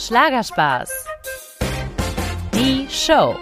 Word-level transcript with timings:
Schlagerspaß. 0.00 0.88
Die 2.54 2.88
Show. 2.88 3.36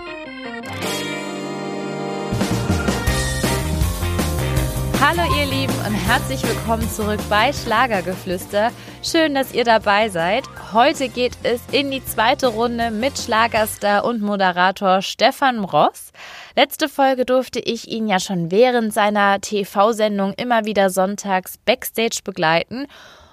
Hallo 5.00 5.23
ihr 5.39 5.47
Lieben 5.47 5.73
und 5.86 5.94
herzlich 5.94 6.42
willkommen 6.42 6.91
zurück 6.91 7.21
bei 7.31 7.52
Schlagergeflüster. 7.52 8.73
Schön, 9.05 9.36
dass 9.36 9.55
ihr 9.55 9.62
dabei 9.62 10.09
seid. 10.09 10.43
Heute 10.73 11.09
geht 11.09 11.39
es 11.45 11.61
in 11.71 11.93
die 11.93 12.05
zweite 12.05 12.48
Runde 12.48 12.90
mit 12.90 13.16
Schlagerstar 13.16 14.04
und 14.04 14.20
Moderator 14.20 15.00
Stefan 15.00 15.62
Ross. 15.62 16.11
Letzte 16.56 16.88
Folge 16.88 17.25
durfte 17.25 17.61
ich 17.61 17.86
ihn 17.86 18.09
ja 18.09 18.18
schon 18.18 18.50
während 18.50 18.93
seiner 18.93 19.40
TV-Sendung 19.40 20.32
immer 20.32 20.64
wieder 20.64 20.90
sonntags 20.90 21.56
backstage 21.59 22.22
begleiten. 22.25 22.88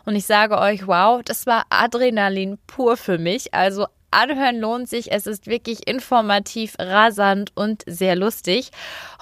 Und 0.06 0.16
ich 0.16 0.26
sage 0.26 0.58
euch, 0.58 0.88
wow, 0.88 1.22
das 1.24 1.46
war 1.46 1.66
Adrenalin 1.70 2.58
pur 2.68 2.98
für 2.98 3.18
mich. 3.18 3.54
Also 3.54 3.88
Anhören 4.16 4.60
lohnt 4.60 4.88
sich. 4.88 5.12
Es 5.12 5.28
ist 5.28 5.48
wirklich 5.48 5.88
informativ, 5.88 6.76
rasant 6.80 7.52
und 7.56 7.84
sehr 7.86 8.16
lustig. 8.16 8.72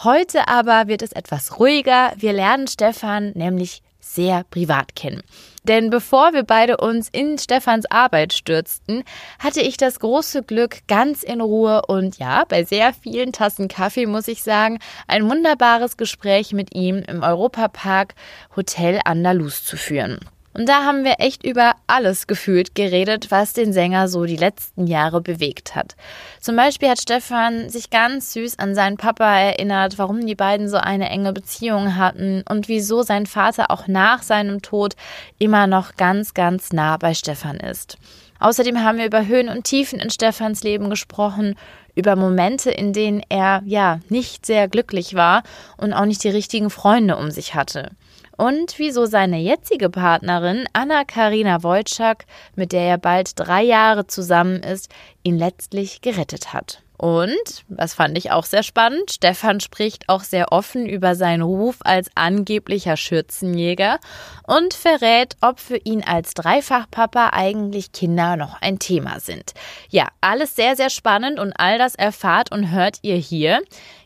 Heute 0.03 0.47
aber 0.47 0.87
wird 0.87 1.01
es 1.01 1.11
etwas 1.13 1.59
ruhiger. 1.59 2.13
Wir 2.15 2.33
lernen 2.33 2.67
Stefan 2.67 3.31
nämlich 3.33 3.81
sehr 3.99 4.43
privat 4.43 4.95
kennen. 4.95 5.23
Denn 5.63 5.89
bevor 5.89 6.33
wir 6.33 6.43
beide 6.43 6.77
uns 6.77 7.07
in 7.09 7.37
Stefans 7.37 7.85
Arbeit 7.89 8.33
stürzten, 8.33 9.03
hatte 9.39 9.61
ich 9.61 9.77
das 9.77 9.99
große 9.99 10.43
Glück, 10.43 10.79
ganz 10.87 11.23
in 11.23 11.39
Ruhe 11.39 11.83
und 11.87 12.19
ja, 12.19 12.43
bei 12.47 12.65
sehr 12.65 12.93
vielen 12.93 13.31
Tassen 13.31 13.69
Kaffee 13.69 14.05
muss 14.05 14.27
ich 14.27 14.43
sagen, 14.43 14.79
ein 15.07 15.29
wunderbares 15.29 15.95
Gespräch 15.95 16.51
mit 16.51 16.75
ihm 16.75 16.97
im 16.97 17.23
Europapark 17.23 18.13
Hotel 18.57 18.99
Andalus 19.05 19.63
zu 19.63 19.77
führen. 19.77 20.19
Und 20.53 20.69
da 20.69 20.83
haben 20.83 21.03
wir 21.03 21.15
echt 21.17 21.43
über 21.43 21.73
alles 21.87 22.27
gefühlt 22.27 22.75
geredet, 22.75 23.31
was 23.31 23.53
den 23.53 23.73
Sänger 23.73 24.07
so 24.07 24.25
die 24.25 24.35
letzten 24.35 24.85
Jahre 24.85 25.19
bewegt 25.19 25.75
hat. 25.75 25.95
Zum 26.39 26.55
Beispiel 26.55 26.89
hat 26.89 27.01
Stefan 27.01 27.69
sich 27.69 27.89
ganz 27.89 28.33
süß 28.33 28.59
an 28.59 28.75
seinen 28.75 28.97
Papa 28.97 29.35
erinnert, 29.35 29.97
warum 29.97 30.25
die 30.25 30.35
beiden 30.35 30.69
so 30.69 30.77
eine 30.77 31.09
enge 31.09 31.33
Beziehung 31.33 31.95
hatten 31.95 32.43
und 32.47 32.67
wieso 32.67 33.01
sein 33.01 33.25
Vater 33.25 33.71
auch 33.71 33.87
nach 33.87 34.21
seinem 34.21 34.61
Tod 34.61 34.95
immer 35.39 35.65
noch 35.65 35.95
ganz, 35.95 36.35
ganz 36.35 36.71
nah 36.71 36.97
bei 36.97 37.15
Stefan 37.15 37.57
ist. 37.57 37.97
Außerdem 38.39 38.83
haben 38.83 38.97
wir 38.97 39.05
über 39.05 39.25
Höhen 39.25 39.49
und 39.49 39.63
Tiefen 39.63 39.99
in 39.99 40.09
Stefans 40.09 40.63
Leben 40.63 40.89
gesprochen, 40.89 41.55
über 41.95 42.15
Momente, 42.15 42.71
in 42.71 42.91
denen 42.91 43.23
er 43.29 43.61
ja 43.65 43.99
nicht 44.09 44.45
sehr 44.45 44.67
glücklich 44.67 45.15
war 45.15 45.43
und 45.77 45.93
auch 45.93 46.05
nicht 46.05 46.23
die 46.23 46.29
richtigen 46.29 46.69
Freunde 46.69 47.17
um 47.17 47.31
sich 47.31 47.55
hatte 47.55 47.91
und 48.37 48.77
wieso 48.77 49.05
seine 49.05 49.39
jetzige 49.39 49.89
Partnerin 49.89 50.65
Anna-Karina 50.73 51.63
Wojcik, 51.63 52.25
mit 52.55 52.71
der 52.71 52.83
er 52.83 52.97
bald 52.97 53.31
drei 53.35 53.63
Jahre 53.63 54.07
zusammen 54.07 54.61
ist, 54.63 54.89
ihn 55.23 55.37
letztlich 55.37 56.01
gerettet 56.01 56.53
hat. 56.53 56.83
Und, 56.97 57.65
was 57.67 57.95
fand 57.95 58.17
ich 58.17 58.31
auch 58.31 58.45
sehr 58.45 58.63
spannend, 58.63 59.11
Stefan 59.11 59.59
spricht 59.59 60.07
auch 60.07 60.23
sehr 60.23 60.53
offen 60.53 60.85
über 60.85 61.15
seinen 61.15 61.41
Ruf 61.41 61.79
als 61.83 62.09
angeblicher 62.15 62.95
Schürzenjäger 62.95 63.99
und 64.47 64.73
verrät, 64.73 65.35
ob 65.41 65.59
für 65.59 65.75
ihn 65.75 66.03
als 66.03 66.33
Dreifachpapa 66.33 67.31
eigentlich 67.33 67.91
Kinder 67.91 68.37
noch 68.37 68.61
ein 68.61 68.79
Thema 68.79 69.19
sind. 69.19 69.53
Ja, 69.89 70.07
alles 70.21 70.55
sehr, 70.55 70.77
sehr 70.77 70.89
spannend 70.89 71.39
und 71.39 71.51
all 71.57 71.77
das 71.77 71.95
erfahrt 71.95 72.53
und 72.53 72.71
hört 72.71 72.99
ihr 73.01 73.17
hier. 73.17 73.61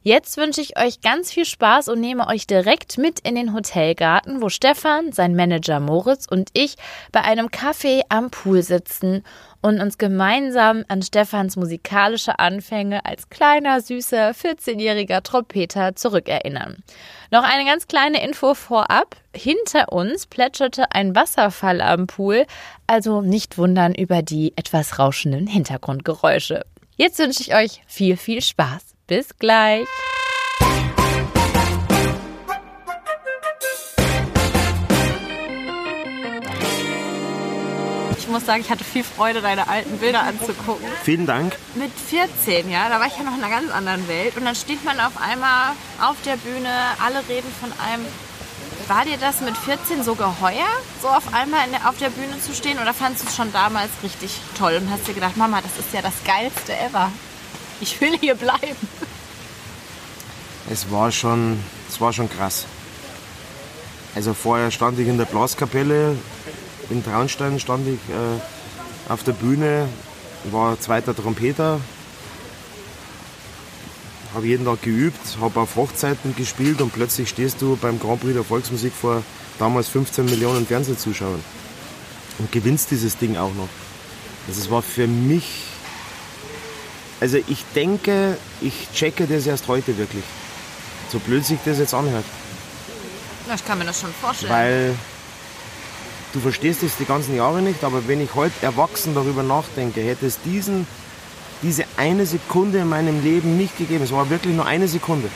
Jetzt 0.08 0.38
wünsche 0.38 0.62
ich 0.62 0.80
euch 0.80 1.02
ganz 1.02 1.34
viel 1.34 1.44
Spaß 1.44 1.90
und 1.90 2.00
nehme 2.00 2.28
euch 2.28 2.48
direkt 2.48 2.98
mit 2.98 3.20
in 3.28 3.36
den 3.36 3.54
Hotelgarten, 3.54 4.42
wo 4.42 4.48
Stefan, 4.48 5.12
sein 5.12 5.36
Manager 5.36 5.82
Moritz 5.82 6.28
und 6.32 6.48
ich 6.54 6.76
bei 7.12 7.26
einem 7.26 7.52
Kaffee 7.52 8.04
am 8.08 8.32
Pool 8.32 8.64
sitzen 8.64 9.26
und 9.62 9.82
uns 9.82 9.98
gemeinsam 9.98 10.86
an 10.88 11.02
Stefans 11.02 11.58
musikalische 11.58 12.40
Anfänge 12.40 13.04
als 13.04 13.30
kleiner, 13.30 13.82
süßer, 13.82 14.32
14-jähriger 14.32 15.24
Trompeter 15.24 15.94
zurückerinnern. 15.98 16.78
Noch 17.30 17.44
eine 17.44 17.66
ganz 17.66 17.90
kleine 17.90 18.24
Info 18.24 18.54
vorab. 18.54 19.18
Hinter 19.36 19.92
uns 19.92 20.26
plätscherte 20.26 20.90
ein 20.94 21.18
Wasserfall 21.18 21.82
am 21.82 22.08
Pool, 22.08 22.46
also 22.88 23.20
nicht 23.20 23.58
wundern 23.58 23.94
über 23.94 24.22
die 24.22 24.54
etwas 24.56 25.00
rauschenden 25.00 25.48
Hintergrundgeräusche. 25.48 26.64
Jetzt 26.96 27.20
wünsche 27.20 27.42
ich 27.42 27.54
euch 27.54 27.82
viel, 27.88 28.16
viel 28.16 28.42
Spaß. 28.42 28.97
Bis 29.08 29.30
gleich. 29.40 29.88
ich 38.28 38.34
muss 38.34 38.46
sagen, 38.46 38.60
ich 38.60 38.70
hatte 38.70 38.84
viel 38.84 39.06
Freude, 39.06 39.42
deine 39.42 39.70
alten 39.70 40.00
Bilder 40.00 40.24
anzugucken. 40.24 40.86
Vielen 41.04 41.26
Dank. 41.26 41.56
Mit 41.76 41.92
14, 41.94 42.70
ja, 42.70 42.90
da 42.90 43.00
war 43.00 43.08
ich 43.08 43.18
ja 43.18 43.24
noch 43.24 43.38
in 43.38 43.42
einer 43.42 43.50
ganz 43.50 43.72
anderen 43.72 44.06
Welt. 44.10 44.36
Und 44.36 44.44
dann 44.44 44.56
steht 44.56 44.84
man 44.84 45.00
auf 45.00 45.14
einmal 45.22 45.72
auf 46.02 46.18
der 46.26 46.36
Bühne, 46.36 46.70
alle 47.02 47.26
reden 47.30 47.50
von 47.62 47.72
einem. 47.80 48.06
War 48.90 49.06
dir 49.06 49.18
das 49.18 49.40
mit 49.40 49.56
14 49.56 50.04
so 50.04 50.16
geheuer, 50.16 50.68
so 51.02 51.08
auf 51.08 51.34
einmal 51.34 51.62
der, 51.70 51.88
auf 51.90 51.98
der 51.98 52.10
Bühne 52.10 52.38
zu 52.42 52.54
stehen? 52.54 52.80
Oder 52.80 52.94
fandest 52.94 53.24
du 53.24 53.30
es 53.30 53.36
schon 53.38 53.54
damals 53.54 53.92
richtig 54.04 54.32
toll 54.58 54.78
und 54.82 54.92
hast 54.92 55.08
dir 55.08 55.14
gedacht, 55.14 55.38
Mama, 55.38 55.62
das 55.62 55.78
ist 55.80 55.94
ja 55.94 56.02
das 56.02 56.16
Geilste 56.26 56.74
ever. 56.78 57.10
Ich 57.80 58.00
will 58.02 58.18
hier 58.18 58.36
bleiben. 58.36 58.76
Es 60.70 60.92
war 60.92 61.12
schon, 61.12 61.60
es 61.90 62.02
war 62.02 62.12
schon 62.12 62.30
krass. 62.30 62.66
Also 64.16 64.34
vorher 64.34 64.72
stand 64.72 65.00
ich 65.00 65.08
in 65.08 65.18
der 65.18 65.26
Blaskapelle 65.26 66.16
in 66.90 67.04
Traunstein 67.04 67.60
stand 67.60 67.88
ich 67.88 68.00
äh, 68.14 69.12
auf 69.12 69.24
der 69.24 69.34
Bühne, 69.34 69.88
war 70.52 70.80
zweiter 70.80 71.16
Trompeter, 71.16 71.80
habe 74.34 74.48
jeden 74.48 74.66
Tag 74.66 74.82
geübt, 74.82 75.38
habe 75.42 75.60
auf 75.60 75.76
Hochzeiten 75.76 76.36
gespielt 76.36 76.82
und 76.82 76.94
plötzlich 76.94 77.30
stehst 77.30 77.62
du 77.62 77.78
beim 77.78 78.00
Grand 78.00 78.22
Prix 78.22 78.34
der 78.34 78.44
Volksmusik 78.44 78.94
vor 78.94 79.24
damals 79.60 79.90
15 79.90 80.26
Millionen 80.26 80.66
Fernsehzuschauern 80.66 81.44
und 82.38 82.52
gewinnst 82.52 82.92
dieses 82.92 83.18
Ding 83.18 83.36
auch 83.36 83.54
noch. 83.54 83.70
Also 84.48 84.62
es 84.62 84.72
war 84.72 84.82
für 84.82 85.08
mich, 85.08 85.64
also 87.20 87.38
ich 87.48 87.64
denke, 87.76 88.38
ich 88.62 88.90
checke 88.94 89.26
das 89.26 89.48
erst 89.48 89.68
heute 89.68 89.98
wirklich. 89.98 90.24
So 91.12 91.20
blöd 91.20 91.46
sich 91.46 91.60
das 91.66 91.80
jetzt 91.80 91.94
anhört. 91.94 92.26
Ich 93.54 93.66
kann 93.66 93.80
mir 93.80 93.86
das 93.86 94.02
schon 94.02 94.14
vorstellen. 94.14 94.52
Weil 94.52 94.96
du 96.34 96.40
verstehst 96.40 96.84
es 96.84 96.98
die 96.98 97.06
ganzen 97.06 97.36
Jahre 97.36 97.62
nicht, 97.62 97.84
aber 97.84 98.08
wenn 98.08 98.22
ich 98.22 98.36
heute 98.36 98.54
erwachsen 98.62 99.16
darüber 99.16 99.42
nachdenke, 99.42 100.02
hätte 100.02 100.26
es 100.26 100.42
diesen, 100.42 100.86
diese 101.64 101.86
eine 101.96 102.26
Sekunde 102.26 102.80
in 102.80 102.90
meinem 102.90 103.24
Leben 103.24 103.58
nicht 103.58 103.78
gegeben. 103.78 104.04
Es 104.04 104.12
war 104.12 104.30
wirklich 104.30 104.54
nur 104.54 104.66
eine 104.66 104.88
Sekunde, 104.88 105.30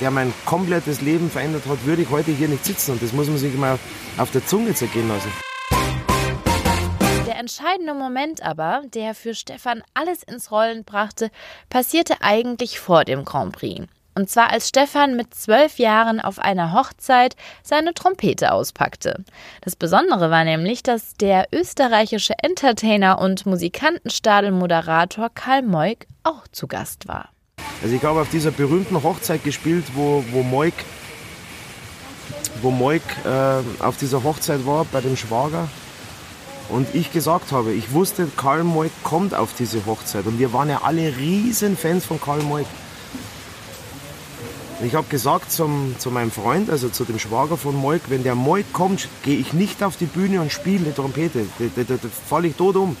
der 0.00 0.10
mein 0.10 0.32
komplettes 0.44 1.00
Leben 1.00 1.30
verändert 1.30 1.64
hat, 1.66 1.84
würde 1.86 2.02
ich 2.02 2.10
heute 2.10 2.32
hier 2.32 2.48
nicht 2.48 2.64
sitzen. 2.64 2.92
Und 2.92 3.02
das 3.02 3.12
muss 3.12 3.28
man 3.28 3.38
sich 3.38 3.54
mal 3.54 3.78
auf 4.18 4.30
der 4.30 4.46
Zunge 4.46 4.74
zergehen 4.74 5.08
lassen. 5.08 5.47
Entscheidende 7.38 7.94
Moment 7.94 8.42
aber, 8.42 8.82
der 8.94 9.14
für 9.14 9.32
Stefan 9.32 9.84
alles 9.94 10.24
ins 10.24 10.50
Rollen 10.50 10.82
brachte, 10.82 11.30
passierte 11.70 12.14
eigentlich 12.20 12.80
vor 12.80 13.04
dem 13.04 13.24
Grand 13.24 13.52
Prix. 13.52 13.86
Und 14.16 14.28
zwar 14.28 14.50
als 14.50 14.68
Stefan 14.68 15.14
mit 15.14 15.32
zwölf 15.36 15.78
Jahren 15.78 16.20
auf 16.20 16.40
einer 16.40 16.72
Hochzeit 16.72 17.36
seine 17.62 17.94
Trompete 17.94 18.50
auspackte. 18.50 19.22
Das 19.60 19.76
Besondere 19.76 20.32
war 20.32 20.42
nämlich, 20.42 20.82
dass 20.82 21.14
der 21.14 21.46
österreichische 21.52 22.34
Entertainer 22.42 23.20
und 23.20 23.46
Musikantenstadelmoderator 23.46 25.30
Karl 25.32 25.62
Moik 25.62 26.08
auch 26.24 26.48
zu 26.50 26.66
Gast 26.66 27.06
war. 27.06 27.28
Also 27.84 27.94
ich 27.94 28.02
habe 28.02 28.20
auf 28.20 28.30
dieser 28.30 28.50
berühmten 28.50 29.00
Hochzeit 29.00 29.44
gespielt, 29.44 29.84
wo, 29.94 30.24
wo 30.32 30.42
Moik, 30.42 30.74
wo 32.62 32.72
Moik 32.72 33.04
äh, 33.24 33.84
auf 33.84 33.96
dieser 33.96 34.24
Hochzeit 34.24 34.66
war 34.66 34.84
bei 34.86 35.00
dem 35.00 35.16
Schwager. 35.16 35.68
Und 36.68 36.94
ich 36.94 37.12
gesagt 37.12 37.52
habe, 37.52 37.72
ich 37.72 37.92
wusste, 37.92 38.28
Karl 38.36 38.62
Moik 38.62 38.92
kommt 39.02 39.34
auf 39.34 39.50
diese 39.58 39.86
Hochzeit. 39.86 40.26
Und 40.26 40.38
wir 40.38 40.52
waren 40.52 40.68
ja 40.68 40.82
alle 40.82 41.16
riesen 41.16 41.76
Fans 41.76 42.04
von 42.04 42.20
Karl 42.20 42.42
Moik. 42.42 42.66
Ich 44.82 44.94
habe 44.94 45.08
gesagt 45.08 45.50
zum, 45.50 45.96
zu 45.98 46.10
meinem 46.10 46.30
Freund, 46.30 46.70
also 46.70 46.88
zu 46.88 47.04
dem 47.04 47.18
Schwager 47.18 47.56
von 47.56 47.74
Moik, 47.74 48.02
wenn 48.08 48.22
der 48.22 48.34
Moik 48.34 48.72
kommt, 48.72 49.08
gehe 49.22 49.38
ich 49.38 49.52
nicht 49.52 49.82
auf 49.82 49.96
die 49.96 50.06
Bühne 50.06 50.40
und 50.40 50.52
spiele 50.52 50.84
die 50.84 50.92
Trompete. 50.92 51.46
Da, 51.58 51.82
da, 51.82 51.94
da 51.96 52.08
falle 52.28 52.48
ich 52.48 52.56
tot 52.56 52.76
um. 52.76 52.96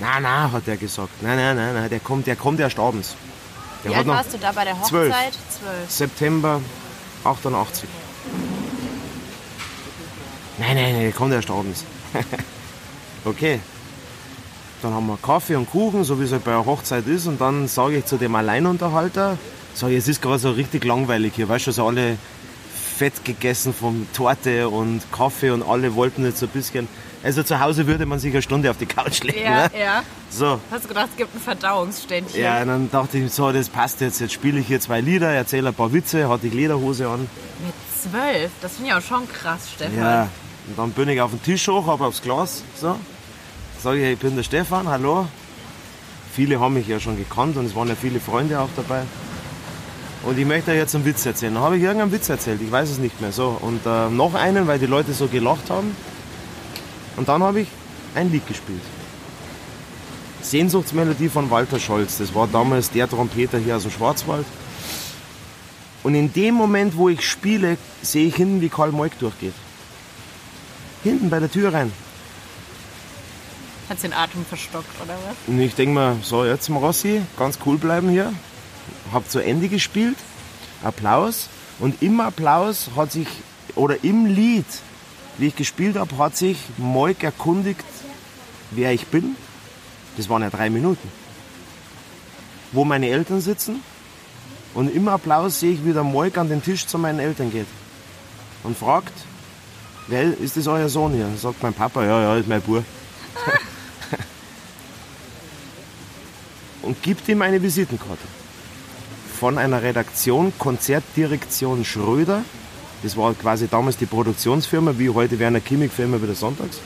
Na, 0.00 0.20
na, 0.20 0.50
hat 0.50 0.66
er 0.66 0.76
gesagt. 0.76 1.22
Nein, 1.22 1.36
nein, 1.36 1.56
nein, 1.56 1.74
nein, 1.74 1.88
der 1.88 2.00
kommt, 2.00 2.26
der 2.26 2.36
kommt 2.36 2.60
erst 2.60 2.78
abends. 2.78 3.14
Der 3.84 3.92
Wie 3.92 3.94
alt 3.94 4.06
warst 4.06 4.34
du 4.34 4.38
da 4.38 4.52
bei 4.52 4.64
der 4.64 4.78
Hochzeit? 4.78 4.90
12. 4.90 5.32
12. 5.60 5.90
September 5.90 6.60
88. 7.24 7.88
Nein, 10.62 10.76
nein, 10.76 10.94
nein, 10.94 11.14
kommt 11.14 11.32
erst 11.32 11.50
abends. 11.50 11.84
okay. 13.24 13.58
Dann 14.80 14.94
haben 14.94 15.06
wir 15.08 15.18
Kaffee 15.20 15.56
und 15.56 15.68
Kuchen, 15.68 16.04
so 16.04 16.20
wie 16.20 16.24
es 16.24 16.30
halt 16.30 16.44
bei 16.44 16.52
einer 16.52 16.64
Hochzeit 16.64 17.06
ist. 17.08 17.26
Und 17.26 17.40
dann 17.40 17.66
sage 17.66 17.98
ich 17.98 18.04
zu 18.04 18.16
dem 18.16 18.32
Alleinunterhalter, 18.36 19.38
so, 19.74 19.88
es 19.88 20.06
ist 20.06 20.22
gerade 20.22 20.38
so 20.38 20.52
richtig 20.52 20.84
langweilig 20.84 21.32
hier, 21.34 21.48
weißt 21.48 21.66
du, 21.66 21.72
so 21.72 21.86
alle 21.86 22.16
fett 22.96 23.24
gegessen 23.24 23.74
von 23.74 24.06
Torte 24.12 24.68
und 24.68 25.00
Kaffee 25.10 25.50
und 25.50 25.64
alle 25.64 25.96
wollten 25.96 26.24
jetzt 26.24 26.38
so 26.38 26.46
ein 26.46 26.52
bisschen. 26.52 26.86
Also 27.24 27.42
zu 27.42 27.58
Hause 27.58 27.88
würde 27.88 28.06
man 28.06 28.20
sich 28.20 28.32
eine 28.32 28.42
Stunde 28.42 28.70
auf 28.70 28.76
die 28.78 28.86
Couch 28.86 29.22
legen. 29.24 29.42
Ja, 29.42 29.64
ne? 29.64 29.70
ja. 29.80 30.02
So. 30.30 30.60
Hast 30.70 30.84
du 30.84 30.88
gedacht, 30.88 31.08
es 31.10 31.16
gibt 31.16 31.34
ein 31.34 31.40
Verdauungsständchen? 31.40 32.40
Ja, 32.40 32.62
und 32.62 32.68
dann 32.68 32.90
dachte 32.90 33.18
ich, 33.18 33.32
so, 33.32 33.50
das 33.50 33.68
passt 33.68 34.00
jetzt. 34.00 34.20
Jetzt 34.20 34.32
spiele 34.32 34.60
ich 34.60 34.66
hier 34.68 34.80
zwei 34.80 35.00
Lieder, 35.00 35.30
erzähle 35.30 35.70
ein 35.70 35.74
paar 35.74 35.92
Witze, 35.92 36.28
hatte 36.28 36.46
ich 36.46 36.54
Lederhose 36.54 37.08
an. 37.08 37.28
Mit 37.64 37.74
zwölf? 38.00 38.50
Das 38.60 38.74
finde 38.76 38.90
ich 38.90 38.94
auch 38.94 39.00
schon 39.00 39.28
krass, 39.28 39.70
Stefan. 39.74 39.96
Ja. 39.96 40.28
Und 40.68 40.78
dann 40.78 40.92
bin 40.92 41.08
ich 41.08 41.20
auf 41.20 41.30
den 41.30 41.42
Tisch 41.42 41.68
hoch, 41.68 41.86
habe 41.86 42.06
aufs 42.06 42.22
Glas, 42.22 42.62
so. 42.80 42.96
Sage 43.82 44.00
ich, 44.00 44.12
ich 44.12 44.18
bin 44.18 44.36
der 44.36 44.44
Stefan, 44.44 44.88
hallo. 44.88 45.26
Viele 46.32 46.60
haben 46.60 46.74
mich 46.74 46.86
ja 46.86 47.00
schon 47.00 47.16
gekannt 47.16 47.56
und 47.56 47.66
es 47.66 47.74
waren 47.74 47.88
ja 47.88 47.94
viele 47.94 48.20
Freunde 48.20 48.60
auch 48.60 48.68
dabei. 48.76 49.02
Und 50.22 50.38
ich 50.38 50.46
möchte 50.46 50.70
euch 50.70 50.76
jetzt 50.76 50.94
einen 50.94 51.04
Witz 51.04 51.26
erzählen. 51.26 51.54
Dann 51.54 51.64
habe 51.64 51.76
ich 51.76 51.82
irgendeinen 51.82 52.12
Witz 52.12 52.28
erzählt, 52.28 52.60
ich 52.62 52.70
weiß 52.70 52.90
es 52.90 52.98
nicht 52.98 53.20
mehr. 53.20 53.32
So. 53.32 53.58
Und 53.60 53.84
äh, 53.84 54.08
noch 54.08 54.34
einen, 54.34 54.68
weil 54.68 54.78
die 54.78 54.86
Leute 54.86 55.12
so 55.12 55.26
gelacht 55.26 55.68
haben. 55.68 55.96
Und 57.16 57.28
dann 57.28 57.42
habe 57.42 57.62
ich 57.62 57.68
ein 58.14 58.30
Lied 58.30 58.46
gespielt. 58.46 58.80
Sehnsuchtsmelodie 60.42 61.28
von 61.28 61.50
Walter 61.50 61.80
Scholz. 61.80 62.18
Das 62.18 62.34
war 62.34 62.46
damals 62.46 62.90
der 62.90 63.08
Trompeter 63.08 63.58
hier 63.58 63.76
aus 63.76 63.82
dem 63.82 63.90
Schwarzwald. 63.90 64.46
Und 66.04 66.14
in 66.14 66.32
dem 66.32 66.54
Moment, 66.54 66.96
wo 66.96 67.08
ich 67.08 67.28
spiele, 67.28 67.76
sehe 68.02 68.26
ich 68.26 68.36
hinten, 68.36 68.60
wie 68.60 68.68
Karl 68.68 68.92
Moik 68.92 69.18
durchgeht. 69.18 69.54
Hinten 71.02 71.30
bei 71.30 71.40
der 71.40 71.50
Tür 71.50 71.72
rein. 71.72 71.92
Hat 73.88 74.02
den 74.02 74.12
Atem 74.12 74.44
verstockt, 74.44 74.88
oder 75.02 75.14
was? 75.14 75.36
Und 75.46 75.60
ich 75.60 75.74
denke 75.74 75.94
mir, 75.94 76.16
so 76.22 76.44
jetzt 76.44 76.70
Rossi, 76.70 77.22
ganz 77.36 77.58
cool 77.66 77.76
bleiben 77.76 78.08
hier. 78.08 78.32
Hab 79.12 79.28
zu 79.30 79.40
Ende 79.40 79.68
gespielt. 79.68 80.16
Applaus. 80.82 81.48
Und 81.78 82.02
im 82.02 82.20
Applaus 82.20 82.90
hat 82.96 83.12
sich, 83.12 83.28
oder 83.74 84.02
im 84.04 84.26
Lied, 84.26 84.66
wie 85.38 85.48
ich 85.48 85.56
gespielt 85.56 85.96
habe, 85.96 86.16
hat 86.18 86.36
sich 86.36 86.58
Moik 86.78 87.22
erkundigt, 87.22 87.84
wer 88.70 88.92
ich 88.92 89.06
bin. 89.06 89.36
Das 90.16 90.28
waren 90.28 90.42
ja 90.42 90.50
drei 90.50 90.70
Minuten. 90.70 91.08
Wo 92.70 92.84
meine 92.84 93.08
Eltern 93.08 93.40
sitzen. 93.40 93.80
Und 94.74 94.94
im 94.94 95.08
Applaus 95.08 95.60
sehe 95.60 95.72
ich, 95.72 95.84
wie 95.84 95.92
der 95.92 96.04
Moik 96.04 96.38
an 96.38 96.48
den 96.48 96.62
Tisch 96.62 96.86
zu 96.86 96.98
meinen 96.98 97.18
Eltern 97.18 97.50
geht. 97.50 97.66
Und 98.62 98.78
fragt, 98.78 99.12
wer 100.08 100.38
ist 100.38 100.56
das 100.56 100.66
euer 100.66 100.88
Sohn 100.88 101.12
hier? 101.12 101.28
Sagt 101.36 101.62
mein 101.62 101.74
Papa, 101.74 102.04
ja, 102.04 102.22
ja, 102.22 102.36
ist 102.36 102.48
mein 102.48 102.62
Bub. 102.62 102.84
und 106.82 107.02
gibt 107.02 107.28
ihm 107.28 107.42
eine 107.42 107.62
Visitenkarte. 107.62 108.26
Von 109.38 109.58
einer 109.58 109.82
Redaktion 109.82 110.52
Konzertdirektion 110.58 111.84
Schröder. 111.84 112.42
Das 113.02 113.16
war 113.16 113.34
quasi 113.34 113.66
damals 113.66 113.96
die 113.96 114.06
Produktionsfirma, 114.06 114.98
wie 114.98 115.10
heute 115.10 115.38
Werner 115.38 115.60
Kimmig 115.60 115.90
immer 115.98 116.22
wieder 116.22 116.34
sonntags. 116.34 116.78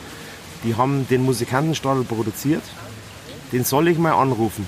Die 0.65 0.75
haben 0.75 1.07
den 1.09 1.23
Musikantenstadel 1.23 2.05
produziert. 2.05 2.63
Den 3.53 3.65
soll 3.65 3.89
ich 3.89 3.99
mal 3.99 4.13
anrufen. 4.13 4.67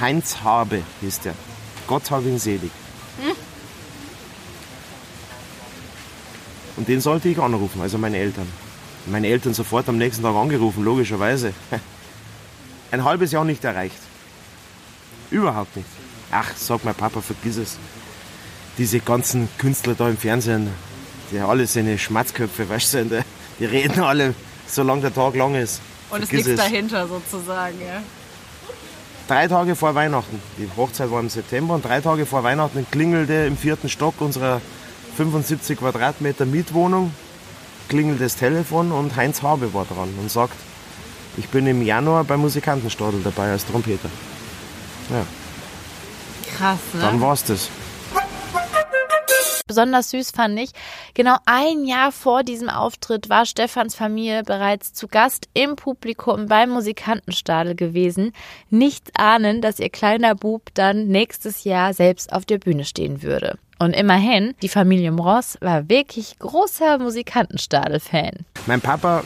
Heinz 0.00 0.38
Habe 0.42 0.82
hieß 1.00 1.20
der. 1.20 1.34
Gott 1.86 2.10
hab 2.10 2.24
ihn 2.24 2.38
selig. 2.38 2.70
Und 6.76 6.88
den 6.88 7.00
sollte 7.00 7.28
ich 7.28 7.38
anrufen, 7.38 7.80
also 7.80 7.98
meine 7.98 8.18
Eltern. 8.18 8.46
Meine 9.06 9.28
Eltern 9.28 9.54
sofort 9.54 9.88
am 9.88 9.98
nächsten 9.98 10.22
Tag 10.22 10.34
angerufen, 10.34 10.84
logischerweise. 10.84 11.52
Ein 12.90 13.04
halbes 13.04 13.32
Jahr 13.32 13.44
nicht 13.44 13.64
erreicht. 13.64 13.96
Überhaupt 15.30 15.76
nicht. 15.76 15.88
Ach, 16.30 16.50
sag 16.56 16.84
mein 16.84 16.94
Papa, 16.94 17.20
vergiss 17.20 17.56
es. 17.56 17.78
Diese 18.78 19.00
ganzen 19.00 19.48
Künstler 19.58 19.94
da 19.94 20.08
im 20.08 20.16
Fernsehen, 20.16 20.68
die 21.32 21.38
alle 21.38 21.66
seine 21.66 21.98
Schmatzköpfe, 21.98 22.68
weißt 22.68 22.94
du, 22.94 23.24
die- 23.58 23.64
reden 23.64 24.00
alle, 24.00 24.34
solange 24.66 25.02
der 25.02 25.14
Tag 25.14 25.34
lang 25.34 25.54
ist. 25.54 25.80
Und 26.10 26.22
es 26.22 26.30
liegt 26.30 26.58
dahinter 26.58 27.08
sozusagen, 27.08 27.80
ja. 27.80 28.02
drei 29.26 29.48
Tage 29.48 29.74
vor 29.74 29.94
Weihnachten, 29.94 30.40
die 30.58 30.68
Hochzeit 30.76 31.10
war 31.10 31.20
im 31.20 31.28
September, 31.28 31.74
und 31.74 31.84
drei 31.84 32.00
Tage 32.00 32.26
vor 32.26 32.44
Weihnachten 32.44 32.86
klingelte 32.90 33.32
im 33.46 33.56
vierten 33.56 33.88
Stock 33.88 34.20
unserer 34.20 34.60
75 35.16 35.78
Quadratmeter 35.78 36.44
Mietwohnung, 36.46 37.12
klingelt 37.88 38.20
das 38.20 38.36
Telefon 38.36 38.92
und 38.92 39.16
Heinz 39.16 39.42
Habe 39.42 39.72
war 39.74 39.84
dran 39.84 40.08
und 40.20 40.30
sagt, 40.30 40.56
ich 41.36 41.48
bin 41.48 41.66
im 41.66 41.82
Januar 41.82 42.24
beim 42.24 42.40
Musikantenstadel 42.40 43.20
dabei 43.22 43.50
als 43.50 43.66
Trompeter. 43.66 44.08
Ja, 45.10 45.24
Krass, 46.56 46.78
ne? 46.94 47.00
dann 47.00 47.20
war's 47.20 47.44
das. 47.44 47.68
Besonders 49.66 50.10
süß 50.10 50.30
fand 50.30 50.60
ich, 50.60 50.70
genau 51.14 51.36
ein 51.44 51.84
Jahr 51.86 52.12
vor 52.12 52.44
diesem 52.44 52.68
Auftritt 52.68 53.28
war 53.28 53.46
Stefans 53.46 53.96
Familie 53.96 54.44
bereits 54.44 54.92
zu 54.92 55.08
Gast 55.08 55.48
im 55.54 55.74
Publikum 55.74 56.46
beim 56.46 56.70
Musikantenstadel 56.70 57.74
gewesen, 57.74 58.32
nicht 58.70 59.18
ahnen, 59.18 59.60
dass 59.60 59.80
ihr 59.80 59.90
kleiner 59.90 60.36
Bub 60.36 60.70
dann 60.74 61.08
nächstes 61.08 61.64
Jahr 61.64 61.94
selbst 61.94 62.32
auf 62.32 62.44
der 62.44 62.58
Bühne 62.58 62.84
stehen 62.84 63.22
würde. 63.22 63.58
Und 63.80 63.92
immerhin, 63.92 64.54
die 64.62 64.68
Familie 64.68 65.10
Mross 65.10 65.58
war 65.60 65.88
wirklich 65.88 66.38
großer 66.38 66.98
Musikantenstadel-Fan. 66.98 68.46
Mein 68.66 68.80
Papa 68.80 69.24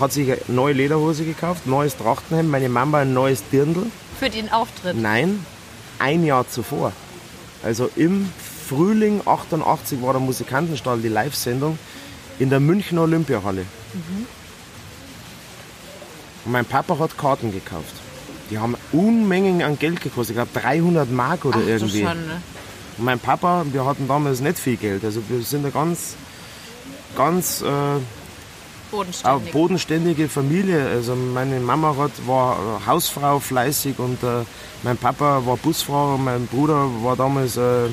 hat 0.00 0.12
sich 0.12 0.32
eine 0.32 0.40
neue 0.48 0.72
Lederhose 0.72 1.26
gekauft, 1.26 1.66
neues 1.66 1.96
Trachtenhemd, 1.98 2.50
meine 2.50 2.70
Mama 2.70 3.00
ein 3.00 3.12
neues 3.12 3.46
Dirndl. 3.50 3.86
Für 4.18 4.30
den 4.30 4.50
Auftritt. 4.50 4.96
Nein, 4.96 5.44
ein 5.98 6.24
Jahr 6.24 6.48
zuvor. 6.48 6.92
Also 7.62 7.90
im 7.94 8.32
Frühling 8.72 9.20
88 9.26 10.00
war 10.02 10.12
der 10.14 10.20
Musikantenstall, 10.20 11.00
die 11.00 11.08
Live-Sendung, 11.08 11.78
in 12.38 12.48
der 12.48 12.60
Münchner 12.60 13.02
Olympiahalle. 13.02 13.66
Und 16.44 16.52
mein 16.52 16.64
Papa 16.64 16.98
hat 16.98 17.18
Karten 17.18 17.52
gekauft. 17.52 17.94
Die 18.50 18.58
haben 18.58 18.76
Unmengen 18.92 19.62
an 19.62 19.78
Geld 19.78 20.00
gekostet, 20.00 20.36
ich 20.36 20.42
glaube 20.42 20.60
300 20.60 21.10
Mark 21.10 21.44
oder 21.44 21.60
Ach, 21.62 21.68
irgendwie. 21.68 22.02
Schande. 22.02 22.42
Und 22.98 23.04
mein 23.04 23.18
Papa, 23.18 23.64
wir 23.72 23.84
hatten 23.84 24.08
damals 24.08 24.40
nicht 24.40 24.58
viel 24.58 24.76
Geld. 24.76 25.04
Also 25.04 25.22
wir 25.28 25.42
sind 25.42 25.60
eine 25.64 25.70
ganz, 25.70 26.14
ganz 27.16 27.62
äh, 27.62 27.66
eine 27.66 28.00
Bodenständig. 28.90 29.52
bodenständige 29.52 30.28
Familie. 30.28 30.86
Also 30.88 31.14
meine 31.14 31.60
Mama 31.60 31.96
hat, 31.96 32.12
war 32.26 32.56
äh, 32.56 32.86
Hausfrau 32.86 33.38
fleißig 33.38 33.98
und 33.98 34.22
äh, 34.22 34.44
mein 34.82 34.96
Papa 34.96 35.42
war 35.46 35.56
Busfahrer, 35.56 36.18
mein 36.18 36.46
Bruder 36.46 36.88
war 37.02 37.16
damals 37.16 37.56
äh, 37.56 37.88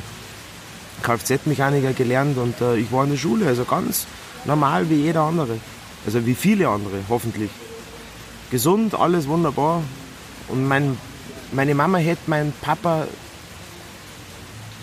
Kfz-Mechaniker 1.01 1.93
gelernt 1.93 2.37
und 2.37 2.59
äh, 2.61 2.77
ich 2.77 2.91
war 2.91 3.03
in 3.03 3.11
der 3.11 3.17
Schule. 3.17 3.47
Also 3.47 3.65
ganz 3.65 4.05
normal 4.45 4.89
wie 4.89 4.95
jeder 4.95 5.21
andere. 5.21 5.59
Also 6.05 6.25
wie 6.25 6.35
viele 6.35 6.69
andere, 6.69 6.99
hoffentlich. 7.09 7.51
Gesund, 8.51 8.95
alles 8.95 9.27
wunderbar. 9.27 9.83
Und 10.47 10.67
mein, 10.67 10.97
meine 11.51 11.75
Mama 11.75 11.97
hätte 11.97 12.21
meinen 12.27 12.53
Papa 12.61 13.07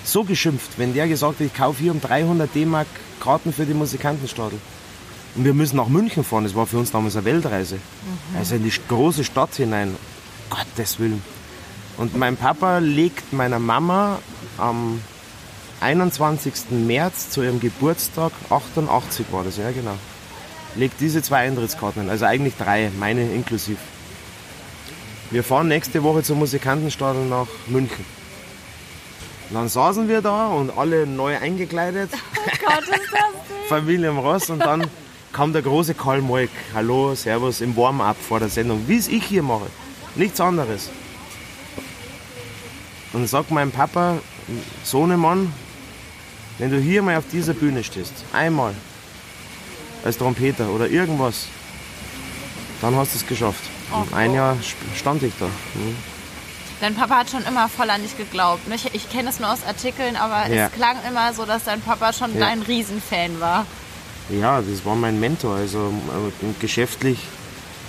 so 0.04 0.22
geschimpft, 0.24 0.78
wenn 0.78 0.94
der 0.94 1.08
gesagt 1.08 1.40
hat, 1.40 1.46
ich 1.46 1.54
kaufe 1.54 1.82
hier 1.82 1.92
um 1.92 2.00
300 2.00 2.54
D-Mark 2.54 2.86
Karten 3.20 3.52
für 3.52 3.66
die 3.66 3.74
Musikantenstadel. 3.74 4.58
Und 5.34 5.44
wir 5.44 5.54
müssen 5.54 5.76
nach 5.76 5.88
München 5.88 6.24
fahren. 6.24 6.44
Das 6.44 6.54
war 6.54 6.66
für 6.66 6.78
uns 6.78 6.92
damals 6.92 7.16
eine 7.16 7.24
Weltreise. 7.24 7.78
Also 8.38 8.54
in 8.54 8.64
die 8.64 8.72
große 8.88 9.24
Stadt 9.24 9.54
hinein. 9.56 9.94
Gottes 10.48 10.98
Willen. 10.98 11.22
Und 11.98 12.16
mein 12.16 12.36
Papa 12.36 12.78
legt 12.78 13.32
meiner 13.32 13.58
Mama 13.58 14.18
am 14.58 15.00
21. 15.80 16.70
März 16.70 17.30
zu 17.30 17.42
ihrem 17.42 17.60
Geburtstag, 17.60 18.32
88 18.50 19.26
war 19.30 19.44
das, 19.44 19.56
ja 19.56 19.70
genau, 19.70 19.96
legt 20.74 21.00
diese 21.00 21.22
zwei 21.22 21.38
Eintrittskarten 21.38 22.02
hin. 22.02 22.10
Also 22.10 22.24
eigentlich 22.24 22.54
drei, 22.56 22.90
meine 22.98 23.22
inklusiv. 23.30 23.78
Wir 25.30 25.42
fahren 25.42 25.68
nächste 25.68 26.02
Woche 26.02 26.22
zum 26.22 26.38
Musikantenstadel 26.38 27.26
nach 27.26 27.48
München. 27.66 28.04
Und 29.48 29.54
dann 29.54 29.68
saßen 29.68 30.08
wir 30.08 30.22
da 30.22 30.48
und 30.48 30.76
alle 30.76 31.06
neu 31.06 31.36
eingekleidet. 31.38 32.10
Gott, 32.64 32.82
ist 32.82 33.12
das. 33.12 33.20
Familie 33.68 34.08
im 34.08 34.18
Ross 34.18 34.50
und 34.50 34.60
dann 34.60 34.86
kam 35.32 35.52
der 35.52 35.62
große 35.62 35.94
Karl 35.94 36.20
Moik. 36.22 36.50
Hallo, 36.74 37.14
Servus 37.14 37.60
im 37.60 37.76
Warm-up 37.76 38.16
vor 38.16 38.38
der 38.38 38.48
Sendung, 38.48 38.84
wie 38.86 38.96
es 38.96 39.08
ich 39.08 39.24
hier 39.24 39.42
mache. 39.42 39.66
Nichts 40.14 40.40
anderes. 40.40 40.88
Und 43.12 43.20
dann 43.20 43.28
sagt 43.28 43.50
mein 43.50 43.70
Papa, 43.70 44.18
Sohnemann, 44.84 45.52
wenn 46.58 46.70
du 46.70 46.78
hier 46.78 47.02
mal 47.02 47.16
auf 47.16 47.24
dieser 47.32 47.54
Bühne 47.54 47.82
stehst, 47.84 48.12
einmal 48.32 48.74
als 50.04 50.18
Trompeter 50.18 50.68
oder 50.70 50.88
irgendwas, 50.88 51.46
dann 52.80 52.94
hast 52.96 53.14
du 53.14 53.18
es 53.18 53.26
geschafft. 53.26 53.62
Ach 53.92 54.12
ein 54.16 54.30
so. 54.30 54.36
Jahr 54.36 54.56
stand 54.96 55.22
ich 55.22 55.32
da. 55.38 55.46
Mhm. 55.46 55.96
Dein 56.80 56.94
Papa 56.94 57.20
hat 57.20 57.30
schon 57.30 57.42
immer 57.44 57.68
voll 57.70 57.88
an 57.88 58.02
dich 58.02 58.16
geglaubt. 58.18 58.60
Ich, 58.74 58.94
ich 58.94 59.08
kenne 59.10 59.30
es 59.30 59.40
nur 59.40 59.50
aus 59.50 59.64
Artikeln, 59.66 60.14
aber 60.16 60.46
Ja. 60.52 60.66
es 60.66 60.72
klang 60.72 60.96
immer 61.08 61.32
so, 61.32 61.46
dass 61.46 61.64
dein 61.64 61.80
Papa 61.80 62.12
schon 62.12 62.34
Ja. 62.34 62.40
dein 62.46 62.60
Riesenfan 62.62 63.40
war. 63.40 63.64
Ja, 64.28 64.60
das 64.60 64.84
war 64.84 64.94
mein 64.94 65.18
Mentor. 65.18 65.56
Also 65.56 65.78
äh, 66.42 66.46
geschäftlich, 66.60 67.18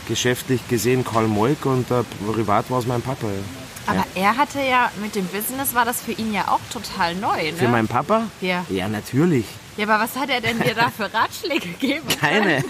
geschäftlich 0.07 0.65
gesehen 0.69 1.03
Karl 1.03 1.27
Moik 1.27 1.65
und 1.65 1.91
äh, 1.91 2.03
privat 2.31 2.69
war 2.71 2.79
es 2.79 2.85
mein 2.87 3.01
Papa. 3.01 3.27
Ja. 3.27 3.66
Aber 3.87 4.05
er 4.15 4.37
hatte 4.37 4.61
ja 4.61 4.91
mit 5.01 5.15
dem 5.15 5.25
Business 5.27 5.73
war 5.73 5.85
das 5.85 6.01
für 6.01 6.11
ihn 6.11 6.33
ja 6.33 6.49
auch 6.49 6.59
total 6.71 7.15
neu, 7.15 7.51
ne? 7.51 7.57
Für 7.57 7.69
meinen 7.69 7.87
Papa? 7.87 8.23
Ja. 8.41 8.65
Ja, 8.69 8.87
natürlich. 8.87 9.45
Ja, 9.77 9.87
aber 9.87 10.03
was 10.03 10.15
hat 10.15 10.29
er 10.29 10.41
denn 10.41 10.59
dir 10.59 10.75
da 10.75 10.89
für 10.89 11.11
Ratschläge 11.13 11.69
gegeben? 11.69 12.07
Keine, 12.19 12.63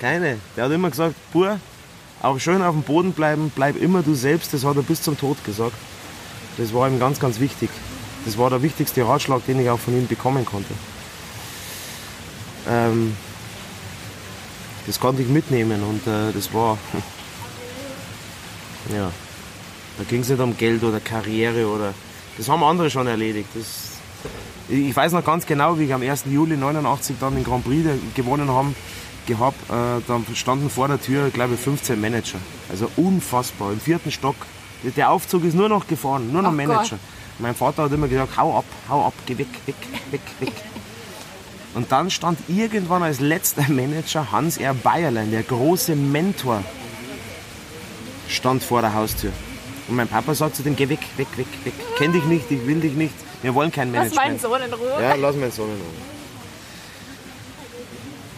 keine. 0.00 0.38
Der 0.56 0.64
hat 0.64 0.72
immer 0.72 0.90
gesagt, 0.90 1.14
Bur, 1.32 1.58
auch 2.20 2.38
schön 2.38 2.62
auf 2.62 2.74
dem 2.74 2.82
Boden 2.82 3.12
bleiben, 3.12 3.50
bleib 3.54 3.76
immer 3.76 4.02
du 4.02 4.14
selbst. 4.14 4.52
Das 4.52 4.64
hat 4.64 4.76
er 4.76 4.82
bis 4.82 5.02
zum 5.02 5.18
Tod 5.18 5.42
gesagt. 5.44 5.76
Das 6.56 6.74
war 6.74 6.88
ihm 6.88 6.98
ganz, 6.98 7.20
ganz 7.20 7.40
wichtig. 7.40 7.70
Das 8.24 8.36
war 8.36 8.50
der 8.50 8.62
wichtigste 8.62 9.06
Ratschlag, 9.06 9.46
den 9.46 9.60
ich 9.60 9.70
auch 9.70 9.78
von 9.78 9.96
ihm 9.96 10.06
bekommen 10.06 10.44
konnte. 10.44 10.74
Ähm, 12.68 13.16
das 14.86 14.98
konnte 14.98 15.22
ich 15.22 15.28
mitnehmen 15.28 15.82
und 15.82 16.06
äh, 16.06 16.32
das 16.32 16.52
war, 16.52 16.78
ja, 18.94 19.10
da 19.98 20.04
ging 20.04 20.20
es 20.20 20.28
nicht 20.28 20.40
um 20.40 20.56
Geld 20.56 20.82
oder 20.84 21.00
Karriere 21.00 21.66
oder, 21.66 21.92
das 22.36 22.48
haben 22.48 22.62
andere 22.62 22.88
schon 22.88 23.06
erledigt. 23.06 23.48
Das, 23.54 23.98
ich 24.68 24.94
weiß 24.94 25.12
noch 25.12 25.24
ganz 25.24 25.44
genau, 25.44 25.78
wie 25.78 25.84
ich 25.84 25.94
am 25.94 26.02
1. 26.02 26.24
Juli 26.30 26.56
89 26.56 27.16
dann 27.20 27.34
den 27.34 27.44
Grand 27.44 27.64
Prix 27.64 27.84
gewonnen 28.14 28.48
haben, 28.48 28.76
gehabt, 29.26 29.58
äh, 29.70 30.02
da 30.06 30.20
standen 30.34 30.70
vor 30.70 30.88
der 30.88 31.00
Tür, 31.00 31.30
glaube 31.30 31.54
ich, 31.54 31.60
15 31.60 32.00
Manager. 32.00 32.38
Also 32.70 32.90
unfassbar, 32.96 33.72
im 33.72 33.80
vierten 33.80 34.10
Stock. 34.10 34.36
Der 34.96 35.10
Aufzug 35.10 35.44
ist 35.44 35.54
nur 35.54 35.68
noch 35.68 35.86
gefahren, 35.86 36.32
nur 36.32 36.42
noch 36.42 36.52
oh 36.52 36.54
Manager. 36.54 36.96
Gott. 36.96 37.40
Mein 37.40 37.54
Vater 37.54 37.84
hat 37.84 37.92
immer 37.92 38.08
gesagt, 38.08 38.36
hau 38.36 38.58
ab, 38.58 38.64
hau 38.88 39.06
ab, 39.06 39.14
geh 39.26 39.36
weg, 39.38 39.48
weg, 39.66 39.76
weg, 40.10 40.20
weg. 40.40 40.52
Und 41.74 41.92
dann 41.92 42.10
stand 42.10 42.38
irgendwann 42.48 43.02
als 43.02 43.20
letzter 43.20 43.68
Manager 43.68 44.32
Hans 44.32 44.56
R. 44.56 44.74
Bayerlein, 44.74 45.30
der 45.30 45.42
große 45.42 45.94
Mentor, 45.94 46.64
stand 48.28 48.62
vor 48.62 48.80
der 48.80 48.94
Haustür. 48.94 49.32
Und 49.88 49.96
mein 49.96 50.08
Papa 50.08 50.34
sagt 50.34 50.56
zu 50.56 50.62
dem, 50.62 50.76
geh 50.76 50.88
weg, 50.88 51.00
weg, 51.16 51.28
weg, 51.36 51.46
weg. 51.64 51.74
Kenn 51.96 52.12
dich 52.12 52.24
nicht, 52.24 52.50
ich 52.50 52.66
will 52.66 52.80
dich 52.80 52.92
nicht. 52.92 53.14
Wir 53.42 53.54
wollen 53.54 53.72
kein 53.72 53.90
Management. 53.90 54.16
Lass 54.16 54.24
meinen 54.24 54.38
Sohn 54.38 54.62
in 54.62 54.72
Ruhe. 54.74 55.02
Ja, 55.02 55.14
lass 55.14 55.36
meinen 55.36 55.52
Sohn 55.52 55.68
in 55.68 55.76
Ruhe. 55.76 56.18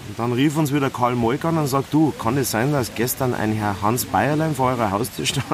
Und 0.09 0.19
dann 0.19 0.33
rief 0.33 0.57
uns 0.57 0.73
wieder 0.73 0.91
Karl 0.91 1.15
Moik 1.15 1.45
an 1.45 1.59
und 1.59 1.67
sagt, 1.67 1.93
du, 1.93 2.13
kann 2.13 2.37
es 2.37 2.51
sein, 2.51 2.73
dass 2.73 2.95
gestern 2.95 3.35
ein 3.35 3.53
Herr 3.53 3.83
Hans 3.83 4.05
Bayerlein 4.05 4.55
vor 4.55 4.71
eurer 4.71 4.91
Haustür 4.91 5.27
stand? 5.27 5.47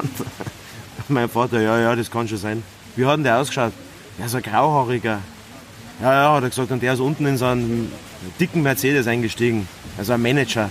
mein 1.07 1.29
Vater, 1.29 1.61
ja, 1.61 1.79
ja, 1.79 1.95
das 1.95 2.11
kann 2.11 2.27
schon 2.27 2.37
sein. 2.37 2.63
Wie 2.95 3.05
hat 3.05 3.17
denn 3.17 3.23
der 3.23 3.37
ausgeschaut? 3.37 3.73
Ja, 4.19 4.27
so 4.27 4.37
ein 4.37 4.43
grauhaariger. 4.43 5.19
Ja, 6.01 6.13
ja, 6.13 6.33
hat 6.33 6.43
er 6.43 6.49
gesagt. 6.49 6.71
Und 6.71 6.83
der 6.83 6.93
ist 6.93 6.99
unten 6.99 7.25
in 7.25 7.37
so 7.37 7.45
einen 7.45 7.91
dicken 8.39 8.61
Mercedes 8.61 9.07
eingestiegen. 9.07 9.67
Also 9.97 10.13
ein 10.13 10.21
Manager. 10.21 10.69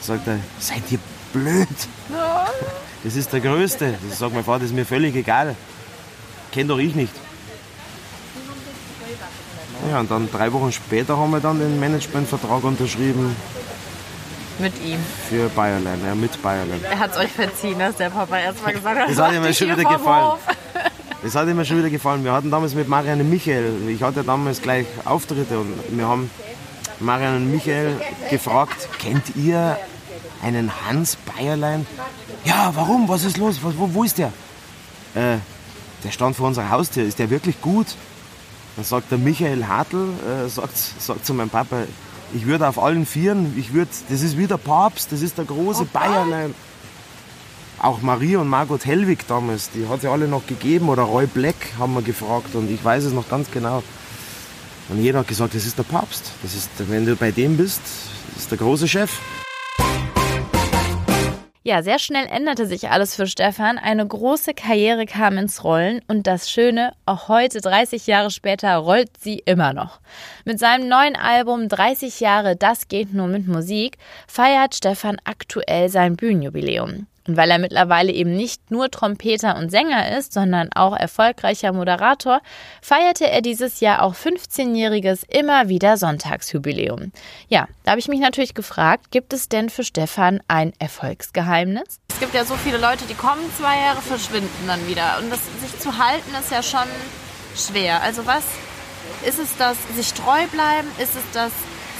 Sagt 0.00 0.26
er, 0.26 0.38
seid 0.58 0.82
ihr 0.90 0.98
blöd? 1.32 1.68
Das 3.04 3.16
ist 3.16 3.32
der 3.32 3.40
Größte. 3.40 3.94
Das 4.08 4.18
sagt 4.18 4.34
mein 4.34 4.44
Vater, 4.44 4.60
das 4.60 4.70
ist 4.70 4.76
mir 4.76 4.86
völlig 4.86 5.14
egal. 5.16 5.56
Kennt 6.52 6.70
doch 6.70 6.78
ich 6.78 6.94
nicht. 6.94 7.12
Ja, 9.90 10.00
und 10.00 10.10
dann 10.10 10.30
drei 10.30 10.52
Wochen 10.52 10.70
später 10.70 11.18
haben 11.18 11.30
wir 11.32 11.40
dann 11.40 11.58
den 11.58 11.80
Managementvertrag 11.80 12.62
unterschrieben. 12.62 13.34
Mit 14.58 14.72
ihm? 14.84 15.00
Für 15.28 15.48
Bayerland, 15.48 16.04
ja, 16.06 16.14
mit 16.14 16.40
Bayerland. 16.40 16.84
Er 16.84 16.98
hat 16.98 17.12
es 17.12 17.16
euch 17.16 17.32
verziehen, 17.32 17.78
dass 17.78 17.96
der 17.96 18.10
Papa 18.10 18.38
erstmal 18.38 18.74
gesagt 18.74 19.00
hat, 19.00 19.10
das 19.10 19.18
hat 19.18 19.32
ihm 19.32 19.52
schon 19.52 19.70
wieder 19.70 19.88
gefallen. 19.88 20.38
Das 21.22 21.34
hat 21.34 21.46
mir 21.46 21.64
schon 21.64 21.78
wieder 21.78 21.90
gefallen. 21.90 22.24
Wir 22.24 22.32
hatten 22.32 22.50
damals 22.50 22.74
mit 22.74 22.88
Marianne 22.88 23.24
Michael, 23.24 23.88
ich 23.88 24.02
hatte 24.02 24.22
damals 24.22 24.60
gleich 24.60 24.86
Auftritte 25.04 25.58
und 25.58 25.72
wir 25.90 26.06
haben 26.06 26.30
Marianne 27.00 27.36
und 27.36 27.50
Michael 27.50 27.96
gefragt, 28.30 28.88
kennt 28.98 29.34
ihr 29.36 29.78
einen 30.42 30.70
Hans 30.86 31.16
Bayerlein? 31.16 31.86
Ja, 32.44 32.72
warum? 32.74 33.08
Was 33.08 33.24
ist 33.24 33.36
los? 33.36 33.58
wo, 33.62 33.72
wo 33.76 34.04
ist 34.04 34.18
der? 34.18 34.32
Äh, 35.14 35.38
der 36.04 36.10
stand 36.10 36.36
vor 36.36 36.48
unserer 36.48 36.70
Haustür. 36.70 37.04
Ist 37.04 37.18
der 37.18 37.30
wirklich 37.30 37.60
gut? 37.60 37.86
Dann 38.76 38.84
sagt 38.84 39.10
der 39.10 39.18
Michael 39.18 39.66
Hartl, 39.66 40.08
äh, 40.26 40.48
sagt, 40.48 40.76
sagt 40.76 41.26
zu 41.26 41.34
meinem 41.34 41.50
Papa, 41.50 41.84
ich 42.34 42.46
würde 42.46 42.66
auf 42.66 42.78
allen 42.78 43.04
Vieren, 43.04 43.54
ich 43.58 43.74
würde, 43.74 43.90
das 44.08 44.22
ist 44.22 44.38
wie 44.38 44.46
der 44.46 44.56
Papst, 44.56 45.12
das 45.12 45.20
ist 45.20 45.36
der 45.36 45.44
große 45.44 45.82
oh, 45.82 45.88
Bayerlein. 45.92 46.54
Auch 47.78 48.00
Maria 48.00 48.38
und 48.38 48.48
Margot 48.48 48.84
Hellwig 48.86 49.26
damals, 49.26 49.70
die 49.70 49.86
hat 49.88 50.02
ja 50.02 50.12
alle 50.12 50.28
noch 50.28 50.46
gegeben, 50.46 50.88
oder 50.88 51.02
Roy 51.02 51.26
Black 51.26 51.56
haben 51.78 51.94
wir 51.94 52.02
gefragt 52.02 52.54
und 52.54 52.70
ich 52.70 52.82
weiß 52.82 53.04
es 53.04 53.12
noch 53.12 53.28
ganz 53.28 53.50
genau. 53.50 53.82
Und 54.88 55.02
jeder 55.02 55.20
hat 55.20 55.28
gesagt, 55.28 55.54
das 55.54 55.66
ist 55.66 55.78
der 55.78 55.84
Papst. 55.84 56.32
Das 56.42 56.54
ist, 56.54 56.70
wenn 56.88 57.04
du 57.06 57.16
bei 57.16 57.30
dem 57.30 57.56
bist, 57.56 57.80
das 58.34 58.44
ist 58.44 58.50
der 58.50 58.58
große 58.58 58.88
Chef. 58.88 59.10
Ja, 61.64 61.84
sehr 61.84 62.00
schnell 62.00 62.26
änderte 62.26 62.66
sich 62.66 62.90
alles 62.90 63.14
für 63.14 63.28
Stefan. 63.28 63.78
Eine 63.78 64.04
große 64.04 64.52
Karriere 64.52 65.06
kam 65.06 65.38
ins 65.38 65.62
Rollen 65.62 66.00
und 66.08 66.26
das 66.26 66.50
Schöne, 66.50 66.92
auch 67.06 67.28
heute, 67.28 67.60
30 67.60 68.08
Jahre 68.08 68.32
später, 68.32 68.74
rollt 68.78 69.16
sie 69.20 69.38
immer 69.44 69.72
noch. 69.72 70.00
Mit 70.44 70.58
seinem 70.58 70.88
neuen 70.88 71.14
Album 71.14 71.68
30 71.68 72.18
Jahre 72.18 72.56
Das 72.56 72.88
geht 72.88 73.14
nur 73.14 73.28
mit 73.28 73.46
Musik 73.46 73.98
feiert 74.26 74.74
Stefan 74.74 75.18
aktuell 75.22 75.88
sein 75.88 76.16
Bühnenjubiläum. 76.16 77.06
Und 77.26 77.36
weil 77.36 77.50
er 77.50 77.58
mittlerweile 77.58 78.12
eben 78.12 78.34
nicht 78.34 78.70
nur 78.70 78.90
Trompeter 78.90 79.56
und 79.56 79.70
Sänger 79.70 80.16
ist, 80.18 80.32
sondern 80.32 80.70
auch 80.74 80.96
erfolgreicher 80.96 81.72
Moderator, 81.72 82.40
feierte 82.80 83.30
er 83.30 83.42
dieses 83.42 83.80
Jahr 83.80 84.02
auch 84.02 84.14
15-jähriges 84.14 85.22
immer 85.28 85.68
wieder 85.68 85.96
Sonntagsjubiläum. 85.96 87.12
Ja, 87.48 87.68
da 87.84 87.92
habe 87.92 88.00
ich 88.00 88.08
mich 88.08 88.20
natürlich 88.20 88.54
gefragt, 88.54 89.10
gibt 89.10 89.32
es 89.32 89.48
denn 89.48 89.70
für 89.70 89.84
Stefan 89.84 90.40
ein 90.48 90.72
Erfolgsgeheimnis? 90.78 92.00
Es 92.08 92.18
gibt 92.18 92.34
ja 92.34 92.44
so 92.44 92.54
viele 92.54 92.78
Leute, 92.78 93.04
die 93.08 93.14
kommen 93.14 93.42
zwei 93.56 93.80
Jahre, 93.80 94.00
verschwinden 94.00 94.66
dann 94.66 94.86
wieder. 94.88 95.18
Und 95.20 95.30
das 95.30 95.40
sich 95.60 95.78
zu 95.78 95.98
halten 95.98 96.30
ist 96.40 96.50
ja 96.50 96.62
schon 96.62 96.88
schwer. 97.54 98.02
Also 98.02 98.26
was 98.26 98.42
ist 99.26 99.38
es 99.38 99.56
das, 99.56 99.76
sich 99.94 100.12
treu 100.12 100.46
bleiben? 100.48 100.88
Ist 100.98 101.14
es 101.14 101.24
das 101.32 101.52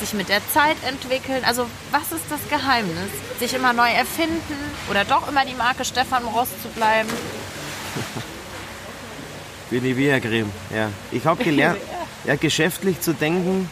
sich 0.03 0.15
mit 0.15 0.29
der 0.29 0.41
Zeit 0.53 0.77
entwickeln? 0.87 1.45
Also 1.47 1.67
was 1.93 2.13
ist 2.13 2.25
das 2.29 2.41
Geheimnis? 2.49 3.11
Sich 3.39 3.55
immer 3.55 3.73
neu 3.73 3.89
erfinden 3.89 4.57
oder 4.91 5.05
doch 5.05 5.29
immer 5.29 5.45
die 5.45 5.55
Marke 5.55 5.85
Stefan 5.85 6.25
Ross 6.25 6.49
zu 6.61 6.69
bleiben? 6.69 7.09
Für 9.71 9.77
Nivea-Creme, 9.77 10.51
ja. 10.75 10.91
Ich 11.13 11.25
habe 11.25 11.43
gelernt, 11.43 11.79
ja, 12.25 12.35
geschäftlich 12.35 13.01
zu 13.01 13.15
denken. 13.15 13.71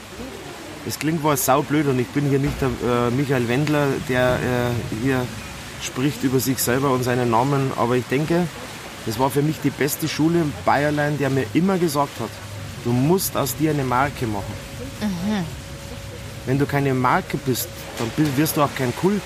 Das 0.87 0.99
klingt 0.99 1.23
wohl 1.23 1.37
saublöd 1.37 1.89
und 1.89 1.99
ich 1.99 2.09
bin 2.09 2.31
hier 2.31 2.39
nicht 2.39 2.55
der 2.61 2.69
äh, 2.69 3.11
Michael 3.11 3.49
Wendler, 3.49 3.89
der 4.09 4.37
äh, 4.37 4.99
hier 5.03 5.27
spricht 5.83 6.23
über 6.23 6.41
sich 6.41 6.59
selber 6.59 6.93
und 6.93 7.03
seinen 7.03 7.31
Namen. 7.31 7.73
Aber 7.77 7.97
ich 7.97 8.07
denke, 8.07 8.47
das 9.05 9.19
war 9.19 9.31
für 9.31 9.43
mich 9.43 9.57
die 9.63 9.71
beste 9.71 10.09
Schule 10.09 10.41
in 10.41 10.53
Bayerlein, 10.65 11.19
der 11.19 11.29
mir 11.29 11.45
immer 11.55 11.77
gesagt 11.77 12.19
hat, 12.21 12.31
du 12.85 12.93
musst 12.93 13.37
aus 13.37 13.57
dir 13.57 13.73
eine 13.73 13.85
Marke 13.85 14.27
machen. 14.27 14.55
Mhm. 15.01 15.60
Wenn 16.51 16.59
du 16.59 16.67
keine 16.67 16.95
Marke 16.95 17.37
bist, 17.37 17.69
dann 17.97 18.11
wirst 18.37 18.57
du 18.57 18.63
auch 18.63 18.75
kein 18.75 18.93
Kult. 18.97 19.23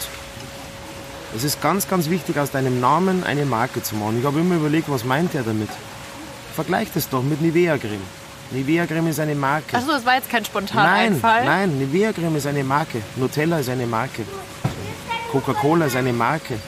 Es 1.35 1.43
ist 1.43 1.63
ganz, 1.63 1.89
ganz 1.89 2.11
wichtig, 2.11 2.39
aus 2.39 2.51
deinem 2.51 2.81
Namen 2.81 3.25
eine 3.25 3.47
Marke 3.47 3.83
zu 3.83 3.97
machen. 3.97 4.19
Ich 4.21 4.27
habe 4.27 4.41
immer 4.41 4.57
überlegt, 4.57 4.91
was 4.91 5.05
meint 5.07 5.35
er 5.35 5.43
damit? 5.43 5.71
Vergleich 6.55 6.89
das 6.93 7.09
doch 7.09 7.23
mit 7.23 7.41
Nivea 7.41 7.79
Creme. 7.79 8.03
Nivea 8.51 8.85
Creme 8.85 9.07
ist 9.09 9.21
eine 9.21 9.35
Marke. 9.35 9.75
Achso, 9.75 9.93
das 9.93 10.05
war 10.05 10.17
jetzt 10.17 10.29
kein 10.29 10.45
spontaner 10.45 10.83
Nein, 10.83 11.19
nein, 11.23 11.79
Nivea 11.79 12.13
Creme 12.13 12.37
ist 12.37 12.47
eine 12.47 12.63
Marke. 12.63 13.01
Nutella 13.17 13.59
ist 13.61 13.71
eine 13.71 13.87
Marke. 13.87 14.27
Coca-Cola 15.33 15.87
ist 15.87 15.97
eine 15.97 16.13
Marke. 16.13 16.59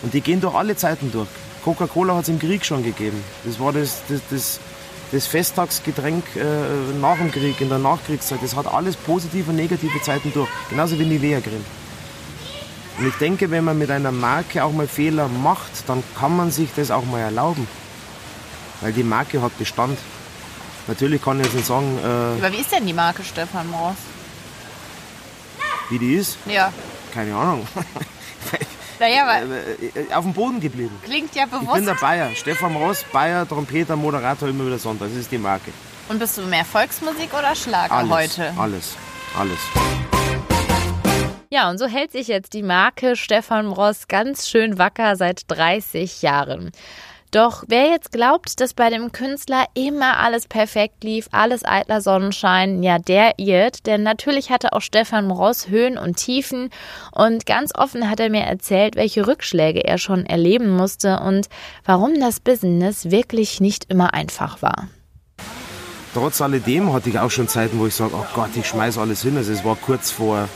Und 0.00 0.14
die 0.14 0.22
gehen 0.22 0.40
durch 0.40 0.54
alle 0.54 0.74
Zeiten 0.74 1.12
durch. 1.12 1.28
Coca-Cola 1.62 2.16
hat 2.16 2.22
es 2.22 2.30
im 2.30 2.38
Krieg 2.38 2.64
schon 2.64 2.82
gegeben. 2.82 3.22
Das 3.44 3.60
war 3.60 3.74
das, 3.74 4.00
das, 4.08 4.22
das 4.30 4.60
das 5.12 5.26
Festtagsgetränk 5.26 6.24
äh, 6.36 6.98
nach 7.00 7.16
dem 7.16 7.32
Krieg, 7.32 7.60
in 7.60 7.68
der 7.68 7.78
Nachkriegszeit, 7.78 8.38
das 8.42 8.54
hat 8.54 8.66
alles 8.66 8.96
positive 8.96 9.50
und 9.50 9.56
negative 9.56 10.00
Zeiten 10.02 10.32
durch. 10.32 10.48
Genauso 10.68 10.98
wie 10.98 11.04
Nivea 11.04 11.40
Creme. 11.40 11.64
Und 12.98 13.08
ich 13.08 13.14
denke, 13.14 13.50
wenn 13.50 13.64
man 13.64 13.78
mit 13.78 13.90
einer 13.90 14.12
Marke 14.12 14.62
auch 14.62 14.72
mal 14.72 14.86
Fehler 14.86 15.26
macht, 15.28 15.88
dann 15.88 16.02
kann 16.18 16.36
man 16.36 16.50
sich 16.50 16.68
das 16.76 16.90
auch 16.90 17.04
mal 17.04 17.20
erlauben. 17.20 17.66
Weil 18.80 18.92
die 18.92 19.02
Marke 19.02 19.42
hat 19.42 19.56
Bestand. 19.58 19.98
Natürlich 20.86 21.22
kann 21.22 21.38
ich 21.40 21.46
jetzt 21.46 21.54
nicht 21.54 21.66
sagen. 21.66 21.98
Äh, 22.02 22.06
Aber 22.44 22.52
wie 22.52 22.60
ist 22.60 22.72
denn 22.72 22.86
die 22.86 22.92
Marke 22.92 23.22
Stefan 23.24 23.68
Moors? 23.70 23.96
Wie 25.88 25.98
die 25.98 26.14
ist? 26.14 26.36
Ja. 26.46 26.72
Keine 27.12 27.34
Ahnung. 27.34 27.66
Naja, 29.00 29.40
äh, 29.40 29.98
äh, 29.98 30.12
auf 30.12 30.24
dem 30.24 30.34
Boden 30.34 30.60
geblieben. 30.60 30.94
Klingt 31.02 31.34
ja 31.34 31.46
bewusst. 31.46 31.68
Ich 31.68 31.72
bin 31.72 31.86
der 31.86 31.94
Bayer. 31.94 32.34
Stefan 32.34 32.76
Ross, 32.76 33.02
Bayer, 33.10 33.48
Trompeter, 33.48 33.96
Moderator, 33.96 34.46
immer 34.46 34.66
wieder 34.66 34.78
Sonntag. 34.78 35.08
Das 35.08 35.16
ist 35.16 35.32
die 35.32 35.38
Marke. 35.38 35.72
Und 36.10 36.18
bist 36.18 36.36
du 36.36 36.42
mehr 36.42 36.66
Volksmusik 36.66 37.32
oder 37.32 37.54
Schlager 37.54 37.92
alles, 37.92 38.10
heute? 38.10 38.52
Alles, 38.58 38.96
alles. 39.38 39.58
Ja, 41.48 41.70
und 41.70 41.78
so 41.78 41.86
hält 41.86 42.12
sich 42.12 42.28
jetzt 42.28 42.52
die 42.52 42.62
Marke 42.62 43.16
Stefan 43.16 43.68
Ross 43.68 44.06
ganz 44.06 44.48
schön 44.50 44.76
wacker 44.76 45.16
seit 45.16 45.44
30 45.48 46.20
Jahren. 46.20 46.70
Doch 47.30 47.62
wer 47.68 47.90
jetzt 47.90 48.10
glaubt, 48.10 48.60
dass 48.60 48.74
bei 48.74 48.90
dem 48.90 49.12
Künstler 49.12 49.64
immer 49.74 50.18
alles 50.18 50.48
perfekt 50.48 51.04
lief, 51.04 51.28
alles 51.30 51.64
eitler 51.64 52.00
Sonnenschein, 52.00 52.82
ja, 52.82 52.98
der 52.98 53.38
irrt. 53.38 53.86
Denn 53.86 54.02
natürlich 54.02 54.50
hatte 54.50 54.72
auch 54.72 54.80
Stefan 54.80 55.30
Ross 55.30 55.68
Höhen 55.68 55.96
und 55.96 56.16
Tiefen. 56.16 56.70
Und 57.12 57.46
ganz 57.46 57.72
offen 57.72 58.10
hat 58.10 58.18
er 58.18 58.30
mir 58.30 58.42
erzählt, 58.42 58.96
welche 58.96 59.28
Rückschläge 59.28 59.84
er 59.84 59.98
schon 59.98 60.26
erleben 60.26 60.70
musste 60.70 61.20
und 61.20 61.48
warum 61.84 62.18
das 62.18 62.40
Business 62.40 63.12
wirklich 63.12 63.60
nicht 63.60 63.84
immer 63.88 64.12
einfach 64.12 64.60
war. 64.60 64.88
trotz 66.12 66.40
alledem 66.40 66.92
hatte 66.92 67.10
ich 67.10 67.18
auch 67.20 67.30
schon 67.30 67.46
Zeiten, 67.46 67.78
wo 67.78 67.86
ich 67.86 67.94
sage, 67.94 68.12
oh 68.12 68.26
Gott, 68.34 68.50
ich 68.56 68.66
schmeiß 68.66 68.98
alles 68.98 69.22
hin. 69.22 69.36
Also 69.36 69.52
es 69.52 69.64
war 69.64 69.76
kurz 69.76 70.10
vor, 70.10 70.48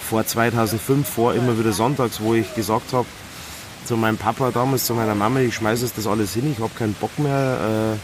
vor 0.00 0.24
2005, 0.24 1.06
vor 1.06 1.34
immer 1.34 1.58
wieder 1.58 1.72
sonntags, 1.72 2.22
wo 2.22 2.32
ich 2.32 2.54
gesagt 2.54 2.94
habe 2.94 3.06
zu 3.84 3.96
meinem 3.96 4.16
Papa 4.16 4.50
damals, 4.50 4.86
zu 4.86 4.94
meiner 4.94 5.14
Mama, 5.14 5.40
ich 5.40 5.54
schmeiße 5.54 5.90
das 5.94 6.06
alles 6.06 6.34
hin, 6.34 6.50
ich 6.50 6.62
habe 6.62 6.72
keinen 6.76 6.94
Bock 6.94 7.18
mehr. 7.18 7.94
Äh, 7.94 7.96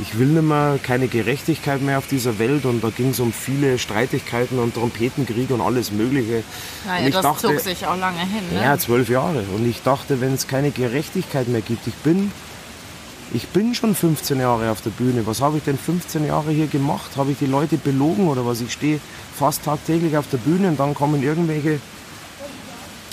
ich 0.00 0.18
will 0.18 0.28
nicht 0.28 0.42
mehr, 0.42 0.78
keine 0.82 1.06
Gerechtigkeit 1.06 1.82
mehr 1.82 1.98
auf 1.98 2.06
dieser 2.06 2.38
Welt 2.38 2.64
und 2.64 2.82
da 2.82 2.88
ging 2.88 3.10
es 3.10 3.20
um 3.20 3.30
viele 3.30 3.78
Streitigkeiten 3.78 4.58
und 4.58 4.74
Trompetenkrieg 4.74 5.50
und 5.50 5.60
alles 5.60 5.92
Mögliche. 5.92 6.44
Naja, 6.86 7.06
und 7.06 7.14
das 7.14 7.22
dachte, 7.22 7.48
zog 7.48 7.60
sich 7.60 7.86
auch 7.86 7.98
lange 7.98 8.20
hin. 8.20 8.42
Ne? 8.52 8.62
Ja, 8.62 8.78
zwölf 8.78 9.10
Jahre. 9.10 9.44
Und 9.54 9.68
ich 9.68 9.82
dachte, 9.82 10.22
wenn 10.22 10.32
es 10.32 10.48
keine 10.48 10.70
Gerechtigkeit 10.70 11.48
mehr 11.48 11.60
gibt, 11.60 11.86
ich 11.86 11.94
bin 11.96 12.32
ich 13.34 13.48
bin 13.48 13.74
schon 13.74 13.94
15 13.94 14.40
Jahre 14.40 14.70
auf 14.70 14.82
der 14.82 14.90
Bühne. 14.90 15.26
Was 15.26 15.40
habe 15.40 15.56
ich 15.56 15.64
denn 15.64 15.78
15 15.78 16.26
Jahre 16.26 16.50
hier 16.50 16.66
gemacht? 16.66 17.12
Habe 17.16 17.32
ich 17.32 17.38
die 17.38 17.46
Leute 17.46 17.78
belogen 17.78 18.28
oder 18.28 18.44
was? 18.44 18.60
Ich 18.60 18.72
stehe 18.72 19.00
fast 19.34 19.64
tagtäglich 19.64 20.18
auf 20.18 20.28
der 20.30 20.36
Bühne 20.36 20.68
und 20.68 20.78
dann 20.78 20.92
kommen 20.92 21.22
irgendwelche 21.22 21.80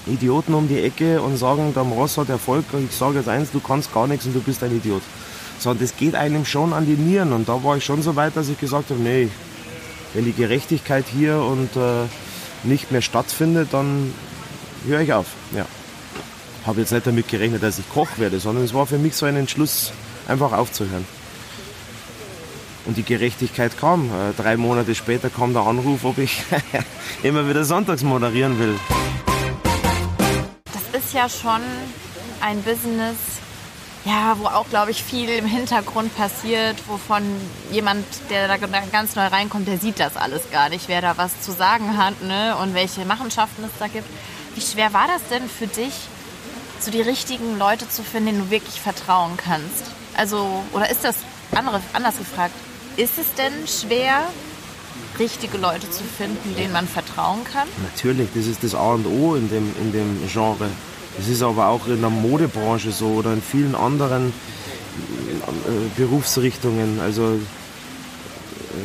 Idioten 0.10 0.54
um 0.54 0.68
die 0.68 0.82
Ecke 0.82 1.22
und 1.22 1.38
sagen, 1.38 1.74
der 1.74 1.84
Ross 1.84 2.18
hat 2.18 2.30
Erfolg. 2.30 2.66
Ich 2.89 2.96
sage 2.96 3.18
jetzt 3.18 3.30
eins, 3.30 3.51
du 3.51 3.60
kannst 3.60 3.94
gar 3.94 4.08
nichts 4.08 4.25
und 4.25 4.36
du 4.36 4.42
bist 4.42 4.63
ein 4.63 4.75
Idiot. 4.75 5.01
So, 5.60 5.74
das 5.74 5.96
geht 5.98 6.16
einem 6.16 6.46
schon 6.46 6.74
an 6.74 6.86
die 6.86 6.96
Nieren. 6.96 7.34
Und 7.34 7.50
da 7.50 7.63
war 7.63 7.78
ich 7.78 7.84
schon 7.84 8.01
so 8.01 8.16
weit, 8.16 8.36
dass 8.36 8.50
ich 8.50 8.60
gesagt 8.60 8.89
habe, 8.89 9.00
nee, 9.00 9.30
wenn 10.13 10.25
die 10.25 10.34
Gerechtigkeit 10.34 11.06
hier 11.08 11.38
und 11.38 11.75
äh, 11.75 12.06
nicht 12.63 12.92
mehr 12.92 13.01
stattfindet, 13.01 13.70
dann 13.72 14.13
höre 14.88 15.01
ich 15.01 15.13
auf. 15.13 15.28
Ja. 15.54 15.66
Habe 16.66 16.82
jetzt 16.82 16.92
nicht 16.92 17.08
damit 17.08 17.28
gerechnet, 17.28 17.63
dass 17.63 17.80
ich 17.80 17.89
Koch 17.89 18.10
werde, 18.18 18.39
sondern 18.39 18.63
es 18.63 18.74
war 18.74 18.86
für 18.86 18.98
mich 18.98 19.16
so 19.16 19.25
ein 19.25 19.36
Entschluss, 19.36 19.92
einfach 20.28 20.51
aufzuhören. 20.54 21.06
Und 22.86 22.98
die 22.98 23.04
Gerechtigkeit 23.04 23.78
kam. 23.78 24.06
Äh, 24.06 24.34
drei 24.36 24.58
Monate 24.58 24.96
später 24.96 25.30
kam 25.30 25.54
der 25.54 25.63
Anruf, 25.63 26.06
ob 26.06 26.18
ich 26.18 26.44
immer 27.24 27.48
wieder 27.48 27.63
sonntags 27.63 28.04
moderieren 28.04 28.58
will. 28.60 28.75
Ist 31.00 31.13
ja 31.13 31.29
schon 31.29 31.62
ein 32.41 32.62
Business, 32.62 33.15
ja, 34.03 34.36
wo 34.38 34.48
auch, 34.48 34.68
glaube 34.70 34.91
ich, 34.91 35.01
viel 35.01 35.29
im 35.29 35.46
Hintergrund 35.46 36.13
passiert, 36.15 36.75
wovon 36.88 37.24
jemand, 37.72 38.06
der 38.29 38.50
da 38.50 38.58
ganz 38.58 39.15
neu 39.15 39.25
reinkommt, 39.27 39.68
der 39.68 39.77
sieht 39.77 40.00
das 40.00 40.18
alles 40.18 40.51
gar 40.51 40.68
nicht, 40.68 40.89
wer 40.89 41.01
da 41.01 41.18
was 41.18 41.39
zu 41.41 41.53
sagen 41.53 41.98
hat 41.98 42.22
ne? 42.22 42.56
und 42.58 42.74
welche 42.74 43.06
Machenschaften 43.06 43.63
es 43.63 43.72
da 43.79 43.88
gibt. 43.88 44.08
Wie 44.56 44.62
schwer 44.62 44.91
war 44.91 45.08
das 45.08 45.22
denn 45.29 45.50
für 45.50 45.68
dich, 45.68 45.94
so 46.82 46.91
die 46.91 47.01
richtigen 47.01 47.58
Leute 47.58 47.88
zu 47.88 48.03
finden, 48.03 48.27
denen 48.27 48.46
du 48.46 48.51
wirklich 48.51 48.82
vertrauen 48.82 49.38
kannst? 49.38 49.86
Also, 50.18 50.63
oder 50.74 50.89
ist 50.89 51.06
das 51.06 51.15
andere, 51.56 51.82
anders 51.94 52.18
gefragt, 52.18 52.53
ist 52.98 53.18
es 53.18 53.34
denn 53.36 53.53
schwer, 53.68 54.24
richtige 55.18 55.58
Leute 55.58 55.89
zu 55.89 56.03
finden, 56.03 56.56
denen 56.56 56.74
man 56.74 56.88
vertrauen 56.88 57.44
kann? 57.46 57.68
Natürlich, 57.94 58.29
das 58.36 58.46
ist 58.48 58.63
das 58.63 58.75
A 58.75 58.94
und 58.94 59.06
O 59.06 59.36
in 59.36 59.50
dem, 59.50 59.74
in 59.79 59.91
dem 59.91 60.27
Genre. 60.27 60.70
Das 61.19 61.27
ist 61.27 61.43
aber 61.43 61.67
auch 61.67 61.85
in 61.88 61.99
der 61.99 62.09
Modebranche 62.09 62.93
so 62.93 63.07
oder 63.07 63.33
in 63.33 63.41
vielen 63.41 63.75
anderen 63.75 64.27
äh, 64.27 65.99
Berufsrichtungen. 65.99 67.01
Also 67.01 67.38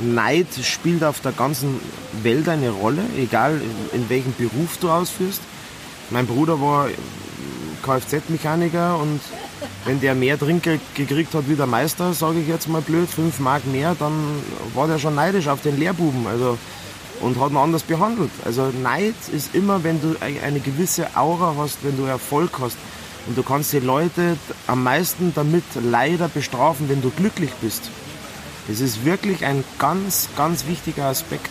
Neid 0.02 0.48
spielt 0.64 1.04
auf 1.04 1.20
der 1.20 1.30
ganzen 1.30 1.78
Welt 2.24 2.48
eine 2.48 2.70
Rolle, 2.70 3.02
egal 3.16 3.60
in, 3.92 4.08
welchem 4.08 4.34
Beruf 4.34 4.78
du 4.80 4.90
ausführst. 4.90 5.42
Mein 6.10 6.26
Bruder 6.26 6.60
war 6.60 6.88
Kfz-Mechaniker 7.84 8.98
und 8.98 9.20
wenn 9.84 10.00
der 10.00 10.16
mehr 10.16 10.36
Trinkgeld 10.36 10.80
gekriegt 10.96 11.34
hat 11.34 11.48
wie 11.48 11.54
der 11.54 11.66
Meister, 11.66 12.14
sage 12.14 12.40
ich 12.40 12.48
jetzt 12.48 12.68
mal 12.68 12.82
blöd, 12.82 13.08
5 13.08 13.38
Mark 13.38 13.64
mehr, 13.64 13.94
dann 13.96 14.12
war 14.74 14.88
der 14.88 14.98
schon 14.98 15.14
neidisch 15.14 15.46
auf 15.46 15.62
den 15.62 15.78
Lehrbuben 15.78 16.26
also, 16.26 16.58
und 17.20 17.40
hat 17.40 17.50
ihn 17.50 17.56
anders 17.56 17.82
behandelt. 17.82 18.30
Also 18.44 18.70
Neid 18.82 19.14
ist 19.32 19.54
immer, 19.54 19.84
wenn 19.84 20.00
du 20.00 20.16
eine 20.20 20.60
gewisse 20.60 21.16
Aura 21.16 21.54
hast, 21.58 21.78
wenn 21.82 21.96
du 21.96 22.04
Erfolg 22.04 22.58
hast. 22.60 22.76
Und 23.26 23.38
du 23.38 23.42
kannst 23.42 23.72
die 23.72 23.80
Leute 23.80 24.36
am 24.66 24.82
meisten 24.82 25.32
damit 25.34 25.64
leider 25.82 26.28
bestrafen, 26.28 26.88
wenn 26.88 27.00
du 27.00 27.10
glücklich 27.10 27.52
bist. 27.62 27.90
Das 28.68 28.80
ist 28.80 29.04
wirklich 29.04 29.44
ein 29.44 29.64
ganz, 29.78 30.28
ganz 30.36 30.66
wichtiger 30.66 31.06
Aspekt. 31.06 31.50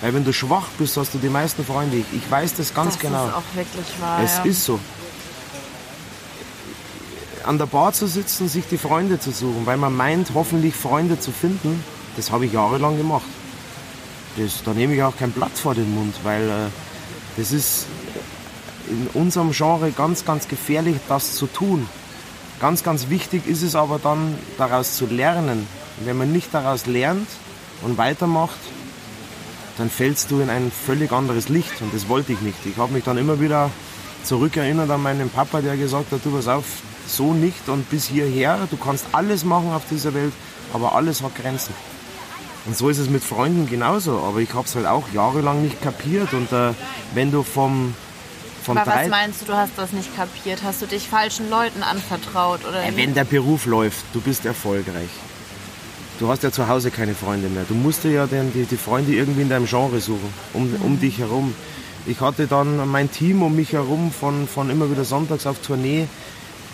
Weil 0.00 0.14
wenn 0.14 0.24
du 0.24 0.32
schwach 0.32 0.66
bist, 0.78 0.96
hast 0.96 1.14
du 1.14 1.18
die 1.18 1.28
meisten 1.28 1.64
Freunde. 1.64 1.96
Ich, 1.96 2.06
ich 2.12 2.30
weiß 2.30 2.54
das 2.54 2.74
ganz 2.74 2.94
das 2.94 3.02
genau. 3.02 3.26
Das 3.26 3.28
ist 3.28 3.36
auch 3.36 3.56
wirklich 3.56 4.00
wahr. 4.00 4.20
Es 4.22 4.36
ja. 4.38 4.44
ist 4.44 4.64
so 4.64 4.78
an 7.44 7.58
der 7.58 7.66
Bar 7.66 7.92
zu 7.92 8.06
sitzen, 8.06 8.48
sich 8.48 8.64
die 8.70 8.78
Freunde 8.78 9.18
zu 9.18 9.30
suchen, 9.30 9.64
weil 9.64 9.76
man 9.76 9.96
meint, 9.96 10.32
hoffentlich 10.34 10.74
Freunde 10.74 11.18
zu 11.18 11.32
finden, 11.32 11.82
das 12.16 12.30
habe 12.30 12.46
ich 12.46 12.52
jahrelang 12.52 12.96
gemacht. 12.96 13.26
Das, 14.36 14.62
da 14.64 14.72
nehme 14.72 14.94
ich 14.94 15.02
auch 15.02 15.16
kein 15.16 15.32
Blatt 15.32 15.56
vor 15.56 15.74
den 15.74 15.94
Mund, 15.94 16.14
weil 16.22 16.48
äh, 16.48 16.68
das 17.36 17.52
ist 17.52 17.86
in 18.88 19.08
unserem 19.14 19.52
Genre 19.52 19.90
ganz, 19.92 20.24
ganz 20.24 20.48
gefährlich, 20.48 20.96
das 21.08 21.36
zu 21.36 21.46
tun. 21.46 21.88
Ganz, 22.60 22.82
ganz 22.82 23.08
wichtig 23.08 23.46
ist 23.46 23.62
es 23.62 23.74
aber 23.74 23.98
dann, 23.98 24.36
daraus 24.58 24.96
zu 24.96 25.06
lernen. 25.06 25.66
Wenn 26.04 26.18
man 26.18 26.32
nicht 26.32 26.52
daraus 26.52 26.86
lernt 26.86 27.28
und 27.82 27.98
weitermacht, 27.98 28.58
dann 29.78 29.88
fällst 29.88 30.30
du 30.30 30.40
in 30.40 30.50
ein 30.50 30.70
völlig 30.70 31.12
anderes 31.12 31.48
Licht 31.48 31.80
und 31.80 31.94
das 31.94 32.08
wollte 32.08 32.32
ich 32.32 32.40
nicht. 32.40 32.58
Ich 32.66 32.76
habe 32.76 32.92
mich 32.92 33.04
dann 33.04 33.16
immer 33.16 33.40
wieder 33.40 33.70
zurückerinnert 34.24 34.90
an 34.90 35.02
meinen 35.02 35.30
Papa, 35.30 35.62
der 35.62 35.76
gesagt 35.76 36.12
hat, 36.12 36.20
du 36.24 36.30
pass 36.30 36.48
auf, 36.48 36.64
so 37.06 37.32
nicht 37.32 37.68
und 37.68 37.88
bis 37.88 38.06
hierher. 38.06 38.68
Du 38.70 38.76
kannst 38.76 39.06
alles 39.12 39.44
machen 39.44 39.72
auf 39.72 39.82
dieser 39.90 40.12
Welt, 40.14 40.32
aber 40.72 40.94
alles 40.94 41.22
hat 41.22 41.34
Grenzen. 41.34 41.74
Und 42.66 42.76
so 42.76 42.88
ist 42.88 42.98
es 42.98 43.08
mit 43.08 43.24
Freunden 43.24 43.68
genauso. 43.68 44.18
Aber 44.18 44.38
ich 44.38 44.52
habe 44.54 44.66
es 44.66 44.74
halt 44.74 44.86
auch 44.86 45.04
jahrelang 45.12 45.62
nicht 45.62 45.80
kapiert. 45.82 46.32
Und 46.32 46.52
äh, 46.52 46.72
wenn 47.14 47.30
du 47.30 47.42
vom, 47.42 47.94
vom 48.62 48.76
Aber 48.76 48.94
was 48.94 49.08
meinst 49.08 49.42
du, 49.42 49.46
du 49.46 49.54
hast 49.54 49.72
das 49.76 49.92
nicht 49.92 50.14
kapiert? 50.16 50.60
Hast 50.62 50.82
du 50.82 50.86
dich 50.86 51.08
falschen 51.08 51.48
Leuten 51.48 51.82
anvertraut? 51.82 52.60
Oder 52.68 52.84
äh, 52.84 52.96
wenn 52.96 53.14
der 53.14 53.24
Beruf 53.24 53.66
läuft, 53.66 54.04
du 54.12 54.20
bist 54.20 54.44
erfolgreich. 54.44 55.10
Du 56.18 56.28
hast 56.28 56.42
ja 56.42 56.52
zu 56.52 56.68
Hause 56.68 56.90
keine 56.90 57.14
Freunde 57.14 57.48
mehr. 57.48 57.64
Du 57.66 57.74
musst 57.74 58.04
dir 58.04 58.10
ja 58.10 58.26
den, 58.26 58.52
die, 58.52 58.64
die 58.64 58.76
Freunde 58.76 59.12
irgendwie 59.12 59.40
in 59.40 59.48
deinem 59.48 59.66
Genre 59.66 60.00
suchen, 60.00 60.32
um, 60.52 60.70
mhm. 60.70 60.82
um 60.82 61.00
dich 61.00 61.18
herum. 61.18 61.54
Ich 62.06 62.20
hatte 62.20 62.46
dann 62.46 62.88
mein 62.88 63.10
Team 63.10 63.42
um 63.42 63.56
mich 63.56 63.72
herum 63.72 64.12
von, 64.12 64.46
von 64.46 64.68
immer 64.68 64.90
wieder 64.90 65.04
sonntags 65.04 65.46
auf 65.46 65.60
Tournee 65.60 66.06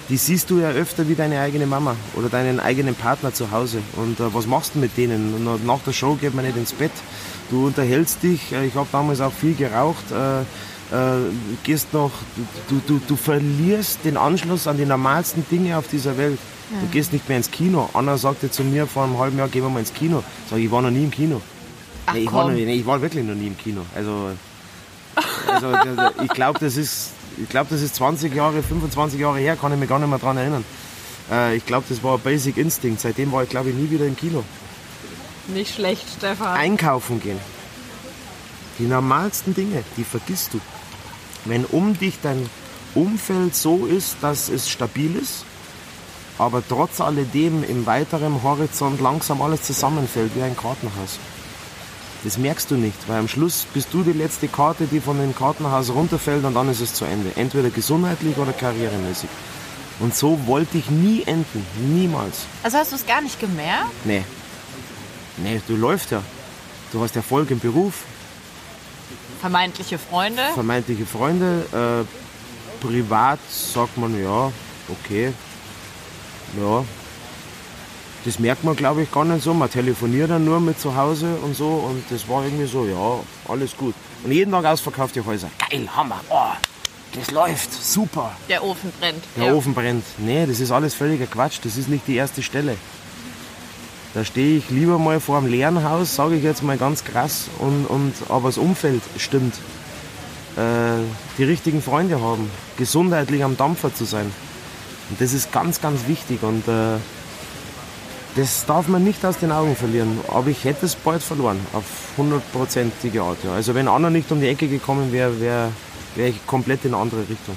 die 0.08 0.16
siehst 0.16 0.50
du 0.50 0.60
ja 0.60 0.70
öfter 0.70 1.08
wie 1.08 1.14
deine 1.14 1.40
eigene 1.40 1.66
Mama 1.66 1.96
oder 2.14 2.28
deinen 2.28 2.60
eigenen 2.60 2.94
Partner 2.94 3.34
zu 3.34 3.50
Hause. 3.50 3.78
Und 3.96 4.20
äh, 4.20 4.32
was 4.34 4.46
machst 4.46 4.74
du 4.74 4.78
mit 4.78 4.96
denen? 4.96 5.34
Und 5.34 5.66
nach 5.66 5.80
der 5.80 5.92
Show 5.92 6.14
geht 6.14 6.34
man 6.34 6.44
nicht 6.44 6.56
ins 6.56 6.72
Bett. 6.72 6.92
Du 7.50 7.66
unterhältst 7.66 8.22
dich. 8.22 8.52
Äh, 8.52 8.66
ich 8.66 8.74
habe 8.74 8.86
damals 8.92 9.20
auch 9.20 9.32
viel 9.32 9.54
geraucht. 9.54 10.04
Äh, 10.12 10.42
äh, 10.92 11.18
gehst 11.64 11.92
noch, 11.92 12.12
du, 12.68 12.80
du, 12.86 13.00
du 13.06 13.16
verlierst 13.16 14.04
den 14.04 14.16
Anschluss 14.16 14.68
an 14.68 14.76
die 14.76 14.84
normalsten 14.84 15.44
Dinge 15.50 15.76
auf 15.76 15.88
dieser 15.88 16.16
Welt. 16.16 16.38
Ja. 16.70 16.80
Du 16.80 16.86
gehst 16.86 17.12
nicht 17.12 17.28
mehr 17.28 17.38
ins 17.38 17.50
Kino. 17.50 17.88
Anna 17.92 18.16
sagte 18.16 18.50
zu 18.50 18.62
mir 18.62 18.86
vor 18.86 19.04
einem 19.04 19.18
halben 19.18 19.38
Jahr, 19.38 19.48
gehen 19.48 19.62
wir 19.62 19.70
mal 19.70 19.80
ins 19.80 19.92
Kino. 19.92 20.22
Sag 20.48 20.58
ich, 20.58 20.66
ich 20.66 20.70
war 20.70 20.82
noch 20.82 20.90
nie 20.90 21.04
im 21.04 21.10
Kino. 21.10 21.40
Ach, 22.06 22.14
nee, 22.14 22.20
ich, 22.20 22.32
war 22.32 22.48
noch, 22.48 22.54
nee, 22.54 22.72
ich 22.72 22.86
war 22.86 23.02
wirklich 23.02 23.24
noch 23.24 23.34
nie 23.34 23.48
im 23.48 23.58
Kino. 23.58 23.80
Also, 23.94 24.30
also 25.52 25.72
ich 26.22 26.28
glaube, 26.30 26.60
das 26.60 26.76
ist 26.76 27.10
ich 27.36 27.48
glaube, 27.48 27.68
das 27.70 27.82
ist 27.82 27.94
20 27.96 28.34
Jahre, 28.34 28.62
25 28.62 29.20
Jahre 29.20 29.38
her, 29.38 29.56
kann 29.56 29.72
ich 29.72 29.78
mich 29.78 29.88
gar 29.88 29.98
nicht 29.98 30.08
mehr 30.08 30.18
daran 30.18 30.36
erinnern. 30.36 30.64
Äh, 31.30 31.56
ich 31.56 31.66
glaube, 31.66 31.86
das 31.88 32.02
war 32.02 32.18
Basic 32.18 32.56
Instinct. 32.56 33.00
Seitdem 33.00 33.32
war 33.32 33.42
ich, 33.42 33.48
glaube 33.48 33.70
ich, 33.70 33.76
nie 33.76 33.90
wieder 33.90 34.06
im 34.06 34.16
Kino. 34.16 34.44
Nicht 35.48 35.74
schlecht, 35.74 36.04
Stefan. 36.16 36.56
Einkaufen 36.56 37.20
gehen. 37.20 37.38
Die 38.78 38.86
normalsten 38.86 39.54
Dinge, 39.54 39.84
die 39.96 40.04
vergisst 40.04 40.54
du. 40.54 40.60
Wenn 41.44 41.64
um 41.64 41.98
dich 41.98 42.18
dein 42.22 42.48
Umfeld 42.94 43.54
so 43.54 43.86
ist, 43.86 44.16
dass 44.20 44.48
es 44.48 44.68
stabil 44.68 45.16
ist, 45.16 45.44
aber 46.38 46.62
trotz 46.66 47.00
alledem 47.00 47.64
im 47.64 47.86
weiteren 47.86 48.42
Horizont 48.42 49.00
langsam 49.00 49.40
alles 49.40 49.62
zusammenfällt 49.62 50.32
wie 50.34 50.42
ein 50.42 50.56
Kartenhaus. 50.56 51.18
Das 52.24 52.38
merkst 52.38 52.70
du 52.70 52.76
nicht, 52.76 52.96
weil 53.08 53.18
am 53.18 53.28
Schluss 53.28 53.66
bist 53.72 53.88
du 53.92 54.02
die 54.02 54.12
letzte 54.12 54.48
Karte, 54.48 54.86
die 54.86 55.00
von 55.00 55.18
dem 55.18 55.34
Kartenhaus 55.34 55.90
runterfällt 55.90 56.44
und 56.44 56.54
dann 56.54 56.68
ist 56.68 56.80
es 56.80 56.94
zu 56.94 57.04
Ende. 57.04 57.30
Entweder 57.36 57.70
gesundheitlich 57.70 58.36
oder 58.36 58.52
karrieremäßig. 58.52 59.28
Und 60.00 60.14
so 60.14 60.46
wollte 60.46 60.78
ich 60.78 60.90
nie 60.90 61.22
enden. 61.24 61.64
Niemals. 61.78 62.46
Also 62.62 62.78
hast 62.78 62.92
du 62.92 62.96
es 62.96 63.06
gar 63.06 63.20
nicht 63.20 63.38
gemerkt? 63.40 63.90
Nee. 64.04 64.24
Nee, 65.38 65.60
du 65.66 65.76
läufst 65.76 66.10
ja. 66.10 66.22
Du 66.92 67.02
hast 67.02 67.16
Erfolg 67.16 67.50
im 67.50 67.60
Beruf. 67.60 67.94
Vermeintliche 69.40 69.98
Freunde? 69.98 70.42
Vermeintliche 70.54 71.06
Freunde. 71.06 71.66
Äh, 71.72 72.84
privat 72.84 73.38
sagt 73.50 73.96
man 73.98 74.20
ja, 74.22 74.50
okay. 74.88 75.32
Ja, 76.60 76.84
das 78.26 78.40
merkt 78.40 78.64
man, 78.64 78.74
glaube 78.74 79.04
ich, 79.04 79.12
gar 79.12 79.24
nicht 79.24 79.44
so. 79.44 79.54
Man 79.54 79.70
telefoniert 79.70 80.30
dann 80.30 80.44
nur 80.44 80.58
mit 80.58 80.80
zu 80.80 80.96
Hause 80.96 81.36
und 81.44 81.56
so 81.56 81.68
und 81.68 82.02
das 82.10 82.28
war 82.28 82.44
irgendwie 82.44 82.66
so, 82.66 82.84
ja, 82.84 83.20
alles 83.50 83.76
gut. 83.76 83.94
Und 84.24 84.32
jeden 84.32 84.50
Tag 84.50 84.64
ausverkaufte 84.64 85.24
Häuser. 85.24 85.48
Geil, 85.70 85.88
Hammer, 85.94 86.20
oh, 86.28 86.50
das 87.14 87.30
läuft, 87.30 87.72
super. 87.72 88.32
Der 88.48 88.64
Ofen 88.64 88.92
brennt. 88.98 89.22
Der 89.36 89.46
ja. 89.46 89.54
Ofen 89.54 89.74
brennt. 89.74 90.04
Nee, 90.18 90.44
das 90.44 90.58
ist 90.58 90.72
alles 90.72 90.92
völliger 90.92 91.26
Quatsch. 91.26 91.60
Das 91.62 91.76
ist 91.76 91.88
nicht 91.88 92.08
die 92.08 92.16
erste 92.16 92.42
Stelle. 92.42 92.76
Da 94.12 94.24
stehe 94.24 94.58
ich 94.58 94.70
lieber 94.70 94.98
mal 94.98 95.20
vor 95.20 95.38
einem 95.38 95.46
leeren 95.46 95.88
Haus, 95.88 96.16
sage 96.16 96.34
ich 96.34 96.42
jetzt 96.42 96.64
mal 96.64 96.76
ganz 96.78 97.04
krass, 97.04 97.48
und, 97.58 97.86
und, 97.86 98.12
aber 98.28 98.48
das 98.48 98.58
Umfeld 98.58 99.02
stimmt. 99.18 99.54
Äh, 100.56 101.04
die 101.38 101.44
richtigen 101.44 101.80
Freunde 101.80 102.20
haben, 102.20 102.50
gesundheitlich 102.76 103.44
am 103.44 103.56
Dampfer 103.56 103.94
zu 103.94 104.04
sein. 104.04 104.32
Und 105.10 105.20
das 105.20 105.32
ist 105.32 105.52
ganz, 105.52 105.80
ganz 105.80 106.08
wichtig 106.08 106.42
und 106.42 106.66
äh, 106.66 106.96
das 108.36 108.66
darf 108.66 108.86
man 108.88 109.02
nicht 109.02 109.24
aus 109.24 109.38
den 109.38 109.50
Augen 109.50 109.74
verlieren. 109.74 110.20
Aber 110.28 110.48
ich 110.48 110.64
hätte 110.64 110.86
es 110.86 110.94
bald 110.94 111.22
verloren, 111.22 111.58
auf 111.72 111.84
hundertprozentige 112.16 113.22
Art. 113.22 113.38
Ja. 113.44 113.54
Also 113.54 113.74
wenn 113.74 113.88
Anna 113.88 114.10
nicht 114.10 114.30
um 114.30 114.40
die 114.40 114.48
Ecke 114.48 114.68
gekommen 114.68 115.10
wäre, 115.10 115.40
wäre 115.40 115.72
wär 116.14 116.28
ich 116.28 116.46
komplett 116.46 116.84
in 116.84 116.92
eine 116.94 117.02
andere 117.02 117.20
Richtung. 117.20 117.56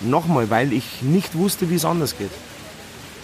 Nochmal, 0.00 0.50
weil 0.50 0.72
ich 0.72 1.02
nicht 1.02 1.36
wusste, 1.36 1.68
wie 1.70 1.74
es 1.74 1.84
anders 1.84 2.16
geht. 2.16 2.30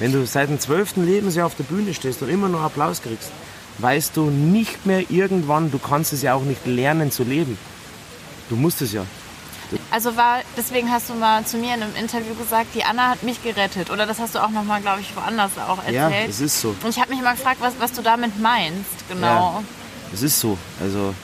Wenn 0.01 0.13
du 0.13 0.27
seit 0.27 0.49
dem 0.49 0.59
zwölften 0.59 1.07
Lebensjahr 1.07 1.47
auf 1.47 1.55
der 1.55 1.65
Bühne 1.65 1.95
stehst 1.95 2.21
und 2.23 2.29
immer 2.29 2.49
noch 2.49 2.63
Applaus 2.63 3.01
kriegst, 3.01 3.31
weißt 3.79 4.17
du 4.17 4.31
nicht 4.31 4.87
mehr 4.87 5.09
irgendwann, 5.11 5.71
du 5.71 5.79
kannst 5.79 6.13
es 6.13 6.23
ja 6.23 6.35
auch 6.35 6.43
nicht 6.43 6.67
lernen 6.67 7.13
zu 7.13 7.23
leben. 7.23 7.57
Du 8.49 8.57
musst 8.57 8.83
es 8.83 8.93
ja. 8.93 9.07
Also 9.91 10.17
war, 10.17 10.41
deswegen 10.57 10.91
hast 10.91 11.09
du 11.09 11.15
mal 11.15 11.45
zu 11.45 11.57
mir 11.57 11.75
in 11.75 11.83
einem 11.83 11.97
Interview 11.97 12.35
gesagt, 12.35 12.75
die 12.75 12.85
Anna 12.85 13.11
hat 13.11 13.23
mich 13.23 13.43
gerettet. 13.43 13.91
Oder 13.91 14.07
das 14.07 14.19
hast 14.19 14.35
du 14.35 14.43
auch 14.43 14.51
noch 14.51 14.65
mal, 14.65 14.81
glaube 14.81 15.01
ich, 15.01 15.15
woanders 15.17 15.53
auch 15.59 15.79
erzählt. 15.79 15.95
Ja, 15.95 16.11
es 16.11 16.41
ist 16.41 16.61
so. 16.61 16.75
Und 16.83 16.91
ich 16.91 17.01
habe 17.01 17.11
mich 17.11 17.23
mal 17.23 17.35
gefragt, 17.35 17.59
was, 17.61 17.75
was 17.79 17.93
du 17.93 18.03
damit 18.03 18.39
meinst, 18.41 19.09
genau. 19.09 19.27
Ja, 19.27 19.63
es 20.13 20.23
ist 20.23 20.41
so. 20.41 20.59
Also 20.81 21.15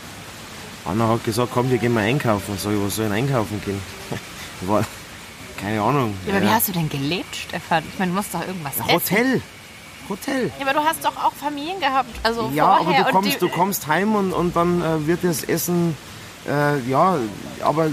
Anna 0.84 1.08
hat 1.08 1.24
gesagt, 1.24 1.50
komm, 1.52 1.70
wir 1.70 1.78
gehen 1.78 1.92
mal 1.92 2.04
einkaufen. 2.04 2.56
Sag 2.58 2.72
ich, 2.72 2.82
was 2.82 2.96
soll 2.96 3.06
ich 3.06 3.12
einkaufen 3.12 3.60
gehen? 3.64 3.80
War, 4.62 4.84
keine 5.60 5.82
Ahnung. 5.82 6.14
Ja, 6.26 6.34
aber 6.34 6.44
ja. 6.44 6.50
wie 6.50 6.54
hast 6.54 6.68
du 6.68 6.72
denn 6.72 6.88
gelebt, 6.88 7.36
Stefan? 7.36 7.84
Ich 7.92 7.98
meine, 7.98 8.10
du 8.12 8.16
musst 8.16 8.34
doch 8.34 8.46
irgendwas 8.46 8.78
Hotel. 8.78 8.96
essen. 8.96 9.16
Hotel. 9.16 9.42
Hotel. 10.08 10.52
Ja, 10.58 10.66
aber 10.66 10.80
du 10.80 10.84
hast 10.84 11.04
doch 11.04 11.16
auch 11.16 11.32
Familien 11.32 11.78
gehabt. 11.80 12.10
Also 12.22 12.50
ja, 12.52 12.76
vorher 12.76 13.00
aber 13.00 13.10
du 13.10 13.16
kommst, 13.16 13.42
du 13.42 13.48
kommst 13.48 13.86
heim 13.86 14.14
und, 14.14 14.32
und 14.32 14.56
dann 14.56 14.82
äh, 14.82 15.06
wird 15.06 15.22
das 15.22 15.44
Essen, 15.44 15.96
äh, 16.48 16.80
ja, 16.80 17.18
aber 17.62 17.88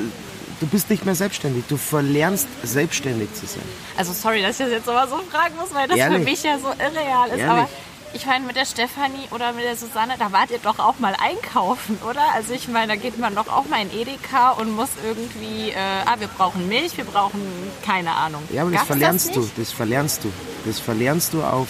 du 0.59 0.67
bist 0.67 0.89
nicht 0.89 1.05
mehr 1.05 1.15
selbstständig. 1.15 1.65
Du 1.67 1.77
verlernst, 1.77 2.47
selbstständig 2.63 3.33
zu 3.33 3.45
sein. 3.45 3.63
Also 3.97 4.13
sorry, 4.13 4.41
dass 4.41 4.59
ich 4.59 4.65
das 4.65 4.69
jetzt 4.69 4.89
aber 4.89 5.07
so 5.07 5.17
fragen 5.31 5.55
muss, 5.55 5.73
weil 5.73 5.87
das 5.87 5.97
Ehrlich? 5.97 6.19
für 6.19 6.23
mich 6.23 6.43
ja 6.43 6.57
so 6.59 6.69
irreal 6.69 7.29
ist. 7.29 7.39
Ehrlich? 7.39 7.45
Aber 7.45 7.69
ich 8.13 8.25
meine, 8.25 8.45
mit 8.45 8.55
der 8.55 8.65
Stefanie 8.65 9.27
oder 9.31 9.53
mit 9.53 9.65
der 9.65 9.75
Susanne, 9.75 10.15
da 10.17 10.31
wart 10.31 10.49
ihr 10.51 10.59
doch 10.59 10.79
auch 10.79 10.99
mal 10.99 11.13
einkaufen, 11.21 11.99
oder? 12.09 12.21
Also 12.33 12.53
ich 12.53 12.67
meine, 12.67 12.93
da 12.93 12.95
geht 12.95 13.19
man 13.19 13.35
doch 13.35 13.47
auch 13.47 13.65
mal 13.65 13.81
in 13.81 13.91
Edeka 13.91 14.51
und 14.51 14.75
muss 14.75 14.89
irgendwie, 15.05 15.71
äh, 15.71 15.75
ah, 16.05 16.15
wir 16.17 16.27
brauchen 16.27 16.67
Milch, 16.67 16.97
wir 16.97 17.03
brauchen 17.03 17.41
keine 17.85 18.11
Ahnung. 18.11 18.41
Ja, 18.51 18.61
aber 18.61 18.71
das 18.71 18.79
Gab's 18.79 18.87
verlernst 18.87 19.27
das 19.29 19.35
du, 19.35 19.49
das 19.57 19.71
verlernst 19.71 20.23
du. 20.23 20.31
Das 20.65 20.79
verlernst 20.79 21.33
du 21.33 21.43
auf, 21.43 21.67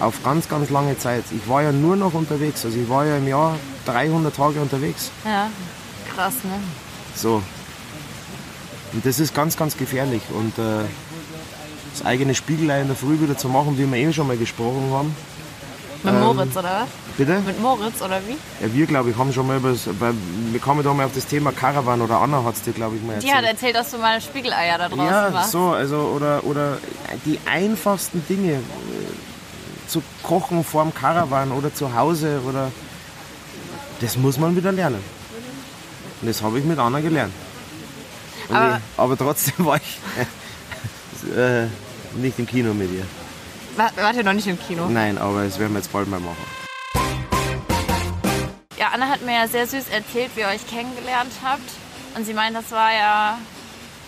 auf 0.00 0.22
ganz, 0.24 0.48
ganz 0.48 0.70
lange 0.70 0.98
Zeit. 0.98 1.24
Ich 1.30 1.48
war 1.48 1.62
ja 1.62 1.72
nur 1.72 1.96
noch 1.96 2.14
unterwegs, 2.14 2.64
also 2.64 2.78
ich 2.78 2.88
war 2.88 3.04
ja 3.04 3.18
im 3.18 3.28
Jahr 3.28 3.56
300 3.86 4.34
Tage 4.34 4.60
unterwegs. 4.60 5.10
Ja, 5.24 5.48
krass, 6.14 6.34
ne? 6.44 6.58
So. 7.14 7.42
Und 8.92 9.06
das 9.06 9.20
ist 9.20 9.34
ganz, 9.34 9.56
ganz 9.56 9.76
gefährlich. 9.76 10.22
Und 10.30 10.58
äh, 10.58 10.84
das 11.92 12.04
eigene 12.04 12.34
Spiegelei 12.34 12.82
in 12.82 12.88
der 12.88 12.96
Früh 12.96 13.20
wieder 13.20 13.36
zu 13.36 13.48
machen, 13.48 13.78
wie 13.78 13.90
wir 13.90 13.98
eh 13.98 14.12
schon 14.12 14.26
mal 14.26 14.36
gesprochen 14.36 14.90
haben, 14.92 15.14
mit 16.02 16.14
ähm, 16.14 16.20
Moritz, 16.20 16.56
oder 16.56 16.82
was? 16.82 16.88
Bitte? 17.16 17.40
Mit 17.40 17.60
Moritz, 17.60 18.02
oder 18.02 18.20
wie? 18.26 18.36
Ja, 18.64 18.74
wir, 18.74 18.86
glaube 18.86 19.10
ich, 19.10 19.16
haben 19.16 19.32
schon 19.32 19.46
mal 19.46 19.58
über 19.58 19.70
das, 19.70 19.86
wir 19.86 20.60
kamen 20.60 20.82
da 20.82 20.92
mal 20.92 21.06
auf 21.06 21.14
das 21.14 21.26
Thema 21.26 21.52
Caravan 21.52 22.00
oder 22.00 22.20
Anna 22.20 22.42
hat 22.42 22.54
es 22.54 22.62
dir, 22.62 22.72
glaube 22.72 22.96
ich, 22.96 23.02
mal 23.02 23.14
erzählt. 23.14 23.32
Die 23.32 23.36
hat 23.36 23.44
erzählt, 23.44 23.76
dass 23.76 23.90
du 23.92 23.98
mal 23.98 24.20
Spiegeleier 24.20 24.78
da 24.78 24.88
draußen 24.88 25.04
ja, 25.04 25.32
warst. 25.32 25.54
Ja, 25.54 25.60
so, 25.60 25.70
also, 25.70 25.96
oder, 25.96 26.44
oder 26.44 26.78
die 27.24 27.38
einfachsten 27.46 28.24
Dinge, 28.28 28.54
äh, 28.54 28.58
zu 29.86 30.02
kochen 30.22 30.64
vor 30.64 30.82
dem 30.82 30.94
Caravan 30.94 31.52
oder 31.52 31.72
zu 31.72 31.94
Hause, 31.94 32.40
oder, 32.48 32.72
das 34.00 34.16
muss 34.16 34.38
man 34.38 34.56
wieder 34.56 34.72
lernen. 34.72 35.02
Und 36.20 36.28
das 36.28 36.42
habe 36.42 36.58
ich 36.58 36.64
mit 36.64 36.78
Anna 36.78 37.00
gelernt. 37.00 37.32
Aber, 38.48 38.76
ich, 38.76 38.82
aber 38.98 39.16
trotzdem 39.16 39.66
war 39.66 39.76
ich 39.76 39.98
äh, 41.36 41.66
nicht 42.16 42.38
im 42.38 42.46
Kino 42.46 42.74
mit 42.74 42.90
ihr. 42.92 43.06
Wart 43.76 44.16
ihr 44.16 44.24
noch 44.24 44.34
nicht 44.34 44.46
im 44.46 44.58
Kino? 44.58 44.86
Nein, 44.88 45.16
aber 45.18 45.44
das 45.44 45.58
werden 45.58 45.72
wir 45.72 45.78
jetzt 45.78 45.92
bald 45.92 46.08
mal 46.08 46.20
machen. 46.20 46.44
Ja, 48.78 48.88
Anna 48.92 49.08
hat 49.08 49.22
mir 49.22 49.34
ja 49.34 49.48
sehr 49.48 49.66
süß 49.66 49.88
erzählt, 49.90 50.32
wie 50.34 50.40
ihr 50.40 50.48
euch 50.48 50.66
kennengelernt 50.66 51.32
habt. 51.42 51.62
Und 52.16 52.26
sie 52.26 52.34
meint, 52.34 52.54
das 52.54 52.70
war 52.70 52.92
ja 52.92 53.38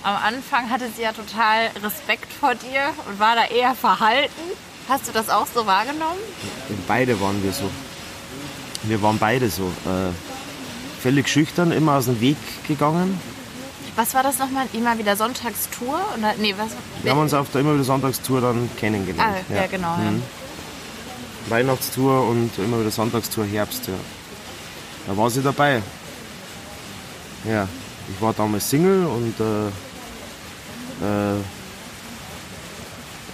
am 0.05 0.17
Anfang 0.17 0.69
hatte 0.69 0.91
sie 0.95 1.01
ja 1.01 1.13
total 1.13 1.71
Respekt 1.83 2.31
vor 2.31 2.55
dir 2.55 2.93
und 3.09 3.19
war 3.19 3.37
da 3.37 3.47
eher 3.47 3.75
verhalten. 3.75 4.43
Hast 4.87 5.09
du 5.09 5.13
das 5.13 5.31
auch 5.31 5.47
so 5.47 5.67
wahrgenommen? 5.67 6.19
Beide 6.87 7.19
waren 7.23 7.43
wir 7.43 7.53
so. 7.53 7.71
Wir 8.83 9.01
waren 9.01 9.19
beide 9.19 9.49
so. 9.49 9.65
Äh, 9.87 10.11
völlig 11.01 11.29
schüchtern, 11.29 11.73
immer 11.73 11.95
aus 11.95 12.05
dem 12.05 12.21
Weg 12.21 12.37
gegangen. 12.69 13.19
Was 13.97 14.13
war 14.15 14.23
das 14.25 14.39
nochmal? 14.39 14.67
Immer 14.73 14.99
wieder 14.99 15.17
Sonntagstour? 15.17 16.01
Oder, 16.19 16.35
nee, 16.39 16.55
was? 16.59 16.71
Wir 17.03 17.13
haben 17.13 17.21
uns 17.21 17.33
auf 17.33 17.51
der 17.51 17.61
immer 17.61 17.75
wieder 17.75 17.85
Sonntagstour 17.85 18.41
dann 18.41 18.69
kennengelernt. 18.77 19.37
Ah, 19.49 19.53
ja, 19.53 19.63
ja 19.63 19.67
genau. 19.69 19.97
Mhm. 19.97 20.23
Ja. 21.47 21.51
Weihnachtstour 21.51 22.27
und 22.29 22.51
immer 22.59 22.81
wieder 22.81 22.91
Sonntagstour 22.91 23.45
Herbst. 23.45 23.87
Ja. 23.87 23.95
Da 25.07 25.17
war 25.17 25.31
sie 25.31 25.43
dabei. 25.43 25.83
Ja, 27.45 27.69
ich 28.13 28.21
war 28.21 28.33
damals 28.33 28.69
Single 28.69 29.07
und, 29.07 29.39
äh, 29.39 29.67
äh, 31.05 31.37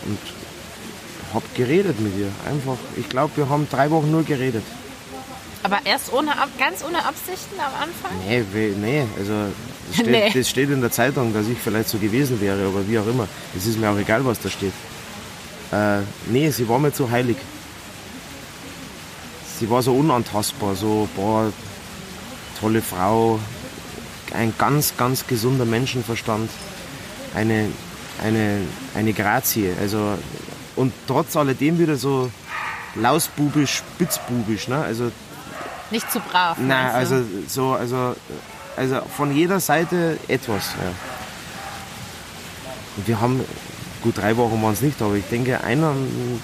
und 0.05 0.19
hab 1.33 1.55
geredet 1.55 2.01
mit 2.01 2.19
ihr. 2.19 2.31
Einfach, 2.47 2.77
ich 2.97 3.09
glaube, 3.09 3.37
wir 3.37 3.49
haben 3.49 3.69
drei 3.71 3.91
Wochen 3.91 4.11
nur 4.11 4.25
geredet. 4.25 4.65
Aber 5.63 5.79
erst 5.85 6.13
ohne, 6.13 6.33
ganz 6.59 6.83
ohne 6.85 7.05
Absichten 7.05 7.59
am 7.61 7.73
Anfang? 7.83 8.11
Nee, 8.27 8.45
nee 8.81 9.07
also 9.19 9.53
das 9.91 9.97
steht, 9.97 10.11
nee. 10.11 10.31
das 10.33 10.49
steht 10.49 10.71
in 10.71 10.81
der 10.81 10.91
Zeitung, 10.91 11.35
dass 11.35 11.49
ich 11.49 11.59
vielleicht 11.59 11.89
so 11.89 11.99
gewesen 11.99 12.41
wäre, 12.41 12.67
aber 12.67 12.87
wie 12.89 12.99
auch 12.99 13.07
immer. 13.07 13.27
Es 13.57 13.67
ist 13.67 13.79
mir 13.79 13.91
auch 13.91 13.99
egal, 13.99 14.25
was 14.25 14.41
da 14.41 14.49
steht. 14.49 14.73
Äh, 15.73 16.01
nee, 16.31 16.51
sie 16.51 16.69
war 16.69 16.79
mir 16.79 16.93
zu 16.93 17.11
heilig. 17.11 17.37
Sie 19.59 19.69
war 19.69 19.83
so 19.83 19.95
unantastbar, 19.95 20.75
so, 20.75 21.09
boah, 21.15 21.53
tolle 22.61 22.81
Frau, 22.81 23.39
ein 24.33 24.55
ganz, 24.57 24.95
ganz 24.97 25.27
gesunder 25.27 25.65
Menschenverstand, 25.65 26.51
eine, 27.35 27.69
eine, 28.23 28.61
eine 28.95 29.13
Grazie. 29.13 29.73
Also, 29.81 30.15
und 30.77 30.93
trotz 31.07 31.37
alledem 31.37 31.79
wieder 31.79 31.97
so 31.97 32.31
lausbubisch, 32.95 33.77
spitzbubisch. 33.77 34.69
Ne? 34.69 34.79
Also, 34.79 35.11
Nicht 35.91 36.11
zu 36.11 36.21
brav. 36.21 36.57
Nein, 36.59 36.91
also, 36.93 37.23
so, 37.47 37.73
also 37.73 38.15
also 38.81 39.03
von 39.15 39.37
jeder 39.37 39.61
Seite 39.61 40.17
etwas. 40.27 40.73
Ja. 40.81 40.93
Und 42.97 43.07
wir 43.07 43.21
haben, 43.21 43.45
gut 44.03 44.17
drei 44.17 44.39
Wochen 44.39 44.63
waren 44.63 44.73
es 44.73 44.81
nicht, 44.81 45.03
aber 45.03 45.17
ich 45.17 45.27
denke, 45.27 45.63
einer, 45.63 45.93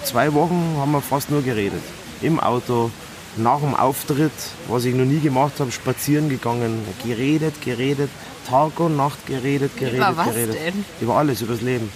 zwei 0.04 0.34
Wochen 0.34 0.76
haben 0.78 0.92
wir 0.92 1.00
fast 1.00 1.30
nur 1.30 1.40
geredet. 1.40 1.80
Im 2.20 2.38
Auto, 2.38 2.90
nach 3.38 3.60
dem 3.60 3.74
Auftritt, 3.74 4.32
was 4.68 4.84
ich 4.84 4.94
noch 4.94 5.06
nie 5.06 5.20
gemacht 5.20 5.54
habe, 5.60 5.72
spazieren 5.72 6.28
gegangen, 6.28 6.84
geredet, 7.02 7.54
geredet, 7.62 8.10
Tag 8.46 8.78
und 8.80 8.98
Nacht 8.98 9.26
geredet, 9.26 9.74
geredet, 9.78 9.96
über 9.96 10.16
was 10.18 10.26
geredet. 10.26 10.56
Denn? 10.56 10.84
Über 11.00 11.16
alles, 11.16 11.40
übers 11.40 11.62
Leben. 11.62 11.90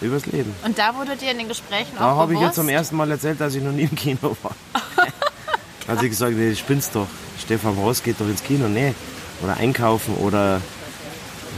Übers 0.00 0.24
Leben. 0.24 0.54
Und 0.64 0.78
da 0.78 0.94
wurde 0.96 1.16
dir 1.16 1.32
in 1.32 1.38
den 1.38 1.48
Gesprächen 1.48 1.92
da 1.98 2.12
auch 2.12 2.14
Da 2.14 2.16
habe 2.16 2.32
ich 2.32 2.40
jetzt 2.40 2.54
zum 2.54 2.70
ersten 2.70 2.96
Mal 2.96 3.10
erzählt, 3.10 3.38
dass 3.42 3.54
ich 3.54 3.62
noch 3.62 3.72
nie 3.72 3.82
im 3.82 3.94
Kino 3.94 4.34
war. 4.42 4.56
Hat 5.88 6.00
sie 6.00 6.08
gesagt, 6.08 6.32
nee, 6.34 6.54
spinnst 6.54 6.94
doch. 6.94 7.06
Stefan 7.38 7.74
Ross 7.74 8.02
geht 8.02 8.20
doch 8.20 8.28
ins 8.28 8.42
Kino. 8.42 8.68
Nee. 8.68 8.94
Oder 9.42 9.56
einkaufen 9.56 10.14
oder 10.16 10.60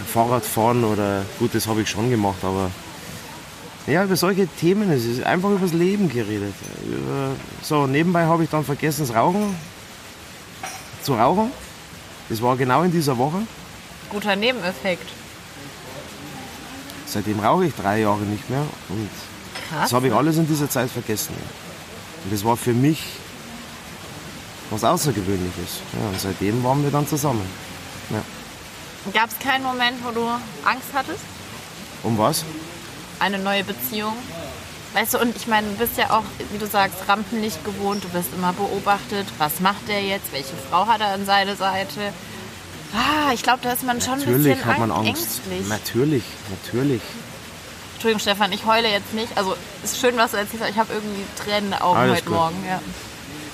Fahrrad 0.07 0.45
fahren 0.45 0.85
oder 0.85 1.23
gut, 1.39 1.55
das 1.55 1.67
habe 1.67 1.83
ich 1.83 1.91
schon 1.91 2.11
gemacht, 2.11 2.39
aber 2.43 2.71
ja, 3.87 4.03
über 4.03 4.17
solche 4.17 4.47
Themen, 4.47 4.91
es 4.91 5.05
ist 5.05 5.23
einfach 5.23 5.51
übers 5.51 5.73
Leben 5.73 6.09
geredet. 6.09 6.55
so, 7.63 7.87
nebenbei 7.87 8.25
habe 8.25 8.45
ich 8.45 8.51
dann 8.51 8.65
vergessen, 8.65 9.07
das 9.07 9.15
Rauchen 9.15 9.55
zu 11.03 11.15
rauchen. 11.15 11.53
Das 12.29 12.43
war 12.43 12.57
genau 12.57 12.83
in 12.83 12.91
dieser 12.91 13.17
Woche. 13.17 13.43
Guter 14.11 14.35
Nebeneffekt. 14.35 15.09
Seitdem 17.07 17.39
rauche 17.39 17.67
ich 17.67 17.75
drei 17.75 18.01
Jahre 18.01 18.23
nicht 18.23 18.51
mehr 18.51 18.65
und 18.89 19.09
Krass, 19.69 19.83
das 19.83 19.93
habe 19.93 20.09
ich 20.09 20.13
alles 20.13 20.37
in 20.37 20.49
dieser 20.49 20.69
Zeit 20.69 20.91
vergessen. 20.91 21.35
Und 22.25 22.33
das 22.33 22.45
war 22.45 22.57
für 22.57 22.73
mich 22.73 23.05
was 24.71 24.85
Außergewöhnliches. 24.85 25.81
Ja, 25.93 26.09
und 26.09 26.21
seitdem 26.21 26.63
waren 26.65 26.83
wir 26.83 26.91
dann 26.91 27.07
zusammen. 27.07 27.47
Ja. 28.11 28.23
Gab 29.13 29.31
es 29.31 29.39
keinen 29.39 29.63
Moment, 29.65 29.97
wo 30.05 30.11
du 30.11 30.27
Angst 30.65 30.89
hattest? 30.95 31.21
Um 32.03 32.19
was? 32.19 32.45
Eine 33.19 33.39
neue 33.39 33.65
Beziehung. 33.65 34.15
Weißt 34.95 35.15
du, 35.15 35.19
und 35.19 35.37
ich 35.37 35.47
meine, 35.47 35.69
du 35.69 35.75
bist 35.75 35.97
ja 35.99 36.11
auch, 36.11 36.23
wie 36.53 36.59
du 36.59 36.67
sagst, 36.67 36.97
Rampenlicht 37.07 37.65
gewohnt, 37.65 38.03
du 38.05 38.09
bist 38.09 38.29
immer 38.35 38.53
beobachtet. 38.53 39.27
Was 39.39 39.61
macht 39.61 39.89
der 39.89 40.03
jetzt? 40.03 40.33
Welche 40.33 40.55
Frau 40.71 40.87
hat 40.87 41.01
er 41.01 41.09
an 41.09 41.27
seiner 41.27 41.55
Seite? 41.55 42.13
Ah, 42.95 43.33
ich 43.33 43.43
glaube, 43.43 43.61
da 43.63 43.73
ist 43.73 43.85
man 43.85 44.01
schon 44.01 44.19
natürlich 44.19 44.35
ein 44.35 44.43
bisschen 44.57 44.65
hat 44.65 44.79
man 44.79 44.91
Angst. 44.91 45.09
ängstlich. 45.09 45.69
Natürlich, 45.69 46.23
natürlich. 46.51 47.03
Entschuldigung, 47.95 48.21
Stefan, 48.21 48.53
ich 48.53 48.65
heule 48.65 48.89
jetzt 48.91 49.13
nicht. 49.13 49.37
Also, 49.37 49.57
ist 49.83 49.99
schön, 50.01 50.17
was 50.17 50.31
du 50.31 50.37
erzählst, 50.39 50.63
aber 50.63 50.71
ich 50.71 50.79
habe 50.79 50.93
irgendwie 50.93 51.25
Tränen 51.37 51.65
in 51.65 51.71
den 51.73 51.81
Augen 51.81 51.99
Alles 51.99 52.17
heute 52.17 52.25
gut. 52.27 52.35
Morgen. 52.35 52.65
Ja. 52.67 52.81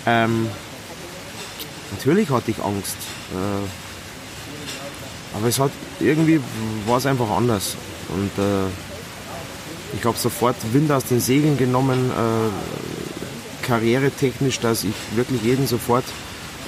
Ähm, 0.07 0.51
natürlich 1.93 2.31
hatte 2.31 2.51
ich 2.51 2.59
Angst. 2.63 2.97
Äh, 3.33 3.67
aber 5.37 5.49
es 5.49 5.59
hat 5.59 5.71
irgendwie 6.01 6.41
war 6.87 6.99
es 6.99 7.07
einfach 7.07 7.31
anders. 7.31 7.77
Und 8.09 8.31
äh, 8.43 8.67
ich 9.97 10.05
habe 10.05 10.19
sofort 10.19 10.57
Wind 10.73 10.91
aus 10.91 11.05
den 11.05 11.21
Segeln 11.21 11.57
genommen, 11.57 12.11
äh, 12.11 13.67
karrieretechnisch, 13.67 14.61
dass 14.61 14.85
ich 14.85 14.95
wirklich 15.15 15.43
jeden 15.43 15.67
sofort, 15.67 16.05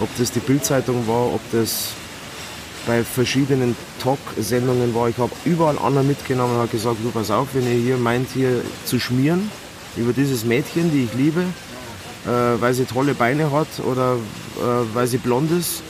ob 0.00 0.08
das 0.18 0.32
die 0.32 0.40
Bildzeitung 0.40 1.06
war, 1.06 1.26
ob 1.34 1.40
das 1.52 1.90
bei 2.86 3.02
verschiedenen 3.02 3.76
Talk-Sendungen 4.02 4.94
war, 4.94 5.08
ich 5.08 5.16
habe 5.16 5.32
überall 5.44 5.78
anderen 5.78 6.06
mitgenommen 6.06 6.54
und 6.54 6.58
habe 6.58 6.68
gesagt, 6.68 6.96
du 7.02 7.10
pass 7.10 7.30
auf, 7.30 7.48
wenn 7.54 7.66
ihr 7.66 7.80
hier 7.80 7.96
meint, 7.96 8.28
hier 8.32 8.60
zu 8.84 9.00
schmieren 9.00 9.50
über 9.96 10.12
dieses 10.12 10.44
Mädchen, 10.44 10.90
die 10.92 11.04
ich 11.04 11.14
liebe, 11.14 11.44
äh, 12.26 12.60
weil 12.60 12.74
sie 12.74 12.84
tolle 12.84 13.14
Beine 13.14 13.50
hat 13.50 13.68
oder 13.84 14.14
äh, 14.14 14.94
weil 14.94 15.06
sie 15.06 15.18
blond 15.18 15.50
ist. 15.50 15.82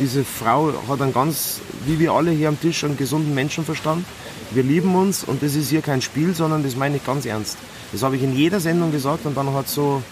Diese 0.00 0.24
Frau 0.24 0.72
hat 0.88 1.00
einen 1.00 1.12
ganz, 1.12 1.60
wie 1.86 1.98
wir 1.98 2.12
alle 2.12 2.32
hier 2.32 2.48
am 2.48 2.60
Tisch, 2.60 2.82
einen 2.84 2.96
gesunden 2.96 3.34
Menschenverstand. 3.34 4.04
Wir 4.50 4.62
lieben 4.62 4.94
uns 4.94 5.24
und 5.24 5.42
das 5.42 5.54
ist 5.54 5.70
hier 5.70 5.82
kein 5.82 6.02
Spiel, 6.02 6.34
sondern 6.34 6.62
das 6.62 6.76
meine 6.76 6.96
ich 6.96 7.04
ganz 7.04 7.26
ernst. 7.26 7.56
Das 7.92 8.02
habe 8.02 8.16
ich 8.16 8.22
in 8.22 8.36
jeder 8.36 8.60
Sendung 8.60 8.90
gesagt 8.90 9.24
und 9.24 9.36
dann 9.36 9.52
hat 9.54 9.68
so 9.68 10.02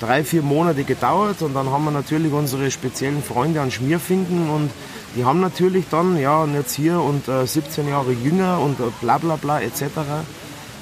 drei, 0.00 0.24
vier 0.24 0.42
Monate 0.42 0.84
gedauert 0.84 1.40
und 1.42 1.54
dann 1.54 1.70
haben 1.70 1.84
wir 1.84 1.90
natürlich 1.90 2.32
unsere 2.32 2.70
speziellen 2.70 3.22
Freunde 3.22 3.60
an 3.60 3.70
Schmierfinken 3.70 4.50
und 4.50 4.70
die 5.16 5.24
haben 5.24 5.40
natürlich 5.40 5.84
dann, 5.90 6.18
ja, 6.18 6.42
und 6.42 6.54
jetzt 6.54 6.74
hier 6.74 7.00
und 7.00 7.28
äh, 7.28 7.46
17 7.46 7.88
Jahre 7.88 8.12
jünger 8.12 8.58
und 8.58 8.80
äh, 8.80 8.84
bla 9.00 9.18
bla 9.18 9.36
bla 9.36 9.60
etc. 9.60 9.82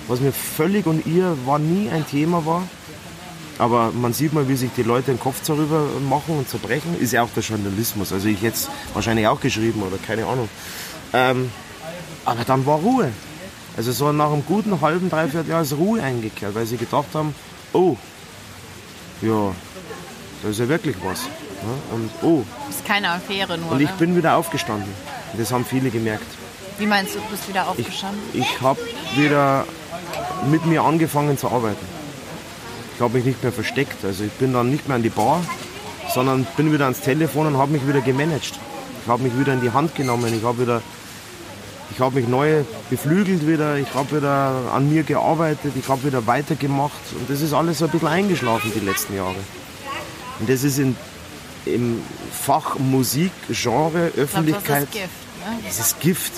Was 0.08 0.20
mir 0.20 0.32
völlig 0.32 0.86
und 0.86 1.06
ihr 1.06 1.36
war 1.44 1.58
nie 1.58 1.90
ein 1.90 2.06
Thema 2.06 2.44
war. 2.46 2.62
Aber 3.62 3.92
man 3.92 4.12
sieht 4.12 4.32
mal, 4.32 4.48
wie 4.48 4.56
sich 4.56 4.70
die 4.76 4.82
Leute 4.82 5.12
den 5.12 5.20
Kopf 5.20 5.36
darüber 5.46 5.86
machen 6.08 6.36
und 6.36 6.48
zerbrechen. 6.48 6.98
Ist 7.00 7.12
ja 7.12 7.22
auch 7.22 7.28
der 7.36 7.44
Journalismus. 7.44 8.12
Also 8.12 8.26
ich 8.26 8.42
jetzt 8.42 8.68
wahrscheinlich 8.92 9.28
auch 9.28 9.40
geschrieben 9.40 9.82
oder 9.82 9.98
keine 10.04 10.26
Ahnung. 10.26 10.48
Ähm, 11.12 11.48
aber 12.24 12.42
dann 12.44 12.66
war 12.66 12.78
Ruhe. 12.78 13.12
Also 13.76 13.92
so 13.92 14.10
nach 14.10 14.32
einem 14.32 14.44
guten 14.44 14.80
halben, 14.80 15.08
dreiviertel 15.10 15.50
Jahr 15.50 15.62
ist 15.62 15.74
Ruhe 15.76 16.02
eingekehrt, 16.02 16.56
weil 16.56 16.66
sie 16.66 16.76
gedacht 16.76 17.06
haben, 17.14 17.36
oh, 17.72 17.96
ja, 19.20 19.52
da 20.42 20.48
ist 20.48 20.58
ja 20.58 20.68
wirklich 20.68 20.96
was. 21.04 21.20
Ja, 21.22 21.94
und 21.94 22.10
oh, 22.22 22.42
Ist 22.68 22.84
keine 22.84 23.10
Affäre 23.10 23.56
nur. 23.58 23.70
und 23.70 23.80
ich 23.80 23.88
ne? 23.90 23.94
bin 23.96 24.16
wieder 24.16 24.36
aufgestanden. 24.38 24.92
Das 25.38 25.52
haben 25.52 25.64
viele 25.64 25.90
gemerkt. 25.90 26.26
Wie 26.78 26.86
meinst 26.86 27.14
du, 27.14 27.20
du 27.20 27.24
bist 27.30 27.48
wieder 27.48 27.62
Ich, 27.76 27.84
aufgestanden? 27.86 28.20
ich 28.32 28.60
habe 28.60 28.80
wieder 29.14 29.66
mit 30.50 30.66
mir 30.66 30.82
angefangen 30.82 31.38
zu 31.38 31.48
arbeiten. 31.48 31.91
Ich 32.94 33.00
habe 33.00 33.14
mich 33.16 33.24
nicht 33.24 33.42
mehr 33.42 33.52
versteckt. 33.52 34.04
Also 34.04 34.24
ich 34.24 34.32
bin 34.32 34.52
dann 34.52 34.70
nicht 34.70 34.86
mehr 34.88 34.96
an 34.96 35.02
die 35.02 35.08
Bar, 35.10 35.42
sondern 36.14 36.46
bin 36.56 36.72
wieder 36.72 36.84
ans 36.84 37.00
Telefon 37.00 37.46
und 37.46 37.56
habe 37.58 37.72
mich 37.72 37.86
wieder 37.86 38.00
gemanagt. 38.00 38.52
Ich 39.02 39.08
habe 39.08 39.22
mich 39.22 39.36
wieder 39.38 39.52
in 39.54 39.60
die 39.60 39.70
Hand 39.72 39.94
genommen. 39.94 40.32
Ich 40.36 40.44
habe 40.44 40.60
wieder, 40.60 40.82
ich 41.90 41.98
habe 42.00 42.14
mich 42.16 42.28
neu 42.28 42.62
beflügelt 42.90 43.46
wieder. 43.46 43.76
Ich 43.78 43.92
habe 43.94 44.16
wieder 44.18 44.54
an 44.72 44.88
mir 44.92 45.02
gearbeitet. 45.02 45.72
Ich 45.76 45.88
habe 45.88 46.04
wieder 46.04 46.26
weitergemacht. 46.26 46.92
Und 47.18 47.28
das 47.28 47.40
ist 47.40 47.52
alles 47.52 47.78
so 47.78 47.86
ein 47.86 47.90
bisschen 47.90 48.08
eingeschlafen 48.08 48.70
die 48.74 48.80
letzten 48.84 49.16
Jahre. 49.16 49.34
Und 50.38 50.48
das 50.48 50.62
ist 50.62 50.78
in, 50.78 50.96
im 51.66 52.00
Fach 52.32 52.78
Musik, 52.78 53.32
Genre, 53.48 54.08
Ich 54.08 54.14
glaube, 54.14 54.16
das 54.16 54.18
Öffentlichkeit. 54.18 54.82
ist 54.84 54.92
Gift. 54.92 55.10
Ne? 55.44 55.58
Das 55.66 55.78
ist 55.78 56.00
Gift. 56.00 56.32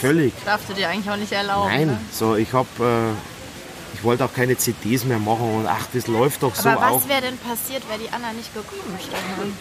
Völlig. 0.00 0.32
Darfst 0.44 0.68
du 0.68 0.74
dir 0.74 0.88
eigentlich 0.88 1.10
auch 1.10 1.16
nicht 1.16 1.32
erlauben. 1.32 1.68
Nein, 1.70 1.86
Ne? 1.88 1.98
so 2.12 2.34
ich 2.36 2.52
habe, 2.52 2.66
äh, 2.80 3.33
wollte 4.04 4.24
auch 4.24 4.32
keine 4.32 4.56
CDs 4.56 5.04
mehr 5.04 5.18
machen 5.18 5.54
und 5.56 5.66
ach, 5.66 5.86
das 5.92 6.06
läuft 6.06 6.42
doch 6.42 6.54
so 6.54 6.68
Aber 6.68 6.94
was 6.96 7.08
wäre 7.08 7.22
denn 7.22 7.38
passiert, 7.38 7.88
wäre 7.88 7.98
die 7.98 8.08
Anna 8.10 8.32
nicht 8.32 8.52
gekommen, 8.54 8.98
Stefan? 9.00 9.52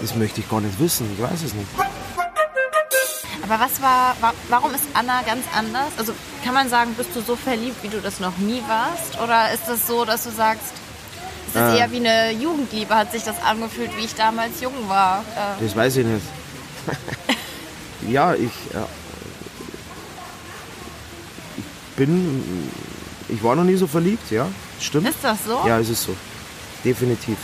Das 0.00 0.14
möchte 0.16 0.40
ich 0.40 0.48
gar 0.48 0.60
nicht 0.60 0.78
wissen, 0.80 1.08
ich 1.16 1.22
weiß 1.22 1.42
es 1.42 1.54
nicht. 1.54 1.68
Aber 3.44 3.58
was 3.60 3.82
war, 3.82 4.16
wa 4.20 4.32
warum 4.48 4.72
ist 4.74 4.84
Anna 4.94 5.22
ganz 5.22 5.44
anders? 5.56 5.88
Also 5.98 6.12
kann 6.44 6.54
man 6.54 6.68
sagen, 6.68 6.94
bist 6.94 7.10
du 7.14 7.20
so 7.20 7.36
verliebt, 7.36 7.82
wie 7.82 7.88
du 7.88 8.00
das 8.00 8.20
noch 8.20 8.36
nie 8.38 8.62
warst? 8.68 9.20
Oder 9.22 9.52
ist 9.52 9.64
das 9.66 9.86
so, 9.86 10.04
dass 10.04 10.24
du 10.24 10.30
sagst, 10.30 10.62
ist 11.48 11.56
das 11.56 11.74
Äh. 11.74 11.78
eher 11.78 11.90
wie 11.90 11.96
eine 11.96 12.32
Jugendliebe? 12.32 12.94
Hat 12.94 13.12
sich 13.12 13.24
das 13.24 13.36
angefühlt, 13.42 13.96
wie 13.96 14.04
ich 14.04 14.14
damals 14.14 14.60
jung 14.60 14.88
war? 14.88 15.20
Äh, 15.36 15.62
Das 15.64 15.74
weiß 15.76 15.96
ich 15.96 16.06
nicht. 16.06 16.24
ja, 18.08 18.34
ich, 18.34 18.42
äh, 18.42 18.78
ich 21.58 21.64
bin, 22.06 22.68
ich 23.28 23.42
war 23.42 23.54
noch 23.54 23.64
nie 23.64 23.76
so 23.76 23.86
verliebt, 23.86 24.30
ja, 24.30 24.46
stimmt. 24.80 25.08
ist 25.08 25.18
das 25.22 25.38
so? 25.46 25.60
Ja, 25.66 25.78
ist 25.78 25.90
es 25.90 26.02
so. 26.04 26.14
Definitiv. 26.84 27.36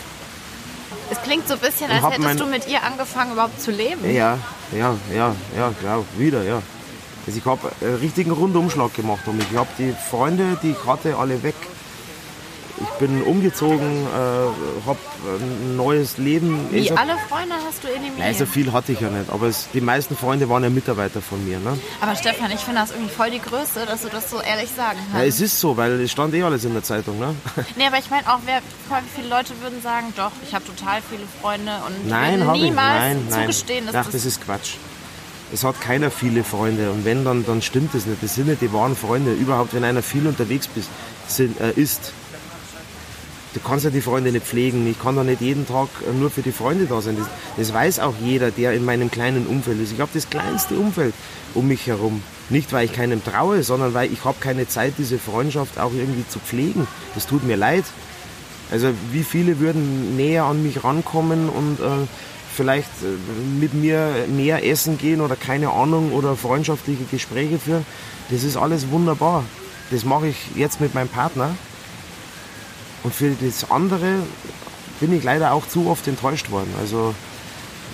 Es 1.10 1.20
klingt 1.22 1.46
so 1.48 1.54
ein 1.54 1.60
bisschen, 1.60 1.90
als 1.90 2.02
hättest 2.04 2.20
mein- 2.20 2.36
du 2.36 2.46
mit 2.46 2.68
ihr 2.68 2.82
angefangen, 2.82 3.32
überhaupt 3.32 3.60
zu 3.60 3.70
leben. 3.70 4.04
Ja, 4.04 4.38
ja, 4.72 4.94
ja, 5.14 5.34
ja, 5.56 5.72
klar, 5.80 6.04
wieder, 6.16 6.42
ja. 6.42 6.60
Also 7.26 7.38
ich 7.38 7.44
habe 7.44 7.70
einen 7.80 7.96
richtigen 7.96 8.30
Rundumschlag 8.30 8.92
gemacht 8.94 9.20
mich. 9.36 9.46
Ich 9.50 9.56
habe 9.56 9.68
die 9.78 9.94
Freunde, 10.10 10.58
die 10.62 10.70
ich 10.70 10.86
hatte, 10.86 11.16
alle 11.16 11.42
weg. 11.42 11.54
Ich 12.80 12.88
bin 13.00 13.22
umgezogen, 13.22 14.06
äh, 14.06 14.86
habe 14.86 14.98
ein 15.40 15.76
neues 15.76 16.16
Leben. 16.18 16.68
Wie 16.70 16.90
Also- 16.90 16.94
alle 16.96 17.18
Freunde 17.28 17.54
hast 17.66 17.82
du 17.82 17.88
eliminiert. 17.88 18.18
Nein, 18.18 18.34
so 18.36 18.46
viel 18.46 18.72
hatte 18.72 18.92
ich 18.92 19.00
ja 19.00 19.08
nicht, 19.10 19.30
aber 19.30 19.46
es, 19.46 19.68
die 19.72 19.80
meisten 19.80 20.16
Freunde 20.16 20.48
waren 20.48 20.62
ja 20.62 20.70
Mitarbeiter 20.70 21.20
von 21.20 21.44
mir. 21.44 21.58
Ne? 21.58 21.78
Aber 22.00 22.14
Stefan, 22.14 22.50
ich 22.52 22.60
finde 22.60 22.80
das 22.80 22.90
irgendwie 22.92 23.12
voll 23.12 23.30
die 23.30 23.40
Größe, 23.40 23.84
dass 23.86 24.02
du 24.02 24.08
das 24.08 24.30
so 24.30 24.40
ehrlich 24.40 24.70
sagen 24.76 24.98
Ja, 25.12 25.20
kannst. 25.20 25.28
es 25.28 25.40
ist 25.40 25.58
so, 25.60 25.76
weil 25.76 26.00
es 26.00 26.12
stand 26.12 26.34
eh 26.34 26.42
alles 26.42 26.64
in 26.64 26.72
der 26.72 26.82
Zeitung. 26.84 27.18
Ne? 27.18 27.34
nee, 27.76 27.86
aber 27.86 27.98
ich 27.98 28.10
meine 28.10 28.26
auch, 28.32 28.38
wer, 28.44 28.60
voll 28.88 28.98
viele 29.14 29.28
Leute 29.28 29.54
würden 29.60 29.82
sagen, 29.82 30.12
doch, 30.16 30.32
ich 30.46 30.54
habe 30.54 30.64
total 30.64 31.00
viele 31.10 31.24
Freunde 31.40 31.72
und 31.86 32.08
Nein, 32.08 32.46
habe 32.46 32.56
ich. 32.58 32.62
niemals 32.64 32.98
Nein, 33.00 33.26
nein. 33.30 33.40
zugestehen, 33.42 33.86
dass 33.86 33.94
Ach, 33.96 34.04
das 34.04 34.12
das 34.12 34.24
ist 34.24 34.44
Quatsch. 34.44 34.74
Es 35.52 35.64
hat 35.64 35.80
keiner 35.80 36.10
viele 36.10 36.44
Freunde 36.44 36.90
und 36.90 37.04
wenn, 37.06 37.24
dann, 37.24 37.44
dann 37.46 37.62
stimmt 37.62 37.94
es 37.94 38.04
nicht. 38.06 38.22
Das 38.22 38.34
sind 38.34 38.48
nicht 38.48 38.60
die 38.60 38.72
wahren 38.72 38.94
Freunde. 38.94 39.32
Überhaupt, 39.32 39.72
wenn 39.74 39.82
einer 39.82 40.02
viel 40.02 40.26
unterwegs 40.26 40.66
bist, 40.68 40.90
sind, 41.26 41.58
äh, 41.60 41.72
ist. 41.72 42.12
Du 43.54 43.60
kannst 43.60 43.84
ja 43.84 43.90
die 43.90 44.02
Freunde 44.02 44.30
nicht 44.30 44.46
pflegen. 44.46 44.86
Ich 44.86 45.00
kann 45.00 45.16
doch 45.16 45.24
nicht 45.24 45.40
jeden 45.40 45.66
Tag 45.66 45.88
äh, 46.06 46.12
nur 46.12 46.30
für 46.30 46.42
die 46.42 46.52
Freunde 46.52 46.86
da 46.86 47.00
sein. 47.00 47.16
Das, 47.16 47.26
das 47.56 47.72
weiß 47.72 48.00
auch 48.00 48.14
jeder, 48.22 48.50
der 48.50 48.72
in 48.72 48.84
meinem 48.84 49.10
kleinen 49.10 49.46
Umfeld 49.46 49.80
ist. 49.80 49.92
Ich 49.92 50.00
habe 50.00 50.10
das 50.12 50.28
kleinste 50.28 50.74
Umfeld 50.74 51.14
um 51.54 51.66
mich 51.66 51.86
herum. 51.86 52.22
Nicht, 52.50 52.72
weil 52.72 52.84
ich 52.84 52.92
keinem 52.92 53.24
traue, 53.24 53.62
sondern 53.62 53.94
weil 53.94 54.12
ich 54.12 54.24
habe 54.24 54.36
keine 54.40 54.68
Zeit, 54.68 54.94
diese 54.98 55.18
Freundschaft 55.18 55.78
auch 55.78 55.92
irgendwie 55.92 56.26
zu 56.28 56.38
pflegen. 56.38 56.86
Das 57.14 57.26
tut 57.26 57.44
mir 57.44 57.56
leid. 57.56 57.84
Also 58.70 58.90
wie 59.12 59.24
viele 59.24 59.60
würden 59.60 60.16
näher 60.16 60.44
an 60.44 60.62
mich 60.62 60.84
rankommen 60.84 61.48
und 61.48 61.80
äh, 61.80 62.06
vielleicht 62.54 62.90
äh, 63.02 63.60
mit 63.60 63.72
mir 63.72 64.26
mehr 64.28 64.66
essen 64.66 64.98
gehen 64.98 65.20
oder 65.22 65.36
keine 65.36 65.70
Ahnung 65.70 66.12
oder 66.12 66.36
freundschaftliche 66.36 67.04
Gespräche 67.04 67.58
führen. 67.58 67.86
Das 68.30 68.42
ist 68.44 68.56
alles 68.56 68.90
wunderbar. 68.90 69.44
Das 69.90 70.04
mache 70.04 70.28
ich 70.28 70.36
jetzt 70.54 70.82
mit 70.82 70.94
meinem 70.94 71.08
Partner. 71.08 71.54
Und 73.08 73.14
für 73.14 73.30
das 73.40 73.70
andere 73.70 74.16
bin 75.00 75.16
ich 75.16 75.24
leider 75.24 75.52
auch 75.54 75.66
zu 75.66 75.88
oft 75.88 76.06
enttäuscht 76.08 76.50
worden. 76.50 76.68
Also 76.78 77.14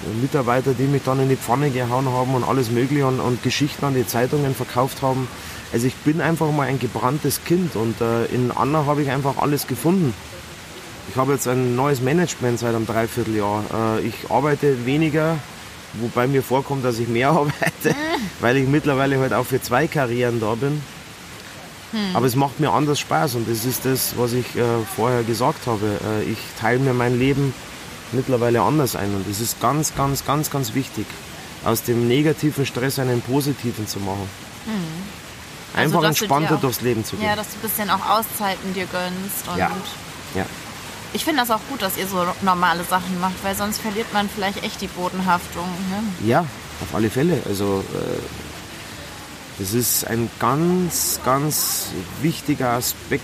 äh, 0.05 0.21
Mitarbeiter, 0.21 0.75
die 0.75 0.89
mich 0.89 1.05
dann 1.05 1.21
in 1.21 1.29
die 1.29 1.37
Pfanne 1.37 1.71
gehauen 1.71 2.09
haben 2.09 2.35
und 2.35 2.43
alles 2.43 2.73
Mögliche 2.73 3.07
und, 3.07 3.21
und 3.21 3.41
Geschichten 3.45 3.85
an 3.85 3.95
die 3.95 4.05
Zeitungen 4.05 4.57
verkauft 4.57 5.03
haben. 5.03 5.29
Also 5.73 5.87
ich 5.87 5.95
bin 5.95 6.21
einfach 6.21 6.51
mal 6.51 6.67
ein 6.67 6.81
gebranntes 6.81 7.45
Kind 7.45 7.77
und 7.77 8.01
äh, 8.01 8.25
in 8.25 8.51
Anna 8.51 8.87
habe 8.87 9.03
ich 9.03 9.11
einfach 9.13 9.39
alles 9.39 9.69
gefunden. 9.69 10.15
Ich 11.11 11.15
habe 11.15 11.35
jetzt 11.35 11.47
ein 11.47 11.77
neues 11.77 12.01
Management 12.01 12.59
seit 12.59 12.75
einem 12.75 12.85
Dreivierteljahr. 12.85 13.63
Äh, 13.73 14.09
ich 14.09 14.15
arbeite 14.31 14.85
weniger, 14.85 15.37
wobei 15.93 16.27
mir 16.27 16.43
vorkommt, 16.43 16.85
dass 16.85 16.99
ich 16.99 17.07
mehr 17.07 17.29
arbeite, 17.31 17.95
weil 18.41 18.57
ich 18.57 18.67
mittlerweile 18.67 19.21
halt 19.21 19.33
auch 19.33 19.47
für 19.47 19.63
zwei 19.63 19.87
Karrieren 19.87 20.41
da 20.41 20.57
bin. 20.57 20.83
Aber 22.15 22.27
es 22.27 22.35
macht 22.37 22.61
mir 22.61 22.71
anders 22.73 22.99
Spaß 23.01 23.35
und 23.37 23.49
das 23.49 23.65
ist 23.65 23.85
das, 23.85 24.15
was 24.17 24.33
ich 24.33 24.57
äh, 24.57 24.63
vorher 24.97 25.23
gesagt 25.23 25.67
habe. 25.67 25.99
Äh, 26.27 26.31
ich 26.31 26.39
teile 26.61 26.79
mir 26.81 26.93
mein 26.95 27.19
Leben 27.19 27.55
mittlerweile 28.13 28.63
anders 28.63 28.97
ein 28.97 29.15
und 29.15 29.29
das 29.29 29.41
ist 29.41 29.61
ganz, 29.61 29.95
ganz, 29.95 30.25
ganz, 30.25 30.51
ganz 30.51 30.75
wichtig, 30.75 31.07
aus 31.65 31.83
dem 31.83 32.07
negativen 32.09 32.67
Stress 32.67 32.99
einen 32.99 33.21
positiven 33.23 33.87
zu 33.89 33.99
machen. 34.01 34.29
Einfach 35.77 36.01
dass 36.03 36.19
du 36.19 36.27
dir 36.27 36.33
entspannter 36.35 36.57
auch- 36.57 36.61
durchs 36.61 36.81
Leben 36.83 37.05
zu 37.05 37.17
gehen. 37.17 37.27
Ja, 37.27 37.35
dass 37.37 37.49
du 37.49 37.55
ein 37.59 37.63
bisschen 37.63 37.91
auch 37.91 38.09
Auszeiten 38.09 38.75
dir 38.75 38.87
gönnst. 38.87 39.49
Und 39.51 39.59
Ja. 39.59 39.71
Ja. 40.37 40.47
ich 41.13 41.25
finde 41.25 41.41
das 41.41 41.51
auch 41.51 41.61
gut, 41.69 41.83
dass 41.83 41.97
ihr 41.97 42.07
so 42.07 42.25
normale 42.43 42.85
Sachen 42.85 43.21
macht, 43.21 43.43
weil 43.43 43.57
sonst 43.57 43.81
verliert 43.81 44.13
man 44.13 44.29
vielleicht 44.29 44.63
echt 44.63 44.81
die 44.81 44.87
Bodenhaftung. 44.87 45.65
Ne? 45.91 46.29
Ja, 46.29 46.41
auf 46.81 46.95
alle 46.95 47.11
Fälle. 47.11 47.43
Also 47.49 47.83
äh, 47.93 47.99
das 49.59 49.73
ist 49.73 50.07
ein 50.07 50.29
ganz, 50.41 51.21
ganz 51.25 51.89
wichtiger 52.21 52.71
Aspekt, 52.71 53.23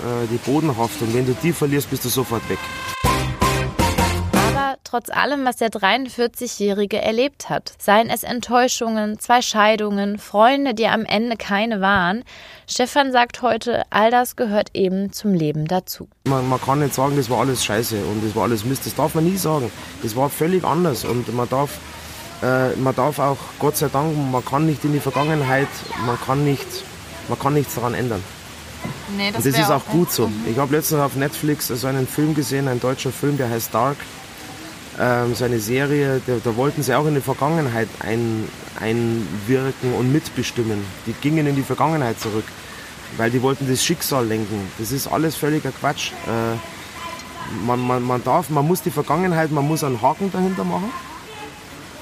äh, 0.00 0.26
die 0.30 0.38
Bodenhaftung. 0.38 1.12
Wenn 1.12 1.26
du 1.26 1.34
die 1.42 1.52
verlierst, 1.52 1.90
bist 1.90 2.04
du 2.04 2.08
sofort 2.08 2.48
weg. 2.48 2.58
Aber 4.32 4.76
trotz 4.84 5.10
allem, 5.10 5.44
was 5.44 5.56
der 5.56 5.68
43-Jährige 5.68 7.00
erlebt 7.02 7.50
hat. 7.50 7.74
Seien 7.78 8.08
es 8.08 8.22
Enttäuschungen, 8.22 9.18
zwei 9.18 9.42
Scheidungen, 9.42 10.18
Freunde, 10.18 10.72
die 10.72 10.86
am 10.86 11.04
Ende 11.04 11.36
keine 11.36 11.82
waren. 11.82 12.24
Stefan 12.66 13.12
sagt 13.12 13.42
heute, 13.42 13.82
all 13.90 14.10
das 14.10 14.36
gehört 14.36 14.70
eben 14.72 15.12
zum 15.12 15.34
Leben 15.34 15.66
dazu. 15.66 16.08
Man, 16.24 16.48
man 16.48 16.60
kann 16.60 16.78
nicht 16.78 16.94
sagen, 16.94 17.16
das 17.16 17.28
war 17.28 17.40
alles 17.40 17.64
scheiße 17.64 17.96
und 17.96 18.24
das 18.24 18.34
war 18.34 18.44
alles 18.44 18.64
Mist. 18.64 18.86
Das 18.86 18.94
darf 18.94 19.14
man 19.14 19.24
nie 19.24 19.36
sagen. 19.36 19.70
Das 20.02 20.16
war 20.16 20.30
völlig 20.30 20.64
anders 20.64 21.04
und 21.04 21.32
man 21.34 21.48
darf, 21.48 21.78
äh, 22.42 22.76
man 22.76 22.94
darf 22.94 23.18
auch, 23.18 23.38
Gott 23.58 23.76
sei 23.76 23.88
Dank, 23.88 24.14
man 24.30 24.44
kann 24.44 24.66
nicht 24.66 24.84
in 24.84 24.92
die 24.92 25.00
Vergangenheit, 25.00 25.68
man 26.04 26.18
kann, 26.20 26.44
nicht, 26.44 26.66
man 27.28 27.38
kann 27.38 27.54
nichts 27.54 27.74
daran 27.74 27.94
ändern. 27.94 28.22
Nee, 29.16 29.30
das 29.32 29.44
und 29.44 29.54
das 29.54 29.60
ist 29.60 29.70
auch, 29.70 29.84
gut 29.86 30.12
so. 30.12 30.28
Mhm. 30.28 30.44
Ich 30.50 30.58
habe 30.58 30.74
letztens 30.74 31.00
auf 31.00 31.16
Netflix 31.16 31.68
so 31.68 31.86
einen 31.86 32.06
Film 32.06 32.34
gesehen, 32.34 32.68
ein 32.68 32.80
deutscher 32.80 33.10
Film, 33.10 33.36
der 33.36 33.48
heißt 33.48 33.74
Dark. 33.74 33.96
Ähm, 34.98 35.34
so 35.34 35.44
eine 35.44 35.60
Serie, 35.60 36.20
da, 36.26 36.34
da, 36.42 36.56
wollten 36.56 36.82
sie 36.82 36.94
auch 36.94 37.06
in 37.06 37.14
die 37.14 37.20
Vergangenheit 37.20 37.88
ein, 38.00 38.48
einwirken 38.80 39.92
und 39.94 40.12
mitbestimmen. 40.12 40.84
Die 41.06 41.12
gingen 41.12 41.46
in 41.46 41.54
die 41.54 41.62
Vergangenheit 41.62 42.18
zurück, 42.18 42.44
weil 43.16 43.30
die 43.30 43.42
wollten 43.42 43.68
das 43.68 43.84
Schicksal 43.84 44.26
lenken. 44.26 44.70
Das 44.78 44.92
ist 44.92 45.06
alles 45.06 45.36
völliger 45.36 45.70
Quatsch. 45.70 46.12
Äh, 46.26 46.56
man, 47.66 47.80
man, 47.80 48.02
man 48.02 48.24
darf, 48.24 48.48
man 48.50 48.66
muss 48.66 48.82
die 48.82 48.90
Vergangenheit, 48.90 49.50
man 49.50 49.66
muss 49.66 49.84
einen 49.84 50.00
Haken 50.00 50.32
dahinter 50.32 50.64
machen, 50.64 50.90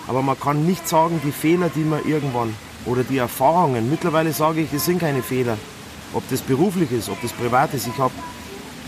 aber 0.06 0.22
man 0.22 0.38
kann 0.38 0.66
nicht 0.66 0.88
sagen, 0.88 1.20
die 1.24 1.32
Fehler, 1.32 1.70
die 1.74 1.84
man 1.84 2.04
irgendwann 2.06 2.54
oder 2.86 3.02
die 3.04 3.18
Erfahrungen, 3.18 3.90
mittlerweile 3.90 4.32
sage 4.32 4.60
ich, 4.60 4.72
es 4.72 4.84
sind 4.84 4.98
keine 5.00 5.22
Fehler 5.22 5.56
ob 6.14 6.28
das 6.30 6.40
beruflich 6.40 6.90
ist, 6.92 7.08
ob 7.08 7.20
das 7.20 7.32
privat 7.32 7.74
ist. 7.74 7.86
Ich 7.86 7.98
habe 7.98 8.14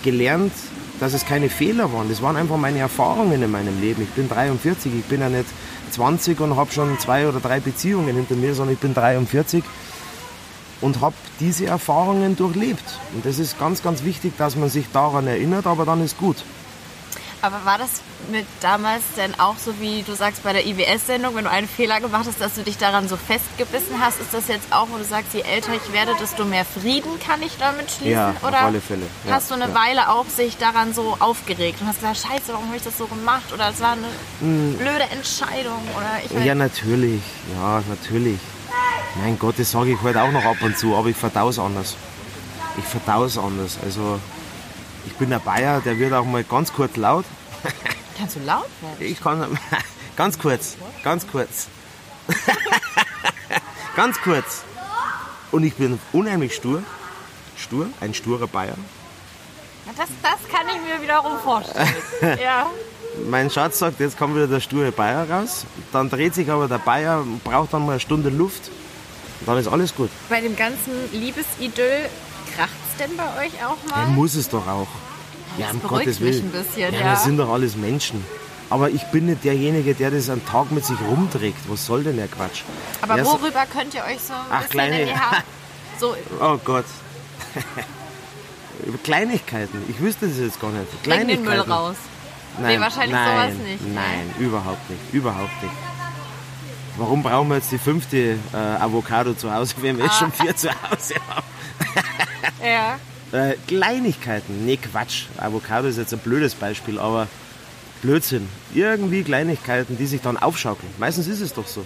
gelernt, 0.02 0.52
dass 1.00 1.12
es 1.12 1.26
keine 1.26 1.50
Fehler 1.50 1.92
waren. 1.92 2.08
Das 2.08 2.22
waren 2.22 2.36
einfach 2.36 2.56
meine 2.56 2.78
Erfahrungen 2.78 3.42
in 3.42 3.50
meinem 3.50 3.80
Leben. 3.80 4.02
Ich 4.02 4.10
bin 4.10 4.28
43, 4.28 4.94
ich 4.94 5.04
bin 5.04 5.20
ja 5.20 5.28
nicht 5.28 5.46
20 5.90 6.40
und 6.40 6.56
habe 6.56 6.72
schon 6.72 6.98
zwei 6.98 7.28
oder 7.28 7.40
drei 7.40 7.60
Beziehungen 7.60 8.14
hinter 8.16 8.34
mir, 8.36 8.54
sondern 8.54 8.74
ich 8.74 8.80
bin 8.80 8.94
43 8.94 9.62
und 10.80 11.00
habe 11.00 11.14
diese 11.40 11.66
Erfahrungen 11.66 12.36
durchlebt. 12.36 12.84
Und 13.14 13.26
das 13.26 13.38
ist 13.38 13.58
ganz, 13.58 13.82
ganz 13.82 14.04
wichtig, 14.04 14.34
dass 14.38 14.56
man 14.56 14.68
sich 14.68 14.86
daran 14.92 15.26
erinnert, 15.26 15.66
aber 15.66 15.84
dann 15.84 16.02
ist 16.02 16.18
gut. 16.18 16.36
Aber 17.42 17.64
war 17.64 17.78
das 17.78 18.00
mit 18.30 18.46
damals 18.60 19.02
denn 19.16 19.38
auch 19.38 19.56
so, 19.58 19.78
wie 19.78 20.02
du 20.02 20.14
sagst, 20.14 20.42
bei 20.42 20.52
der 20.52 20.66
IWS-Sendung, 20.66 21.34
wenn 21.34 21.44
du 21.44 21.50
einen 21.50 21.68
Fehler 21.68 22.00
gemacht 22.00 22.24
hast, 22.26 22.40
dass 22.40 22.54
du 22.54 22.62
dich 22.62 22.78
daran 22.78 23.08
so 23.08 23.16
festgebissen 23.16 24.00
hast? 24.00 24.20
Ist 24.20 24.32
das 24.32 24.48
jetzt 24.48 24.72
auch, 24.72 24.88
wo 24.90 24.96
du 24.96 25.04
sagst, 25.04 25.34
je 25.34 25.42
älter 25.42 25.72
ich 25.74 25.92
werde, 25.92 26.14
desto 26.18 26.44
mehr 26.44 26.64
Frieden 26.64 27.20
kann 27.20 27.42
ich 27.42 27.56
damit 27.58 27.90
schließen? 27.90 28.12
Ja, 28.12 28.34
Oder 28.42 28.58
auf 28.58 28.64
alle 28.64 28.80
Fälle. 28.80 29.06
Ja, 29.26 29.34
hast 29.34 29.50
du 29.50 29.54
eine 29.54 29.68
ja. 29.68 29.74
Weile 29.74 30.10
auch 30.10 30.26
sich 30.26 30.56
daran 30.56 30.94
so 30.94 31.16
aufgeregt 31.20 31.80
und 31.80 31.88
hast 31.88 32.00
gesagt, 32.00 32.18
scheiße, 32.18 32.52
warum 32.52 32.66
habe 32.66 32.76
ich 32.76 32.82
das 32.82 32.96
so 32.96 33.06
gemacht? 33.06 33.52
Oder 33.52 33.70
es 33.70 33.80
war 33.80 33.92
eine 33.92 34.08
hm. 34.40 34.76
blöde 34.78 35.04
Entscheidung? 35.10 35.80
Oder 35.96 36.20
ich 36.24 36.44
ja, 36.44 36.54
natürlich. 36.54 37.22
Ja, 37.54 37.82
natürlich. 37.88 38.38
Mein 39.22 39.38
Gott, 39.38 39.58
das 39.58 39.70
sage 39.70 39.92
ich 39.92 40.02
halt 40.02 40.16
auch 40.16 40.30
noch 40.32 40.44
ab 40.44 40.56
und 40.60 40.76
zu, 40.76 40.94
aber 40.94 41.08
ich 41.08 41.16
verdau 41.16 41.48
es 41.48 41.58
anders. 41.58 41.96
Ich 42.76 42.84
verdau 42.84 43.24
es 43.24 43.38
anders. 43.38 43.78
Also 43.82 44.20
ich 45.06 45.12
bin 45.14 45.30
der 45.30 45.38
Bayer, 45.38 45.80
der 45.80 45.98
wird 45.98 46.12
auch 46.12 46.24
mal 46.24 46.44
ganz 46.44 46.72
kurz 46.72 46.96
laut. 46.96 47.24
Kannst 48.18 48.36
du 48.36 48.40
laut 48.40 48.66
werden? 48.80 48.96
Ich 48.98 49.20
kann 49.20 49.58
ganz 50.16 50.38
kurz, 50.38 50.76
ganz 51.02 51.26
kurz. 51.26 51.68
ganz 53.96 54.20
kurz. 54.20 54.62
Und 55.52 55.64
ich 55.64 55.74
bin 55.74 55.98
unheimlich 56.12 56.54
stur. 56.54 56.82
Stur, 57.56 57.88
ein 58.00 58.12
sturer 58.12 58.46
Bayer. 58.46 58.76
Das, 59.96 60.08
das 60.22 60.52
kann 60.52 60.66
ich 60.68 60.82
mir 60.82 61.00
wiederum 61.02 61.38
vorstellen. 61.38 61.88
ja. 62.42 62.66
Mein 63.28 63.50
Schatz 63.50 63.78
sagt, 63.78 63.98
jetzt 64.00 64.18
kommt 64.18 64.34
wieder 64.34 64.46
der 64.46 64.60
sture 64.60 64.92
Bayer 64.92 65.30
raus. 65.30 65.64
Dann 65.92 66.10
dreht 66.10 66.34
sich 66.34 66.50
aber 66.50 66.68
der 66.68 66.78
Bayer, 66.78 67.24
braucht 67.44 67.72
dann 67.72 67.86
mal 67.86 67.92
eine 67.92 68.00
Stunde 68.00 68.28
Luft. 68.28 68.70
Dann 69.46 69.56
ist 69.58 69.68
alles 69.68 69.94
gut. 69.94 70.10
Bei 70.28 70.40
dem 70.40 70.56
ganzen 70.56 70.92
Liebesidyll 71.12 72.10
kracht 72.54 72.85
denn 72.98 73.16
bei 73.16 73.46
euch 73.46 73.52
auch 73.64 73.90
mal? 73.90 74.02
Ja, 74.02 74.08
muss 74.08 74.34
es 74.34 74.48
doch 74.48 74.66
auch. 74.66 74.88
Ja, 75.58 75.70
um 75.70 75.82
Gottes 75.82 76.20
Willen. 76.20 76.44
ein 76.44 76.50
bisschen, 76.50 76.92
ja, 76.92 77.00
ja. 77.00 77.12
Das 77.12 77.24
sind 77.24 77.38
doch 77.38 77.50
alles 77.50 77.76
Menschen. 77.76 78.24
Aber 78.68 78.90
ich 78.90 79.02
bin 79.04 79.26
nicht 79.26 79.44
derjenige, 79.44 79.94
der 79.94 80.10
das 80.10 80.28
einen 80.28 80.44
Tag 80.44 80.72
mit 80.72 80.84
sich 80.84 80.98
rumträgt. 81.08 81.58
Was 81.68 81.86
soll 81.86 82.02
denn 82.02 82.16
der 82.16 82.26
Quatsch? 82.28 82.62
Aber 83.00 83.16
Erst 83.16 83.30
worüber 83.30 83.64
könnt 83.66 83.94
ihr 83.94 84.02
euch 84.02 84.20
so 84.20 84.32
ein 84.32 84.40
Ach, 84.50 84.62
bisschen 84.62 84.70
kleine, 84.70 85.00
in 85.02 85.08
die 85.08 85.14
Haare... 85.14 85.42
So 85.98 86.14
oh 86.42 86.58
Gott. 86.62 86.84
Über 88.84 88.98
Kleinigkeiten. 89.02 89.82
Ich 89.88 89.98
wüsste 89.98 90.28
das 90.28 90.38
jetzt 90.38 90.60
gar 90.60 90.70
nicht. 90.70 91.02
Kleinigkeiten. 91.02 91.44
den 91.44 91.54
Müll 91.54 91.60
raus. 91.60 91.96
Nein, 92.60 92.74
nee, 92.74 92.80
wahrscheinlich 92.80 93.12
nein, 93.12 93.52
sowas 93.52 93.66
nicht. 93.66 93.94
Nein, 93.94 94.34
überhaupt 94.38 94.90
nicht. 94.90 95.00
Überhaupt 95.12 95.62
nicht. 95.62 95.74
Warum 96.98 97.22
brauchen 97.22 97.48
wir 97.48 97.56
jetzt 97.56 97.72
die 97.72 97.78
fünfte 97.78 98.38
äh, 98.52 98.56
Avocado 98.56 99.32
zu 99.34 99.52
Hause, 99.54 99.74
wenn 99.80 99.96
wir 99.98 100.06
ah. 100.06 100.12
schon 100.12 100.32
vier 100.32 100.54
zu 100.54 100.68
Hause 100.68 101.14
haben? 101.28 101.46
Ja. 102.66 102.98
Äh, 103.32 103.56
Kleinigkeiten. 103.66 104.64
Nee, 104.64 104.76
Quatsch. 104.76 105.24
Avocado 105.38 105.88
ist 105.88 105.98
jetzt 105.98 106.12
ein 106.12 106.20
blödes 106.20 106.54
Beispiel, 106.54 106.98
aber 106.98 107.28
Blödsinn. 108.02 108.48
Irgendwie 108.74 109.22
Kleinigkeiten, 109.22 109.96
die 109.98 110.06
sich 110.06 110.20
dann 110.20 110.36
aufschaukeln. 110.36 110.92
Meistens 110.98 111.26
ist 111.26 111.40
es 111.40 111.52
doch 111.52 111.66
so. 111.66 111.84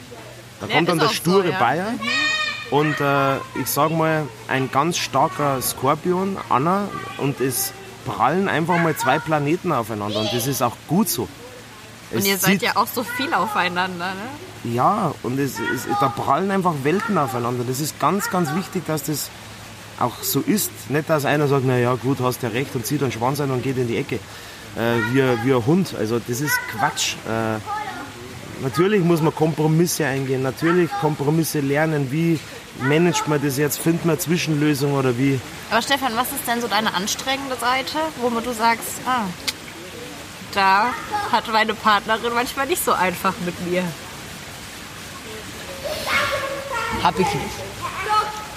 Da 0.61 0.67
ja, 0.67 0.75
kommt 0.75 0.89
dann 0.89 0.99
der 0.99 1.09
sture 1.09 1.43
so, 1.43 1.49
ja. 1.49 1.59
Bayer 1.59 1.95
und 2.71 3.01
äh, 3.01 3.37
ich 3.61 3.67
sag 3.67 3.91
mal, 3.91 4.27
ein 4.49 4.71
ganz 4.71 4.97
starker 4.97 5.61
Skorpion, 5.61 6.37
Anna, 6.49 6.89
und 7.19 7.41
es 7.41 7.73
prallen 8.05 8.49
einfach 8.49 8.79
mal 8.79 8.97
zwei 8.97 9.19
Planeten 9.19 9.73
aufeinander 9.73 10.21
und 10.21 10.33
das 10.33 10.47
ist 10.47 10.63
auch 10.63 10.77
gut 10.87 11.09
so. 11.09 11.29
Und 12.13 12.25
ihr 12.25 12.39
seid 12.39 12.63
ja 12.63 12.77
auch 12.77 12.89
so 12.89 13.03
viel 13.03 13.33
aufeinander, 13.35 14.15
ne? 14.15 14.73
Ja, 14.75 15.15
und 15.23 15.39
es, 15.39 15.59
es, 15.59 15.87
da 16.01 16.09
prallen 16.09 16.51
einfach 16.51 16.75
Welten 16.83 17.17
aufeinander. 17.19 17.65
Das 17.67 17.81
ist 17.81 17.99
ganz, 18.01 18.31
ganz 18.31 18.55
wichtig, 18.55 18.85
dass 18.87 19.05
das 19.05 19.31
auch 20.01 20.23
so 20.23 20.41
ist. 20.41 20.71
Nicht, 20.89 21.09
dass 21.09 21.25
einer 21.25 21.49
sagt, 21.49 21.65
naja 21.65 21.95
gut, 21.95 22.19
hast 22.21 22.43
ja 22.43 22.49
recht 22.49 22.75
und 22.75 22.87
zieht 22.87 23.03
einen 23.03 23.13
Schwanz 23.13 23.41
ein 23.41 23.51
und 23.51 23.63
geht 23.63 23.79
in 23.79 23.89
die 23.89 23.97
Ecke. 23.97 24.17
Äh, 24.77 24.99
wie, 25.13 25.23
wie 25.45 25.55
ein 25.55 25.67
Hund. 25.67 25.95
Also 25.99 26.19
das 26.19 26.41
ist 26.41 26.59
Quatsch. 26.71 27.15
Äh, 27.29 27.59
natürlich 28.63 29.03
muss 29.03 29.21
man 29.21 29.35
Kompromisse 29.35 30.07
eingehen. 30.07 30.43
Natürlich 30.43 30.91
Kompromisse 31.01 31.61
lernen. 31.61 32.11
Wie 32.11 32.39
managt 32.81 33.29
man 33.29 33.43
das 33.43 33.59
jetzt? 33.59 33.79
Findet 33.79 34.05
man 34.05 34.19
Zwischenlösungen 34.19 34.97
oder 34.97 35.17
wie? 35.19 35.41
Aber 35.71 35.83
Stefan, 35.83 36.17
was 36.17 36.29
ist 36.33 36.47
denn 36.47 36.61
so 36.61 36.69
deine 36.69 36.95
anstrengende 36.95 37.57
Seite, 37.57 37.99
womit 38.21 38.47
du 38.47 38.53
sagst, 38.53 39.01
ah, 39.07 39.25
da 40.55 40.93
hat 41.31 41.47
meine 41.53 41.75
Partnerin 41.75 42.33
manchmal 42.35 42.67
nicht 42.67 42.85
so 42.85 42.93
einfach 42.93 43.35
mit 43.45 43.55
mir? 43.69 43.85
Hab 47.03 47.19
ich 47.19 47.27
nicht. 47.27 47.70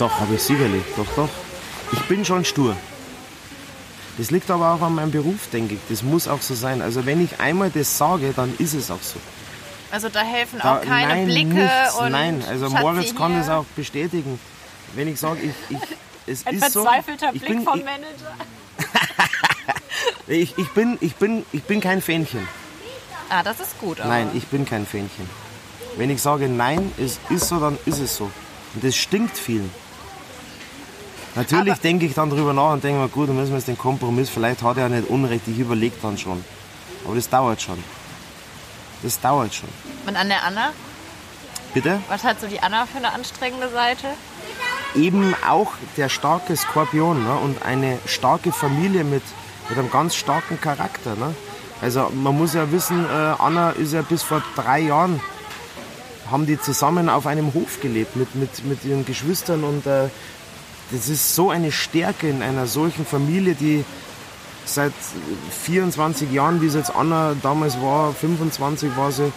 Doch, 0.03 0.19
habe 0.19 0.35
ich 0.35 0.43
sicherlich. 0.43 0.83
Doch, 0.97 1.07
doch. 1.15 1.29
Ich 1.93 2.01
bin 2.09 2.25
schon 2.25 2.43
stur. 2.43 2.75
Das 4.17 4.31
liegt 4.31 4.51
aber 4.51 4.73
auch 4.73 4.81
an 4.81 4.95
meinem 4.95 5.11
Beruf, 5.11 5.49
denke 5.53 5.75
ich. 5.75 5.79
Das 5.87 6.03
muss 6.03 6.27
auch 6.27 6.41
so 6.41 6.55
sein. 6.55 6.81
Also 6.81 7.05
wenn 7.05 7.23
ich 7.23 7.39
einmal 7.39 7.69
das 7.69 7.97
sage, 7.97 8.33
dann 8.35 8.53
ist 8.59 8.73
es 8.73 8.91
auch 8.91 9.01
so. 9.01 9.17
Also 9.91 10.09
da 10.09 10.19
helfen 10.19 10.59
da, 10.61 10.75
auch 10.75 10.81
keine 10.81 11.07
nein, 11.07 11.25
Blicke 11.27 11.53
nichts, 11.53 11.95
und 11.97 12.11
Nein, 12.11 12.43
also 12.49 12.69
Schatzi 12.69 12.81
Moritz 12.81 13.15
kann 13.15 13.33
das 13.33 13.47
auch 13.47 13.63
bestätigen. 13.77 14.41
Wenn 14.93 15.07
ich 15.07 15.21
sage, 15.21 15.39
ich, 15.41 15.77
ich, 15.77 15.79
es 16.27 16.45
Ein 16.45 16.55
ist 16.55 16.73
so. 16.73 16.81
Ein 16.81 17.01
verzweifelter 17.01 17.31
Blick 17.31 17.47
bin, 17.47 17.63
vom 17.63 17.79
Manager. 17.79 18.33
ich, 20.27 20.57
ich, 20.57 20.69
bin, 20.71 20.97
ich, 20.99 21.15
bin, 21.15 21.45
ich 21.53 21.63
bin 21.63 21.79
kein 21.79 22.01
Fähnchen. 22.01 22.45
Ah, 23.29 23.41
das 23.41 23.61
ist 23.61 23.79
gut. 23.79 24.01
Aber. 24.01 24.09
Nein, 24.09 24.31
ich 24.33 24.47
bin 24.47 24.65
kein 24.65 24.85
Fähnchen. 24.85 25.29
Wenn 25.95 26.09
ich 26.09 26.21
sage, 26.21 26.49
nein, 26.49 26.91
es 26.97 27.21
ist 27.29 27.47
so, 27.47 27.57
dann 27.61 27.77
ist 27.85 27.99
es 27.99 28.17
so. 28.17 28.29
Und 28.73 28.83
das 28.83 28.97
stinkt 28.97 29.37
vielen. 29.37 29.71
Natürlich 31.35 31.77
denke 31.79 32.05
ich 32.05 32.13
dann 32.13 32.29
drüber 32.29 32.53
nach 32.53 32.73
und 32.73 32.83
denke 32.83 33.01
mir, 33.01 33.09
gut, 33.09 33.29
dann 33.29 33.35
müssen 33.35 33.51
wir 33.51 33.57
jetzt 33.57 33.67
den 33.67 33.77
Kompromiss, 33.77 34.29
vielleicht 34.29 34.61
hat 34.61 34.77
er 34.77 34.83
ja 34.83 34.89
nicht 34.89 35.09
Unrecht, 35.09 35.47
ich 35.47 35.57
überlege 35.57 35.95
dann 36.01 36.17
schon. 36.17 36.43
Aber 37.05 37.15
das 37.15 37.27
dauert 37.29 37.61
schon. 37.61 37.83
Das 39.01 39.19
dauert 39.19 39.53
schon. 39.53 39.69
Und 40.05 40.15
an 40.15 40.29
der 40.29 40.43
Anna? 40.43 40.71
Bitte? 41.73 41.99
Was 42.07 42.23
hat 42.23 42.39
so 42.39 42.47
die 42.47 42.59
Anna 42.59 42.85
für 42.85 42.99
eine 42.99 43.13
anstrengende 43.13 43.69
Seite? 43.69 44.07
Eben 44.95 45.35
auch 45.47 45.71
der 45.97 46.07
starke 46.07 46.55
Skorpion 46.55 47.23
ne? 47.23 47.35
und 47.35 47.63
eine 47.63 47.97
starke 48.05 48.51
Familie 48.51 49.03
mit, 49.03 49.23
mit 49.69 49.77
einem 49.77 49.89
ganz 49.89 50.15
starken 50.15 50.61
Charakter. 50.61 51.15
Ne? 51.15 51.33
Also 51.81 52.11
man 52.13 52.37
muss 52.37 52.53
ja 52.53 52.71
wissen, 52.71 53.05
äh, 53.05 53.09
Anna 53.39 53.71
ist 53.71 53.91
ja 53.91 54.03
bis 54.03 54.21
vor 54.21 54.43
drei 54.55 54.81
Jahren, 54.81 55.19
haben 56.29 56.45
die 56.45 56.61
zusammen 56.61 57.09
auf 57.09 57.25
einem 57.25 57.53
Hof 57.55 57.81
gelebt 57.81 58.15
mit, 58.15 58.35
mit, 58.35 58.63
mit 58.65 58.85
ihren 58.85 59.03
Geschwistern 59.03 59.63
und 59.63 59.87
äh, 59.87 60.09
das 60.91 61.09
ist 61.09 61.35
so 61.35 61.49
eine 61.49 61.71
Stärke 61.71 62.29
in 62.29 62.41
einer 62.41 62.67
solchen 62.67 63.05
Familie, 63.05 63.55
die 63.55 63.83
seit 64.65 64.93
24 65.63 66.31
Jahren, 66.31 66.61
wie 66.61 66.67
es 66.67 66.75
jetzt 66.75 66.95
Anna 66.95 67.35
damals 67.41 67.81
war, 67.81 68.13
25 68.13 68.95
war 68.95 69.11
sie, 69.11 69.31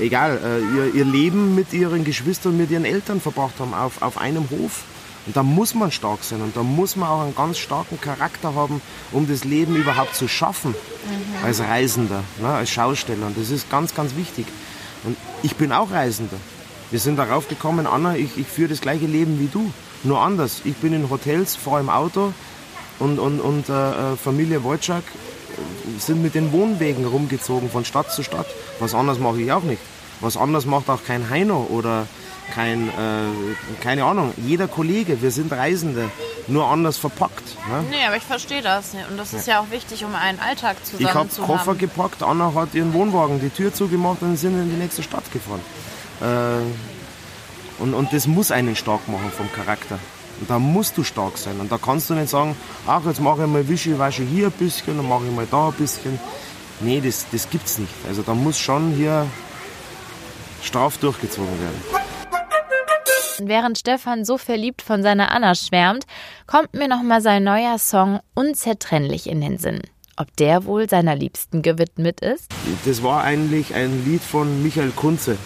egal, 0.00 0.38
äh, 0.44 0.76
ihr, 0.76 0.94
ihr 0.94 1.04
Leben 1.04 1.54
mit 1.54 1.72
ihren 1.72 2.04
Geschwistern, 2.04 2.56
mit 2.56 2.70
ihren 2.70 2.84
Eltern 2.84 3.20
verbracht 3.20 3.54
haben 3.58 3.74
auf, 3.74 4.02
auf 4.02 4.18
einem 4.18 4.48
Hof. 4.50 4.84
Und 5.26 5.36
da 5.36 5.42
muss 5.42 5.74
man 5.74 5.90
stark 5.90 6.24
sein 6.24 6.40
und 6.40 6.56
da 6.56 6.62
muss 6.62 6.96
man 6.96 7.08
auch 7.08 7.20
einen 7.20 7.34
ganz 7.34 7.58
starken 7.58 8.00
Charakter 8.00 8.54
haben, 8.54 8.80
um 9.12 9.28
das 9.28 9.44
Leben 9.44 9.76
überhaupt 9.76 10.14
zu 10.14 10.26
schaffen 10.26 10.70
mhm. 10.70 11.44
als 11.44 11.60
Reisender, 11.60 12.22
ne, 12.40 12.48
als 12.48 12.70
Schausteller. 12.70 13.26
Und 13.26 13.36
das 13.36 13.50
ist 13.50 13.68
ganz, 13.68 13.94
ganz 13.94 14.16
wichtig. 14.16 14.46
Und 15.04 15.18
ich 15.42 15.56
bin 15.56 15.70
auch 15.70 15.90
Reisender. 15.90 16.36
Wir 16.90 16.98
sind 16.98 17.16
darauf 17.16 17.48
gekommen, 17.48 17.86
Anna, 17.86 18.16
ich, 18.16 18.38
ich 18.38 18.46
führe 18.46 18.68
das 18.68 18.80
gleiche 18.80 19.06
Leben 19.06 19.38
wie 19.40 19.48
du, 19.48 19.70
nur 20.04 20.20
anders. 20.20 20.62
Ich 20.64 20.76
bin 20.76 20.92
in 20.92 21.10
Hotels, 21.10 21.56
fahre 21.56 21.80
im 21.80 21.90
Auto 21.90 22.32
und, 22.98 23.18
und, 23.18 23.40
und 23.40 23.68
äh, 23.68 23.72
äh 24.12 24.16
Familie 24.16 24.64
Wojcik 24.64 25.04
sind 25.98 26.22
mit 26.22 26.34
den 26.34 26.52
Wohnwegen 26.52 27.04
rumgezogen 27.04 27.70
von 27.70 27.84
Stadt 27.84 28.12
zu 28.12 28.22
Stadt. 28.22 28.46
Was 28.78 28.94
anderes 28.94 29.18
mache 29.18 29.40
ich 29.40 29.52
auch 29.52 29.62
nicht. 29.62 29.82
Was 30.20 30.36
anderes 30.36 30.66
macht 30.66 30.88
auch 30.88 31.04
kein 31.04 31.30
Heino 31.30 31.66
oder 31.70 32.06
kein, 32.54 32.88
äh, 32.88 33.82
keine 33.82 34.04
Ahnung, 34.04 34.32
jeder 34.38 34.68
Kollege, 34.68 35.20
wir 35.20 35.30
sind 35.30 35.52
Reisende, 35.52 36.10
nur 36.46 36.66
anders 36.66 36.96
verpackt. 36.96 37.44
Ne? 37.68 37.84
Nee, 37.90 38.06
aber 38.06 38.16
ich 38.16 38.22
verstehe 38.22 38.62
das. 38.62 38.94
Und 39.10 39.18
das 39.18 39.34
ist 39.34 39.46
ja, 39.46 39.54
ja 39.54 39.60
auch 39.60 39.70
wichtig, 39.70 40.04
um 40.04 40.14
einen 40.14 40.40
Alltag 40.40 40.84
zusammen 40.84 41.02
ich 41.02 41.14
hab 41.14 41.30
zu 41.30 41.42
haben. 41.42 41.52
Ich 41.52 41.58
habe 41.58 41.58
Koffer 41.58 41.74
gepackt, 41.74 42.22
Anna 42.22 42.54
hat 42.54 42.74
ihren 42.74 42.94
Wohnwagen 42.94 43.40
die 43.40 43.50
Tür 43.50 43.72
zugemacht 43.72 44.22
und 44.22 44.36
sind 44.36 44.58
in 44.58 44.70
die 44.70 44.76
nächste 44.76 45.02
Stadt 45.02 45.30
gefahren. 45.30 45.60
Äh, 46.20 47.82
und, 47.82 47.94
und 47.94 48.12
das 48.12 48.26
muss 48.26 48.50
einen 48.50 48.76
stark 48.76 49.06
machen 49.08 49.30
vom 49.30 49.50
Charakter. 49.52 49.98
Und 50.40 50.50
da 50.50 50.58
musst 50.58 50.96
du 50.96 51.04
stark 51.04 51.36
sein. 51.36 51.58
Und 51.60 51.70
da 51.70 51.78
kannst 51.78 52.10
du 52.10 52.14
nicht 52.14 52.28
sagen, 52.28 52.56
ach, 52.86 53.04
jetzt 53.06 53.20
mache 53.20 53.42
ich 53.42 53.48
mal 53.48 53.66
Wischiwaschi 53.68 54.26
hier 54.26 54.46
ein 54.46 54.52
bisschen, 54.52 54.96
dann 54.96 55.08
mache 55.08 55.24
ich 55.28 55.34
mal 55.34 55.46
da 55.50 55.68
ein 55.68 55.74
bisschen. 55.74 56.18
Nee, 56.80 57.00
das, 57.00 57.26
das 57.32 57.50
gibt's 57.50 57.78
nicht. 57.78 57.92
Also 58.06 58.22
da 58.22 58.34
muss 58.34 58.58
schon 58.58 58.92
hier 58.92 59.26
straff 60.62 60.98
durchgezogen 60.98 61.60
werden. 61.60 61.80
Während 63.40 63.78
Stefan 63.78 64.24
so 64.24 64.36
verliebt 64.36 64.82
von 64.82 65.02
seiner 65.02 65.30
Anna 65.30 65.54
schwärmt, 65.54 66.04
kommt 66.46 66.74
mir 66.74 66.88
nochmal 66.88 67.20
sein 67.20 67.44
neuer 67.44 67.78
Song 67.78 68.20
Unzertrennlich 68.34 69.28
in 69.28 69.40
den 69.40 69.58
Sinn. 69.58 69.80
Ob 70.16 70.34
der 70.36 70.64
wohl 70.64 70.88
seiner 70.88 71.14
Liebsten 71.14 71.62
gewidmet 71.62 72.20
ist? 72.20 72.48
Das 72.84 73.04
war 73.04 73.22
eigentlich 73.22 73.74
ein 73.74 74.04
Lied 74.04 74.22
von 74.22 74.64
Michael 74.64 74.90
Kunze. 74.90 75.38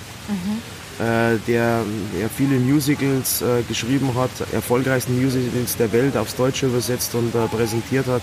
Äh, 0.98 1.38
der, 1.46 1.84
der 2.18 2.28
viele 2.28 2.58
Musicals 2.58 3.42
äh, 3.42 3.62
geschrieben 3.66 4.14
hat, 4.14 4.30
erfolgreichsten 4.52 5.20
Musicals 5.20 5.76
der 5.76 5.90
Welt 5.92 6.16
aufs 6.16 6.36
Deutsche 6.36 6.66
übersetzt 6.66 7.14
und 7.14 7.34
äh, 7.34 7.46
präsentiert 7.48 8.06
hat. 8.06 8.22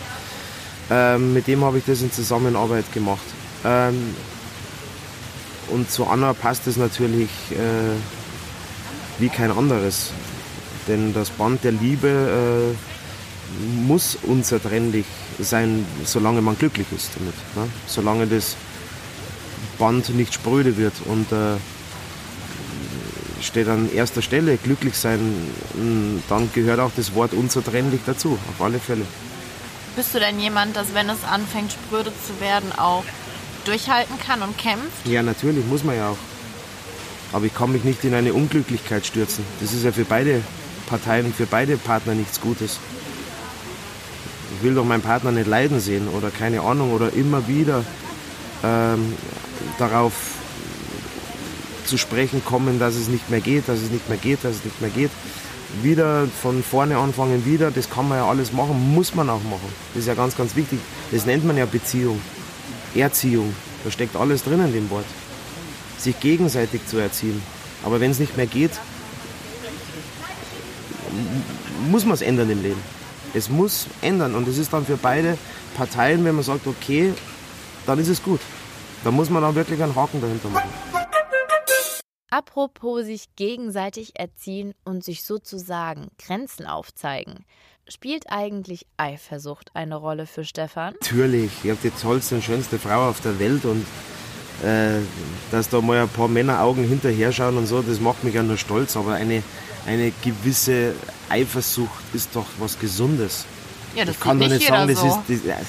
Ähm, 0.92 1.34
mit 1.34 1.48
dem 1.48 1.64
habe 1.64 1.80
ich 1.80 1.86
das 1.86 2.02
in 2.02 2.12
Zusammenarbeit 2.12 2.92
gemacht. 2.94 3.26
Ähm, 3.66 4.16
und 5.70 5.92
zu 5.92 6.08
Anna 6.08 6.34
passt 6.34 6.68
es 6.68 6.78
natürlich 6.78 7.30
äh, 7.52 7.98
wie 9.20 9.30
kein 9.30 9.52
anderes. 9.52 10.12
Denn 10.88 11.14
das 11.14 11.30
Band 11.30 11.64
der 11.64 11.74
Liebe 11.74 12.08
äh, 12.08 13.82
muss 13.82 14.18
unzertrennlich 14.24 15.06
sein, 15.40 15.86
solange 16.06 16.42
man 16.42 16.58
glücklich 16.58 16.88
ist 16.96 17.12
damit. 17.16 17.36
Ne? 17.56 17.72
Solange 17.88 18.28
das 18.28 18.56
Band 19.78 20.10
nicht 20.16 20.34
spröde 20.34 20.78
wird. 20.78 20.94
Und 21.06 21.32
äh, 21.32 21.58
steht 23.42 23.68
an 23.68 23.92
erster 23.94 24.22
Stelle, 24.22 24.58
glücklich 24.58 24.98
sein, 24.98 25.20
dann 26.28 26.50
gehört 26.54 26.80
auch 26.80 26.92
das 26.96 27.14
Wort 27.16 27.34
unzertrennlich 27.34 28.02
dazu, 28.06 28.38
auf 28.50 28.66
alle 28.66 28.80
Fälle. 28.80 29.06
Bist 29.96 30.14
du 30.14 30.20
denn 30.20 30.40
jemand, 30.40 30.76
dass 30.76 30.94
wenn 30.94 31.10
es 31.10 31.24
anfängt 31.24 31.72
spröde 31.72 32.12
zu 32.26 32.40
werden, 32.40 32.72
auch 32.78 33.04
durchhalten 33.66 34.18
kann 34.20 34.42
und 34.42 34.58
kämpft? 34.58 35.06
Ja, 35.06 35.24
natürlich, 35.24 35.66
muss 35.66 35.84
man 35.84 35.96
ja 35.96 36.10
auch. 36.10 36.18
Aber 37.34 37.46
ich 37.46 37.54
kann 37.54 37.72
mich 37.72 37.84
nicht 37.84 38.04
in 38.04 38.14
eine 38.14 38.34
Unglücklichkeit 38.34 39.06
stürzen. 39.06 39.44
Das 39.62 39.74
ist 39.74 39.84
ja 39.84 39.92
für 39.92 40.06
beide 40.06 40.42
Parteien, 40.88 41.34
für 41.34 41.46
beide 41.46 41.78
Partner 41.78 42.16
nichts 42.16 42.42
Gutes. 42.42 42.80
Ich 44.58 44.64
will 44.64 44.74
doch 44.74 44.84
meinen 44.84 45.04
Partner 45.04 45.32
nicht 45.32 45.48
leiden 45.48 45.80
sehen 45.80 46.08
oder 46.08 46.32
keine 46.32 46.62
Ahnung 46.62 46.92
oder 46.92 47.14
immer 47.14 47.48
wieder 47.48 47.84
ähm, 48.64 49.14
darauf 49.78 50.14
zu 51.90 51.98
sprechen 51.98 52.44
kommen, 52.46 52.80
dass 52.80 52.96
es 52.96 53.08
nicht 53.08 53.30
mehr 53.30 53.42
geht, 53.42 53.68
dass 53.68 53.80
es 53.80 53.90
nicht 53.90 54.08
mehr 54.08 54.18
geht, 54.18 54.44
dass 54.44 54.58
es 54.58 54.64
nicht 54.64 54.80
mehr 54.82 54.90
geht. 54.90 55.12
Wieder 55.82 56.28
von 56.42 56.64
vorne 56.64 56.98
anfangen, 56.98 57.46
wieder, 57.46 57.72
das 57.72 57.90
kann 57.90 58.08
man 58.08 58.20
ja 58.20 58.28
alles 58.28 58.54
machen, 58.54 58.94
muss 58.94 59.14
man 59.14 59.30
auch 59.30 59.44
machen. 59.44 59.74
Das 59.94 60.02
ist 60.02 60.08
ja 60.08 60.14
ganz, 60.16 60.36
ganz 60.36 60.56
wichtig. 60.56 60.80
Das 61.12 61.26
nennt 61.26 61.46
man 61.46 61.58
ja 61.58 61.66
Beziehung, 61.66 62.20
Erziehung. 62.96 63.54
Da 63.84 63.92
steckt 63.92 64.16
alles 64.16 64.44
drin 64.44 64.64
in 64.64 64.74
dem 64.74 64.90
Wort. 64.90 65.06
Sich 65.98 66.20
gegenseitig 66.20 66.86
zu 66.88 66.98
erziehen. 66.98 67.42
Aber 67.84 68.00
wenn 68.00 68.12
es 68.12 68.20
nicht 68.20 68.36
mehr 68.36 68.48
geht, 68.48 68.72
muss 71.90 72.06
man 72.06 72.14
es 72.14 72.22
ändern 72.22 72.50
im 72.50 72.62
Leben. 72.62 72.82
Es 73.34 73.50
muss 73.50 73.88
ändern 74.02 74.36
und 74.36 74.48
es 74.48 74.58
ist 74.58 74.74
dann 74.74 74.86
für 74.86 74.98
beide 74.98 75.38
Parteien, 75.76 76.26
wenn 76.26 76.36
man 76.36 76.44
sagt, 76.44 76.66
okay, 76.66 77.14
dann 77.86 78.00
ist 78.00 78.08
es 78.08 78.24
gut. 78.24 78.40
Da 79.04 79.12
muss 79.12 79.30
man 79.30 79.42
dann 79.44 79.56
wirklich 79.56 79.82
einen 79.82 79.96
Haken 79.96 80.20
dahinter 80.20 80.50
machen. 80.50 80.70
Apropos 82.32 83.06
sich 83.06 83.36
gegenseitig 83.36 84.20
erziehen 84.20 84.74
und 84.84 85.04
sich 85.04 85.24
sozusagen 85.24 86.10
Grenzen 86.20 86.68
aufzeigen. 86.68 87.46
Spielt 87.88 88.30
eigentlich 88.30 88.86
Eifersucht 88.98 89.72
eine 89.74 89.96
Rolle 89.96 90.28
für 90.28 90.46
Stefan? 90.46 90.94
Natürlich. 91.02 91.52
Ich 91.64 91.72
habe 91.72 91.80
die 91.84 91.90
tollste 91.90 92.36
und 92.36 92.44
schönste 92.44 92.78
Frau 92.78 93.10
auf 93.10 93.20
der 93.22 93.40
Welt 93.40 93.66
und 93.66 93.84
äh, 94.64 95.00
dass 95.52 95.70
da 95.70 95.82
mal 95.82 96.04
ein 96.04 96.10
paar 96.10 96.28
Männer 96.28 96.62
Augen 96.62 96.84
hinterher 96.88 97.32
schauen 97.32 97.58
und 97.58 97.66
so, 97.66 97.82
das 97.82 98.00
macht 98.00 98.24
mich 98.24 98.36
ja 98.36 98.44
nur 98.44 98.58
stolz. 98.58 98.96
Aber 98.96 99.14
eine, 99.14 99.42
eine 99.88 100.12
gewisse 100.24 100.94
Eifersucht 101.30 102.04
ist 102.14 102.36
doch 102.36 102.46
was 102.60 102.78
Gesundes. 102.78 103.46
Ja, 103.96 104.06
das 104.06 104.16
ich 104.16 104.22
kann 104.22 104.40
doch 104.40 104.50
nicht 104.50 104.68
sagen, 104.68 104.88
das 104.88 105.02
so. 105.02 105.08
ist. 105.08 105.48
Das, 105.48 105.66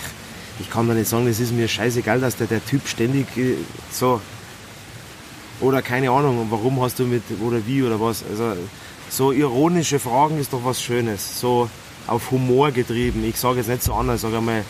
ich 0.58 0.68
kann 0.68 0.86
doch 0.86 0.94
nicht 0.94 1.08
sagen, 1.08 1.26
das 1.26 1.40
ist 1.40 1.52
mir 1.52 1.68
scheißegal, 1.68 2.20
dass 2.20 2.36
der, 2.36 2.48
der 2.48 2.62
Typ 2.62 2.86
ständig 2.86 3.34
äh, 3.38 3.56
so 3.90 4.20
oder 5.60 5.82
keine 5.82 6.10
Ahnung, 6.10 6.46
warum 6.50 6.80
hast 6.80 6.98
du 6.98 7.04
mit 7.04 7.22
oder 7.40 7.66
wie 7.66 7.82
oder 7.82 8.00
was. 8.00 8.24
Also 8.28 8.56
so 9.08 9.32
ironische 9.32 9.98
Fragen 9.98 10.38
ist 10.38 10.52
doch 10.52 10.64
was 10.64 10.82
Schönes. 10.82 11.40
So 11.40 11.68
auf 12.06 12.30
Humor 12.30 12.70
getrieben. 12.72 13.24
Ich 13.24 13.36
sage 13.36 13.58
jetzt 13.58 13.68
nicht 13.68 13.82
so 13.82 13.94
anders, 13.94 14.22
sage 14.22 14.38
einmal, 14.38 14.64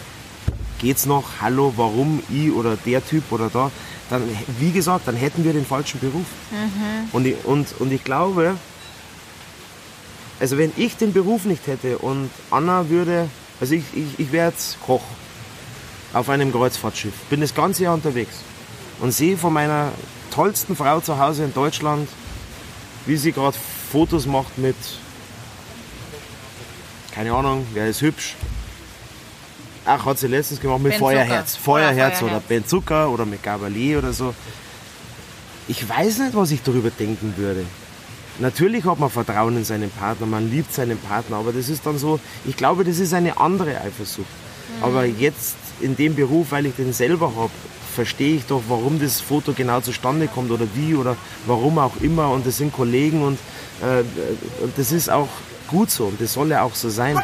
geht's 0.78 1.07
noch? 1.07 1.24
Hallo, 1.41 1.72
warum 1.76 2.22
ich 2.30 2.53
oder 2.53 2.76
der 2.76 3.05
Typ 3.05 3.30
oder 3.30 3.49
da? 3.51 3.70
Dann, 4.11 4.22
wie 4.59 4.72
gesagt, 4.72 5.07
dann 5.07 5.14
hätten 5.14 5.45
wir 5.45 5.53
den 5.53 5.64
falschen 5.64 6.01
Beruf. 6.01 6.26
Mhm. 6.51 7.09
Und, 7.12 7.26
ich, 7.26 7.36
und, 7.45 7.80
und 7.80 7.93
ich 7.93 8.03
glaube, 8.03 8.57
also 10.41 10.59
wenn 10.59 10.72
ich 10.76 10.97
den 10.97 11.12
Beruf 11.12 11.45
nicht 11.45 11.66
hätte 11.66 11.99
und 11.99 12.30
Anna 12.51 12.88
würde, 12.88 13.28
also 13.61 13.74
ich, 13.74 13.84
ich, 13.95 14.18
ich 14.18 14.32
wäre 14.32 14.49
jetzt 14.49 14.78
Koch 14.84 15.03
auf 16.12 16.28
einem 16.28 16.51
Kreuzfahrtschiff, 16.51 17.14
bin 17.28 17.41
das 17.41 17.55
ganze 17.55 17.84
Jahr 17.84 17.95
unterwegs 17.95 18.41
und 19.01 19.12
sehe 19.12 19.36
von 19.36 19.53
meiner 19.53 19.93
tollsten 20.31 20.76
Frau 20.76 21.01
zu 21.01 21.18
Hause 21.18 21.45
in 21.45 21.55
Deutschland, 21.55 22.09
wie 23.07 23.16
sie 23.16 23.33
gerade 23.33 23.57
Fotos 23.91 24.26
macht 24.26 24.59
mit, 24.59 24.76
keine 27.12 27.33
Ahnung, 27.33 27.66
wer 27.72 27.89
ist 27.89 28.03
hübsch. 28.03 28.37
Ach, 29.85 30.05
hat 30.05 30.18
sie 30.18 30.28
letztens 30.28 30.61
gemacht 30.61 30.81
mit 30.81 30.93
ben 30.93 31.01
Feuerherz. 31.01 31.57
Feuerherz 31.57 32.22
oder, 32.22 32.33
oder 32.33 32.41
Ben 32.41 32.66
Zucker 32.66 33.11
oder 33.11 33.26
mit 33.26 33.43
Gabalier 33.43 33.99
oder 33.99 34.12
so. 34.12 34.35
Ich 35.68 35.89
weiß 35.89 36.18
nicht, 36.18 36.35
was 36.35 36.51
ich 36.51 36.62
darüber 36.62 36.91
denken 36.91 37.35
würde. 37.37 37.64
Natürlich 38.39 38.85
hat 38.85 38.99
man 38.99 39.11
Vertrauen 39.11 39.57
in 39.57 39.64
seinen 39.64 39.91
Partner, 39.91 40.26
man 40.26 40.51
liebt 40.51 40.72
seinen 40.72 40.99
Partner, 40.99 41.37
aber 41.37 41.53
das 41.53 41.68
ist 41.68 41.85
dann 41.85 41.99
so, 41.99 42.20
ich 42.47 42.57
glaube, 42.57 42.85
das 42.85 42.99
ist 42.99 43.12
eine 43.12 43.39
andere 43.39 43.81
Eifersucht. 43.81 44.26
Mhm. 44.78 44.85
Aber 44.85 45.05
jetzt 45.05 45.57
in 45.81 45.97
dem 45.97 46.14
Beruf, 46.14 46.49
weil 46.51 46.66
ich 46.66 46.74
den 46.74 46.93
selber 46.93 47.35
habe, 47.37 47.51
verstehe 47.91 48.36
ich 48.36 48.47
doch, 48.47 48.62
warum 48.68 49.01
das 49.01 49.20
Foto 49.20 49.53
genau 49.53 49.80
zustande 49.80 50.28
kommt 50.28 50.51
oder 50.51 50.66
wie 50.74 50.95
oder 50.95 51.16
warum 51.47 51.78
auch 51.78 51.97
immer. 52.01 52.30
Und 52.30 52.47
das 52.47 52.57
sind 52.57 52.72
Kollegen 52.72 53.22
und, 53.22 53.38
äh, 53.82 54.05
das 54.76 54.93
ist 54.93 55.11
auch 55.11 55.28
gut 55.68 55.91
so 55.91 56.07
und 56.07 56.20
das 56.20 56.32
soll 56.32 56.51
ja 56.51 56.62
auch 56.62 56.74
so 56.74 56.88
sein. 56.88 57.18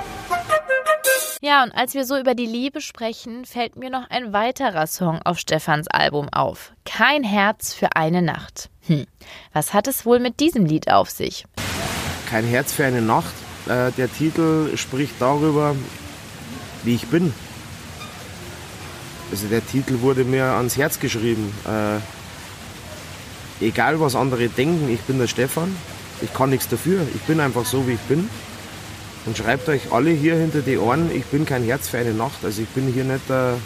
Ja, 1.43 1.63
und 1.63 1.73
als 1.73 1.95
wir 1.95 2.05
so 2.05 2.19
über 2.19 2.35
die 2.35 2.47
Liebe 2.47 2.81
sprechen, 2.81 3.45
fällt 3.45 3.77
mir 3.77 3.91
noch 3.91 4.09
ein 4.11 4.33
weiterer 4.33 4.87
Song 4.87 5.21
auf 5.23 5.39
Stefans 5.39 5.87
Album 5.89 6.29
auf. 6.31 6.73
Kein 6.85 7.23
Herz 7.23 7.75
für 7.75 7.95
eine 7.95 8.23
Nacht. 8.23 8.71
Hm. 8.87 9.07
Was 9.53 9.75
hat 9.75 9.87
es 9.87 10.07
wohl 10.07 10.19
mit 10.19 10.41
diesem 10.41 10.65
Lied 10.65 10.91
auf 10.91 11.11
sich? 11.11 11.45
Kein 12.29 12.45
Herz 12.45 12.73
für 12.73 12.85
eine 12.85 13.03
Nacht. 13.03 13.35
Äh, 13.67 13.93
der 13.93 14.13
Titel 14.13 14.77
spricht 14.77 15.15
darüber, 15.21 15.77
wie 16.83 16.95
ich 16.95 17.07
bin. 17.09 17.33
Also 19.31 19.49
der 19.49 19.67
Titel 19.67 20.01
wurde 20.01 20.25
mir 20.25 20.45
ans 20.45 20.77
Herz 20.77 21.01
geschrieben. 21.01 21.53
Äh, 21.65 21.99
egal 23.65 24.01
was 24.01 24.15
andere 24.15 24.49
denken, 24.49 24.89
ich 24.93 25.01
bin 25.01 25.19
der 25.19 25.27
Stefan. 25.27 25.75
Ich 26.23 26.33
kann 26.33 26.51
nichts 26.51 26.69
dafür. 26.69 27.01
Ich 27.15 27.23
bin 27.23 27.41
einfach 27.41 27.67
so, 27.67 27.87
wie 27.87 27.93
ich 27.93 28.01
bin. 28.01 28.29
Und 29.27 29.37
schreibt 29.37 29.69
euch 29.69 29.93
alle 29.93 30.11
hier 30.11 30.37
hinter 30.37 30.61
die 30.61 30.79
Ohren, 30.79 31.11
ich 31.15 31.25
bin 31.27 31.45
kein 31.45 31.65
Herz 31.65 31.89
für 31.89 31.99
eine 31.99 32.13
Nacht. 32.13 32.45
Also 32.45 32.63
ich 32.63 32.69
bin 32.69 32.87
hier 32.93 33.05
nicht 33.05 33.29
der, 33.29 33.57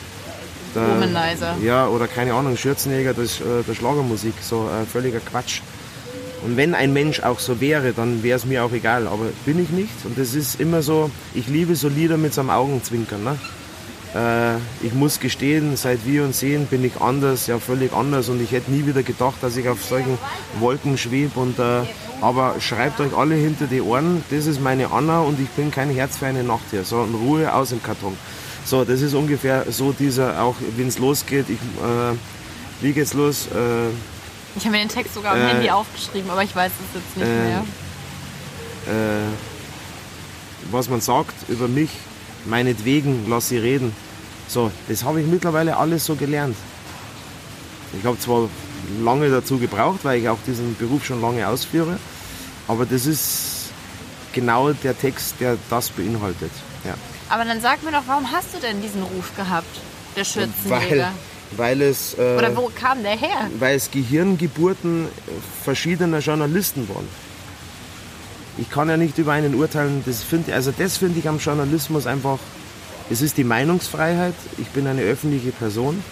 der 0.74 0.88
Womanizer. 0.88 1.56
Ja, 1.62 1.86
oder 1.86 2.08
keine 2.08 2.32
Ahnung, 2.32 2.56
Schürzenjäger 2.56 3.12
der, 3.12 3.24
äh, 3.24 3.62
der 3.68 3.74
Schlagermusik. 3.74 4.34
So 4.40 4.68
äh, 4.68 4.86
völliger 4.86 5.20
Quatsch. 5.20 5.60
Und 6.42 6.56
wenn 6.56 6.74
ein 6.74 6.94
Mensch 6.94 7.20
auch 7.20 7.38
so 7.38 7.60
wäre, 7.60 7.92
dann 7.92 8.22
wäre 8.22 8.38
es 8.38 8.46
mir 8.46 8.64
auch 8.64 8.72
egal. 8.72 9.06
Aber 9.06 9.26
bin 9.44 9.62
ich 9.62 9.68
nicht. 9.68 9.92
Und 10.04 10.18
das 10.18 10.34
ist 10.34 10.58
immer 10.58 10.80
so, 10.80 11.10
ich 11.34 11.46
liebe 11.48 11.76
so 11.76 11.88
Lieder 11.88 12.16
mit 12.16 12.32
so 12.32 12.40
einem 12.40 12.50
Augenzwinkern. 12.50 13.22
Ne? 13.22 13.36
Äh, 14.14 14.56
ich 14.82 14.92
muss 14.92 15.20
gestehen, 15.20 15.76
seit 15.76 16.04
wir 16.04 16.24
uns 16.24 16.40
sehen, 16.40 16.66
bin 16.66 16.84
ich 16.84 17.00
anders, 17.00 17.46
ja 17.46 17.58
völlig 17.58 17.92
anders. 17.92 18.28
Und 18.28 18.42
ich 18.42 18.52
hätte 18.52 18.70
nie 18.70 18.86
wieder 18.86 19.02
gedacht, 19.02 19.36
dass 19.40 19.56
ich 19.56 19.68
auf 19.68 19.84
solchen 19.84 20.18
Wolken 20.58 20.98
schwebe. 20.98 21.38
Und, 21.38 21.58
äh, 21.58 21.82
aber 22.20 22.56
schreibt 22.60 23.00
euch 23.00 23.16
alle 23.16 23.34
hinter 23.34 23.66
die 23.66 23.80
Ohren, 23.80 24.24
das 24.30 24.46
ist 24.46 24.60
meine 24.60 24.90
Anna 24.90 25.20
und 25.20 25.40
ich 25.40 25.48
bin 25.50 25.70
kein 25.70 25.90
Herz 25.90 26.18
für 26.18 26.26
eine 26.26 26.42
Nacht 26.42 26.64
hier. 26.70 26.84
So, 26.84 27.04
in 27.04 27.14
Ruhe 27.14 27.52
aus 27.52 27.70
dem 27.70 27.82
Karton. 27.82 28.16
So, 28.64 28.84
das 28.84 29.00
ist 29.00 29.14
ungefähr 29.14 29.64
so 29.70 29.92
dieser, 29.92 30.42
auch 30.42 30.56
wenn 30.76 30.88
es 30.88 30.98
losgeht. 30.98 31.46
Ich, 31.48 31.56
äh, 31.56 32.16
wie 32.80 32.92
geht's 32.92 33.14
los? 33.14 33.46
Äh, 33.46 33.88
ich 34.56 34.64
habe 34.64 34.72
mir 34.72 34.78
den 34.78 34.88
Text 34.88 35.14
sogar 35.14 35.34
am 35.34 35.40
äh, 35.40 35.46
Handy 35.46 35.70
aufgeschrieben, 35.70 36.28
aber 36.30 36.42
ich 36.42 36.54
weiß 36.54 36.72
es 36.72 37.00
jetzt 37.00 37.16
nicht 37.16 37.26
äh, 37.26 37.48
mehr. 37.48 37.64
Was 40.72 40.88
man 40.88 41.00
sagt 41.00 41.34
über 41.48 41.68
mich, 41.68 41.90
meinetwegen, 42.44 43.26
lass 43.28 43.48
sie 43.48 43.58
reden. 43.58 43.92
So, 44.48 44.70
das 44.88 45.04
habe 45.04 45.20
ich 45.20 45.26
mittlerweile 45.26 45.76
alles 45.76 46.04
so 46.04 46.16
gelernt. 46.16 46.56
Ich 47.98 48.04
habe 48.04 48.18
zwar 48.18 48.48
lange 49.02 49.30
dazu 49.30 49.58
gebraucht, 49.58 50.00
weil 50.02 50.20
ich 50.20 50.28
auch 50.28 50.38
diesen 50.46 50.76
Beruf 50.76 51.04
schon 51.04 51.20
lange 51.20 51.46
ausführe, 51.46 51.98
aber 52.68 52.86
das 52.86 53.06
ist 53.06 53.70
genau 54.32 54.72
der 54.72 54.98
Text, 54.98 55.34
der 55.40 55.56
das 55.68 55.90
beinhaltet. 55.90 56.50
Ja. 56.84 56.94
Aber 57.28 57.44
dann 57.44 57.60
sag 57.60 57.82
mir 57.82 57.92
doch, 57.92 58.02
warum 58.06 58.30
hast 58.30 58.54
du 58.54 58.58
denn 58.58 58.80
diesen 58.80 59.02
Ruf 59.02 59.34
gehabt, 59.36 59.80
der 60.16 60.24
Schürzenjäger? 60.24 61.12
Weil, 61.56 61.80
weil 61.80 61.82
es... 61.82 62.14
Äh, 62.18 62.36
Oder 62.38 62.56
wo 62.56 62.70
kam 62.74 63.02
der 63.02 63.16
her? 63.16 63.48
Weil 63.58 63.76
es 63.76 63.90
Gehirngeburten 63.90 65.08
verschiedener 65.64 66.18
Journalisten 66.18 66.88
waren. 66.88 67.08
Ich 68.58 68.70
kann 68.70 68.88
ja 68.88 68.96
nicht 68.96 69.18
über 69.18 69.32
einen 69.32 69.54
urteilen. 69.54 70.02
Das 70.06 70.22
finde 70.22 70.54
also 70.54 70.72
das 70.76 70.96
finde 70.96 71.18
ich 71.18 71.28
am 71.28 71.38
Journalismus 71.38 72.06
einfach. 72.06 72.38
Es 73.10 73.22
ist 73.22 73.36
die 73.36 73.44
Meinungsfreiheit. 73.44 74.34
Ich 74.58 74.68
bin 74.68 74.86
eine 74.86 75.02
öffentliche 75.02 75.50
Person. 75.52 76.02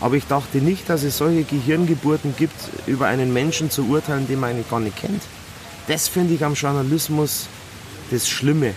Aber 0.00 0.16
ich 0.16 0.26
dachte 0.26 0.58
nicht, 0.58 0.88
dass 0.88 1.04
es 1.04 1.16
solche 1.16 1.44
Gehirngeburten 1.44 2.34
gibt, 2.36 2.56
über 2.86 3.06
einen 3.06 3.32
Menschen 3.32 3.70
zu 3.70 3.86
urteilen, 3.86 4.26
den 4.26 4.40
man 4.40 4.50
eigentlich 4.50 4.68
gar 4.68 4.80
nicht 4.80 4.96
kennt. 4.96 5.22
Das 5.86 6.08
finde 6.08 6.34
ich 6.34 6.44
am 6.44 6.54
Journalismus 6.54 7.46
das 8.10 8.28
Schlimme. 8.28 8.74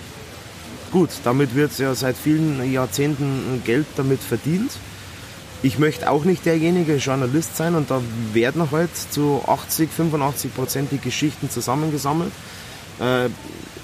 Gut, 0.91 1.09
damit 1.23 1.55
wird 1.55 1.77
ja 1.79 1.95
seit 1.95 2.15
vielen 2.15 2.71
Jahrzehnten 2.71 3.61
Geld 3.65 3.87
damit 3.97 4.21
verdient. 4.21 4.71
Ich 5.63 5.79
möchte 5.79 6.09
auch 6.11 6.25
nicht 6.25 6.45
derjenige 6.45 6.97
Journalist 6.97 7.57
sein 7.57 7.73
und 7.75 7.89
da 7.89 8.01
werden 8.33 8.69
halt 8.71 8.91
zu 8.95 9.41
80, 9.47 9.89
85 9.89 10.53
Prozent 10.53 10.91
die 10.91 10.99
Geschichten 10.99 11.49
zusammengesammelt. 11.49 12.31
Äh, 12.99 13.29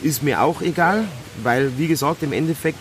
ist 0.05 0.23
mir 0.23 0.41
auch 0.41 0.61
egal, 0.61 1.05
weil 1.43 1.77
wie 1.77 1.87
gesagt, 1.87 2.23
im 2.23 2.33
Endeffekt 2.33 2.79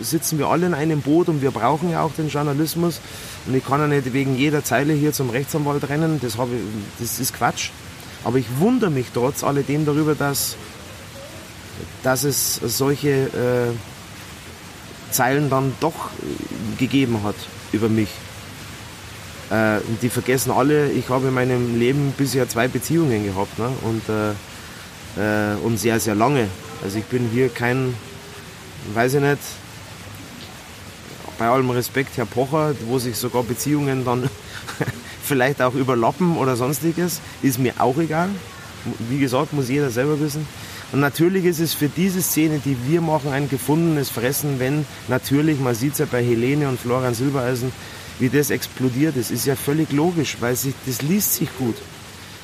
sitzen 0.00 0.38
wir 0.38 0.48
alle 0.48 0.66
in 0.66 0.74
einem 0.74 1.00
Boot 1.00 1.28
und 1.28 1.42
wir 1.42 1.50
brauchen 1.50 1.90
ja 1.90 2.02
auch 2.02 2.12
den 2.12 2.28
Journalismus. 2.28 3.00
Und 3.46 3.54
ich 3.54 3.64
kann 3.64 3.80
ja 3.80 3.86
nicht 3.86 4.12
wegen 4.12 4.36
jeder 4.36 4.64
Zeile 4.64 4.92
hier 4.92 5.12
zum 5.12 5.30
Rechtsanwalt 5.30 5.88
rennen, 5.88 6.20
das, 6.22 6.34
ich, 6.34 7.00
das 7.00 7.18
ist 7.18 7.34
Quatsch. 7.34 7.70
Aber 8.24 8.38
ich 8.38 8.46
wundere 8.58 8.90
mich 8.90 9.06
trotz 9.12 9.42
alledem 9.42 9.84
darüber, 9.84 10.14
dass 10.14 10.56
dass 12.02 12.24
es 12.24 12.56
solche 12.56 13.10
äh, 13.10 13.72
Zeilen 15.12 15.50
dann 15.50 15.72
doch 15.80 15.94
äh, 15.94 16.78
gegeben 16.78 17.22
hat 17.22 17.36
über 17.72 17.88
mich. 17.88 18.08
Äh, 19.50 19.78
die 20.00 20.08
vergessen 20.08 20.50
alle, 20.50 20.90
ich 20.90 21.08
habe 21.08 21.28
in 21.28 21.34
meinem 21.34 21.78
Leben 21.78 22.12
bisher 22.16 22.48
zwei 22.48 22.68
Beziehungen 22.68 23.24
gehabt 23.24 23.58
ne? 23.58 23.68
und, 23.82 24.08
äh, 24.08 24.32
äh, 25.16 25.54
und 25.64 25.78
sehr, 25.78 26.00
sehr 26.00 26.14
lange. 26.14 26.48
Also 26.82 26.98
ich 26.98 27.04
bin 27.04 27.28
hier 27.32 27.48
kein, 27.48 27.94
weiß 28.94 29.14
ich 29.14 29.20
nicht, 29.20 29.38
bei 31.38 31.48
allem 31.48 31.70
Respekt, 31.70 32.16
Herr 32.16 32.26
Pocher, 32.26 32.74
wo 32.86 32.98
sich 32.98 33.16
sogar 33.16 33.42
Beziehungen 33.42 34.04
dann 34.04 34.28
vielleicht 35.24 35.62
auch 35.62 35.74
überlappen 35.74 36.36
oder 36.36 36.56
sonstiges, 36.56 37.20
ist 37.42 37.58
mir 37.58 37.74
auch 37.78 37.98
egal. 37.98 38.28
Wie 39.08 39.18
gesagt, 39.18 39.52
muss 39.52 39.68
jeder 39.68 39.90
selber 39.90 40.20
wissen. 40.20 40.46
Und 40.92 41.00
natürlich 41.00 41.46
ist 41.46 41.60
es 41.60 41.72
für 41.72 41.88
diese 41.88 42.20
Szene, 42.20 42.60
die 42.62 42.76
wir 42.86 43.00
machen, 43.00 43.32
ein 43.32 43.48
gefundenes 43.48 44.10
Fressen, 44.10 44.60
wenn 44.60 44.84
natürlich, 45.08 45.58
man 45.58 45.74
sieht 45.74 45.94
es 45.94 45.98
ja 45.98 46.06
bei 46.10 46.22
Helene 46.22 46.68
und 46.68 46.78
Florian 46.78 47.14
Silbereisen, 47.14 47.72
wie 48.18 48.28
das 48.28 48.50
explodiert 48.50 49.16
ist. 49.16 49.30
Ist 49.30 49.46
ja 49.46 49.56
völlig 49.56 49.90
logisch, 49.90 50.36
weil 50.40 50.54
sich, 50.54 50.74
das 50.86 51.00
liest 51.00 51.36
sich 51.36 51.48
gut. 51.56 51.76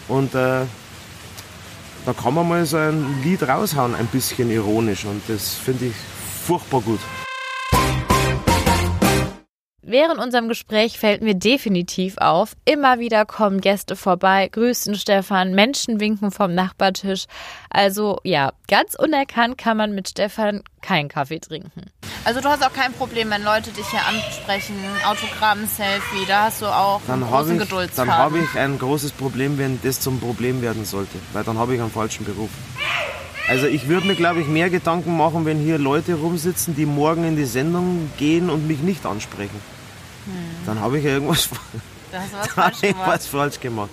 Und 0.08 0.34
äh, 0.34 0.62
da 2.08 2.14
kann 2.14 2.32
man 2.32 2.48
mal 2.48 2.64
so 2.64 2.78
ein 2.78 3.22
Lied 3.22 3.42
raushauen, 3.42 3.94
ein 3.94 4.06
bisschen 4.06 4.50
ironisch. 4.50 5.04
Und 5.04 5.20
das 5.28 5.52
finde 5.52 5.86
ich 5.86 5.94
furchtbar 6.46 6.80
gut. 6.80 7.00
Während 9.90 10.20
unserem 10.20 10.48
Gespräch 10.48 10.98
fällt 10.98 11.22
mir 11.22 11.34
definitiv 11.34 12.18
auf, 12.18 12.52
immer 12.66 12.98
wieder 12.98 13.24
kommen 13.24 13.62
Gäste 13.62 13.96
vorbei, 13.96 14.46
grüßen 14.52 14.94
Stefan, 14.96 15.54
Menschen 15.54 15.98
winken 15.98 16.30
vom 16.30 16.54
Nachbartisch. 16.54 17.24
Also 17.70 18.18
ja, 18.22 18.52
ganz 18.68 18.94
unerkannt 18.94 19.56
kann 19.56 19.78
man 19.78 19.94
mit 19.94 20.10
Stefan 20.10 20.62
keinen 20.82 21.08
Kaffee 21.08 21.38
trinken. 21.38 21.86
Also 22.26 22.42
du 22.42 22.50
hast 22.50 22.62
auch 22.62 22.72
kein 22.74 22.92
Problem, 22.92 23.30
wenn 23.30 23.42
Leute 23.42 23.70
dich 23.70 23.88
hier 23.88 24.06
ansprechen, 24.06 24.74
Autogramm, 25.06 25.64
Selfie, 25.64 26.26
da 26.28 26.42
hast 26.42 26.60
du 26.60 26.66
auch 26.66 27.00
dann 27.06 27.22
einen 27.22 27.32
großen 27.32 27.82
ich, 27.82 27.94
Dann 27.94 28.12
habe 28.14 28.40
ich 28.40 28.58
ein 28.58 28.78
großes 28.78 29.12
Problem, 29.12 29.56
wenn 29.56 29.80
das 29.82 30.00
zum 30.00 30.20
Problem 30.20 30.60
werden 30.60 30.84
sollte, 30.84 31.16
weil 31.32 31.44
dann 31.44 31.56
habe 31.56 31.74
ich 31.74 31.80
einen 31.80 31.90
falschen 31.90 32.26
Beruf. 32.26 32.50
Also 33.48 33.66
ich 33.66 33.88
würde 33.88 34.06
mir, 34.06 34.16
glaube 34.16 34.42
ich, 34.42 34.48
mehr 34.48 34.68
Gedanken 34.68 35.16
machen, 35.16 35.46
wenn 35.46 35.58
hier 35.58 35.78
Leute 35.78 36.16
rumsitzen, 36.16 36.76
die 36.76 36.84
morgen 36.84 37.24
in 37.24 37.36
die 37.36 37.46
Sendung 37.46 38.10
gehen 38.18 38.50
und 38.50 38.68
mich 38.68 38.80
nicht 38.80 39.06
ansprechen. 39.06 39.77
Dann 40.66 40.80
habe 40.80 40.98
ich 40.98 41.04
irgendwas, 41.04 41.48
was 42.12 42.48
falsch, 42.48 42.80
gemacht. 42.80 43.22
falsch 43.22 43.60
gemacht. 43.60 43.90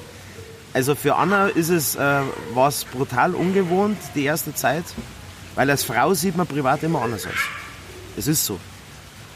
Also 0.73 0.93
für 0.95 1.15
Anna 1.15 1.47
ist 1.47 1.69
es 1.69 1.95
äh, 1.95 2.21
was 2.53 2.83
brutal 2.85 3.33
ungewohnt 3.33 3.97
die 4.13 4.25
erste 4.25 4.53
Zeit, 4.53 4.83
weil 5.55 5.69
als 5.69 5.83
Frau 5.83 6.13
sieht 6.13 6.35
man 6.35 6.47
privat 6.47 6.83
immer 6.83 7.01
anders 7.01 7.25
aus. 7.25 7.33
Es 8.17 8.27
ist 8.27 8.45
so. 8.45 8.59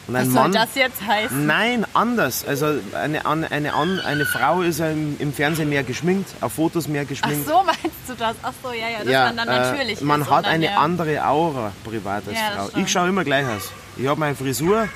Und 0.10 0.16
ein 0.16 0.28
was 0.28 0.34
Mann, 0.34 0.52
soll 0.52 0.62
das 0.62 0.76
jetzt 0.76 1.06
heißen? 1.06 1.46
Nein, 1.46 1.86
anders. 1.94 2.44
Also 2.46 2.80
eine, 2.94 3.26
eine, 3.28 3.52
eine, 3.52 3.74
eine 4.04 4.26
Frau 4.26 4.62
ist 4.62 4.80
ja 4.80 4.90
im, 4.90 5.16
im, 5.20 5.32
Fernsehen 5.32 5.70
mehr 5.70 5.84
geschminkt, 5.84 6.30
auf 6.42 6.54
Fotos 6.54 6.88
mehr 6.88 7.06
geschminkt. 7.06 7.46
Ach 7.48 7.52
so, 7.52 7.64
meinst 7.64 7.84
du 8.08 8.16
das? 8.18 8.36
Ach 8.42 8.54
so, 8.64 8.72
ja, 8.72 8.90
ja, 8.90 9.00
das 9.04 9.08
ja, 9.08 9.26
man 9.26 9.38
dann 9.38 9.48
äh, 9.48 9.52
natürlich 9.52 10.02
Man 10.02 10.30
hat 10.30 10.46
eine 10.46 10.66
ja. 10.66 10.78
andere 10.78 11.24
Aura 11.26 11.72
privat 11.84 12.24
als 12.28 12.38
ja, 12.38 12.66
Frau. 12.66 12.80
Ich 12.80 12.92
schaue 12.92 13.10
immer 13.10 13.24
gleich 13.24 13.46
aus. 13.46 13.72
Ich 13.98 14.08
habe 14.08 14.20
meine 14.20 14.36
Frisur, 14.36 14.90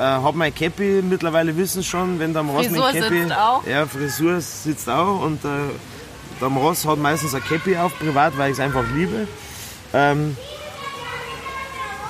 äh, 0.00 0.02
habe 0.02 0.38
mein 0.38 0.54
Cappy, 0.54 1.02
mittlerweile 1.02 1.54
wissen 1.56 1.84
schon, 1.84 2.18
wenn 2.18 2.32
der 2.32 2.42
Ross 2.42 2.70
mit 2.70 2.80
Cappy. 2.80 3.22
Sitzt 3.22 3.32
auch. 3.36 3.66
Ja, 3.66 3.86
Frisur 3.86 4.40
sitzt 4.40 4.88
auch 4.88 5.20
und 5.20 5.44
äh, 5.44 5.48
der 6.40 6.48
Ross 6.48 6.86
hat 6.86 6.98
meistens 6.98 7.34
ein 7.34 7.44
Cappy 7.44 7.76
auf 7.76 7.96
privat, 7.98 8.36
weil 8.38 8.50
ich 8.50 8.56
es 8.56 8.60
einfach 8.60 8.84
liebe. 8.94 9.28
Ähm, 9.92 10.38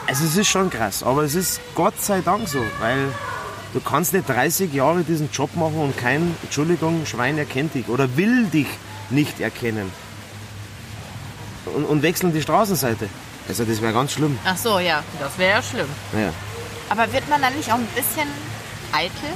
also 0.07 0.25
es 0.25 0.37
ist 0.37 0.47
schon 0.47 0.71
krass, 0.71 1.03
aber 1.03 1.25
es 1.25 1.35
ist 1.35 1.61
Gott 1.75 2.01
sei 2.01 2.21
Dank 2.21 2.49
so, 2.49 2.61
weil 2.79 3.09
du 3.73 3.81
kannst 3.81 4.13
nicht 4.13 4.29
30 4.29 4.73
Jahre 4.73 5.03
diesen 5.03 5.29
Job 5.33 5.57
machen 5.57 5.81
und 5.81 5.97
kein, 5.97 6.37
Entschuldigung, 6.45 7.05
Schwein 7.07 7.39
erkennt 7.39 7.75
dich 7.75 7.89
oder 7.89 8.17
will 8.17 8.45
dich 8.47 8.69
nicht 9.11 9.41
erkennen. 9.41 9.91
Und, 11.75 11.85
und 11.85 12.03
wechseln 12.03 12.33
die 12.33 12.43
Straßenseite. 12.43 13.09
Also 13.49 13.65
das 13.65 13.83
wäre 13.83 13.93
ganz 13.93 14.13
schlimm. 14.13 14.39
Ach 14.45 14.57
so, 14.57 14.79
ja, 14.79 15.03
das 15.19 15.37
wäre 15.39 15.57
ja 15.57 15.63
schlimm. 15.63 15.89
Ja. 16.13 16.33
Aber 16.91 17.13
wird 17.13 17.29
man 17.29 17.41
dann 17.41 17.57
nicht 17.57 17.73
auch 17.73 17.77
ein 17.77 17.89
bisschen 17.95 18.29
eitel? 18.93 19.31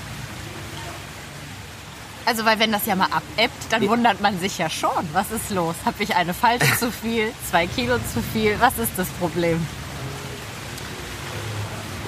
Also, 2.27 2.45
weil 2.45 2.59
wenn 2.59 2.73
das 2.73 2.87
ja 2.87 2.97
mal 2.97 3.07
abebbt, 3.07 3.71
dann 3.71 3.87
wundert 3.89 4.21
man 4.21 4.39
sich 4.41 4.59
ja 4.59 4.69
schon. 4.69 5.09
Was 5.13 5.31
ist 5.31 5.51
los? 5.51 5.75
Habe 5.85 6.03
ich 6.03 6.17
eine 6.17 6.35
Falte 6.35 6.67
zu 6.79 6.91
viel? 6.91 7.33
Zwei 7.51 7.67
Kilo 7.67 7.97
zu 8.13 8.23
viel? 8.33 8.57
Was 8.61 8.79
ist 8.79 8.93
das 8.97 9.07
Problem? 9.21 9.65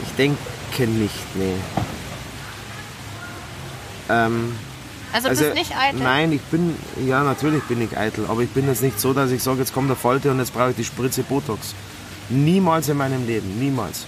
Ich 0.04 0.12
denke 0.16 0.86
nicht, 0.86 1.36
nee. 1.36 1.54
Ähm, 4.08 4.56
also, 5.12 5.28
also 5.28 5.44
bist 5.44 5.54
nicht 5.54 5.76
eitel? 5.76 6.00
Nein, 6.00 6.32
ich 6.32 6.42
bin, 6.42 6.76
ja 7.06 7.22
natürlich 7.22 7.62
bin 7.64 7.82
ich 7.82 7.96
eitel, 7.96 8.26
aber 8.28 8.40
ich 8.40 8.50
bin 8.50 8.66
jetzt 8.66 8.82
nicht 8.82 8.98
so, 8.98 9.12
dass 9.12 9.30
ich 9.30 9.42
sage, 9.42 9.60
jetzt 9.60 9.74
kommt 9.74 9.90
der 9.90 9.96
Falte 9.96 10.30
und 10.30 10.38
jetzt 10.38 10.54
brauche 10.54 10.70
ich 10.70 10.76
die 10.76 10.84
Spritze 10.84 11.22
Botox. 11.22 11.74
Niemals 12.30 12.88
in 12.88 12.96
meinem 12.96 13.26
Leben, 13.26 13.58
niemals. 13.58 14.06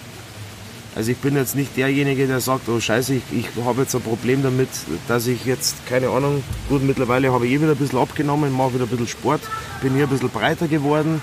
Also 0.99 1.13
ich 1.13 1.19
bin 1.19 1.37
jetzt 1.37 1.55
nicht 1.55 1.77
derjenige, 1.77 2.27
der 2.27 2.41
sagt, 2.41 2.69
oh 2.69 2.81
scheiße, 2.81 3.15
ich, 3.15 3.23
ich 3.31 3.47
habe 3.65 3.83
jetzt 3.83 3.95
ein 3.95 4.01
Problem 4.01 4.43
damit, 4.43 4.69
dass 5.07 5.29
ich 5.29 5.45
jetzt, 5.45 5.87
keine 5.87 6.09
Ahnung, 6.09 6.43
gut, 6.69 6.83
mittlerweile 6.83 7.33
habe 7.33 7.47
ich 7.47 7.53
eh 7.53 7.61
wieder 7.61 7.71
ein 7.71 7.77
bisschen 7.77 8.01
abgenommen, 8.01 8.53
mache 8.53 8.75
wieder 8.75 8.83
ein 8.83 8.91
bisschen 8.91 9.07
Sport, 9.07 9.41
bin 9.81 9.95
hier 9.95 10.07
ein 10.07 10.11
bisschen 10.11 10.29
breiter 10.29 10.67
geworden. 10.67 11.23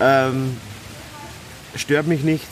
Ähm, 0.00 0.56
stört 1.76 2.08
mich 2.08 2.24
nicht. 2.24 2.48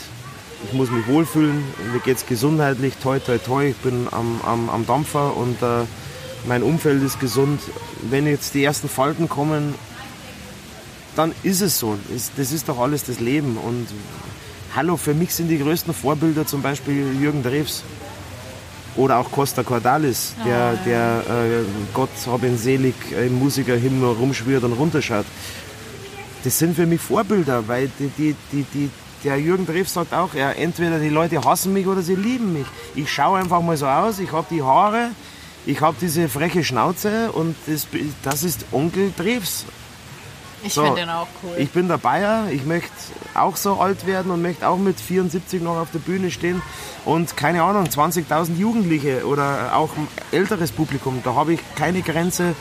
Ich 0.65 0.73
muss 0.75 0.93
mich 0.93 1.09
wohlfühlen. 1.09 1.65
Mir 1.93 1.99
geht 2.05 2.19
es 2.19 2.27
gesundheitlich, 2.27 2.95
toi, 3.03 3.19
toi, 3.19 3.39
toi. 3.39 3.71
Ich 3.71 3.77
bin 3.79 4.07
am, 4.13 4.41
am, 4.47 4.71
am 4.71 4.87
Dampfer 4.87 5.37
und 5.37 5.61
äh, 5.61 5.87
mein 6.47 6.63
Umfeld 6.63 7.03
ist 7.03 7.19
gesund. 7.19 7.61
Wenn 8.11 8.29
jetzt 8.29 8.55
die 8.55 8.63
ersten 8.63 8.89
Falten 8.89 9.29
kommen, 9.29 9.75
dann 11.17 11.35
ist 11.43 11.63
es 11.63 11.81
so. 11.81 11.99
Das 12.37 12.53
ist 12.53 12.69
doch 12.69 12.79
alles 12.79 13.03
das 13.03 13.19
Leben. 13.19 13.57
Und 13.57 13.89
hallo, 14.75 14.97
für 14.97 15.15
mich 15.15 15.35
sind 15.35 15.49
die 15.49 15.59
größten 15.59 15.93
Vorbilder 15.95 16.47
zum 16.47 16.63
Beispiel 16.63 17.15
Jürgen 17.21 17.43
Drews. 17.43 17.83
Oder 18.97 19.19
auch 19.19 19.31
Costa 19.31 19.63
Cordalis, 19.63 20.35
der, 20.45 20.57
Ah. 20.57 20.79
der 20.85 21.23
äh, 21.29 21.65
Gott 21.95 22.09
hab 22.27 22.43
ihn 22.43 22.59
selig 22.59 22.95
im 23.13 23.39
Musikerhimmel 23.39 24.11
rumschwirrt 24.15 24.65
und 24.65 24.73
runterschaut. 24.73 25.27
Das 26.43 26.59
sind 26.59 26.75
für 26.75 26.87
mich 26.87 27.01
Vorbilder, 27.01 27.69
weil 27.69 27.91
die, 27.99 28.09
die, 28.19 28.35
die, 28.53 28.65
die, 28.75 28.91
der 29.23 29.39
Jürgen 29.41 29.67
Drews 29.67 29.93
sagt 29.95 30.13
auch, 30.15 30.35
ja, 30.35 30.51
entweder 30.51 30.99
die 30.99 31.11
Leute 31.11 31.45
hassen 31.45 31.73
mich 31.73 31.87
oder 31.87 32.03
sie 32.03 32.17
lieben 32.17 32.53
mich. 32.53 32.67
Ich 32.97 33.13
schaue 33.13 33.39
einfach 33.39 33.61
mal 33.61 33.77
so 33.77 33.87
aus, 33.87 34.19
ich 34.19 34.33
habe 34.33 34.47
die 34.51 34.63
Haare, 34.63 35.11
ich 35.65 35.81
habe 35.81 35.97
diese 36.01 36.29
freche 36.29 36.65
Schnauze 36.65 37.31
und 37.33 37.55
das, 37.67 37.87
das 38.25 38.43
ist 38.43 38.65
Onkel 38.73 39.13
Drews. 39.17 39.65
Ich 40.65 40.75
So, 40.75 40.83
finde 40.85 41.01
den 41.03 41.11
auch 41.11 41.29
cool. 41.43 41.55
Ich 41.59 41.71
bin 41.71 41.89
der 41.89 41.99
Bayer, 41.99 42.49
ich 42.51 42.65
möchte 42.65 42.91
auch 43.35 43.57
so 43.57 43.81
alt 43.81 44.07
werden 44.07 44.31
und 44.33 44.43
möchte 44.43 44.69
auch 44.69 44.77
mit 44.79 45.01
74 45.01 45.63
noch 45.63 45.77
auf 45.77 45.91
der 45.93 46.01
Bühne 46.01 46.31
stehen 46.31 46.63
und 47.05 47.37
keine 47.37 47.63
Ahnung, 47.63 47.85
20.000 47.85 48.57
Jugendliche 48.57 49.25
oder 49.27 49.77
auch 49.77 49.91
ein 49.97 50.09
älteres 50.33 50.73
Publikum, 50.73 51.21
da 51.25 51.35
habe 51.35 51.55
ich 51.55 51.61
keine 51.77 52.03
Grenze, 52.03 52.55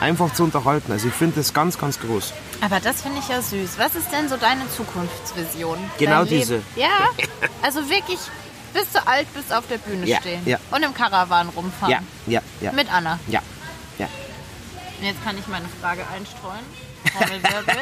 einfach 0.00 0.32
zu 0.32 0.44
unterhalten. 0.44 0.90
Also 0.90 1.08
ich 1.08 1.14
finde 1.14 1.36
das 1.36 1.52
ganz, 1.54 1.78
ganz 1.78 2.00
groß. 2.00 2.32
Aber 2.60 2.80
das 2.80 3.02
finde 3.02 3.18
ich 3.20 3.28
ja 3.28 3.40
süß. 3.42 3.78
Was 3.78 3.94
ist 3.94 4.10
denn 4.10 4.28
so 4.28 4.36
deine 4.36 4.62
Zukunftsvision? 4.76 5.78
Genau 5.98 6.10
Dein 6.20 6.24
Leben- 6.28 6.40
diese. 6.40 6.62
Ja, 6.76 6.88
also 7.62 7.88
wirklich 7.88 8.18
bis 8.74 8.90
du 8.92 9.06
alt 9.06 9.26
bist 9.34 9.52
auf 9.54 9.64
der 9.68 9.76
Bühne 9.76 10.06
Ja, 10.06 10.18
stehen 10.20 10.40
ja. 10.46 10.56
und 10.70 10.82
im 10.82 10.94
Karawan 10.94 11.50
rumfahren. 11.50 11.92
Ja, 11.92 12.00
ja, 12.26 12.40
ja. 12.62 12.72
Mit 12.72 12.90
Anna. 12.92 13.18
Ja, 13.28 13.40
ja. 13.98 14.06
Und 14.98 15.06
jetzt 15.06 15.22
kann 15.22 15.36
ich 15.36 15.46
meine 15.48 15.66
Frage 15.80 16.02
einstreuen. 16.16 16.64
Trommelwirbel. 17.12 17.74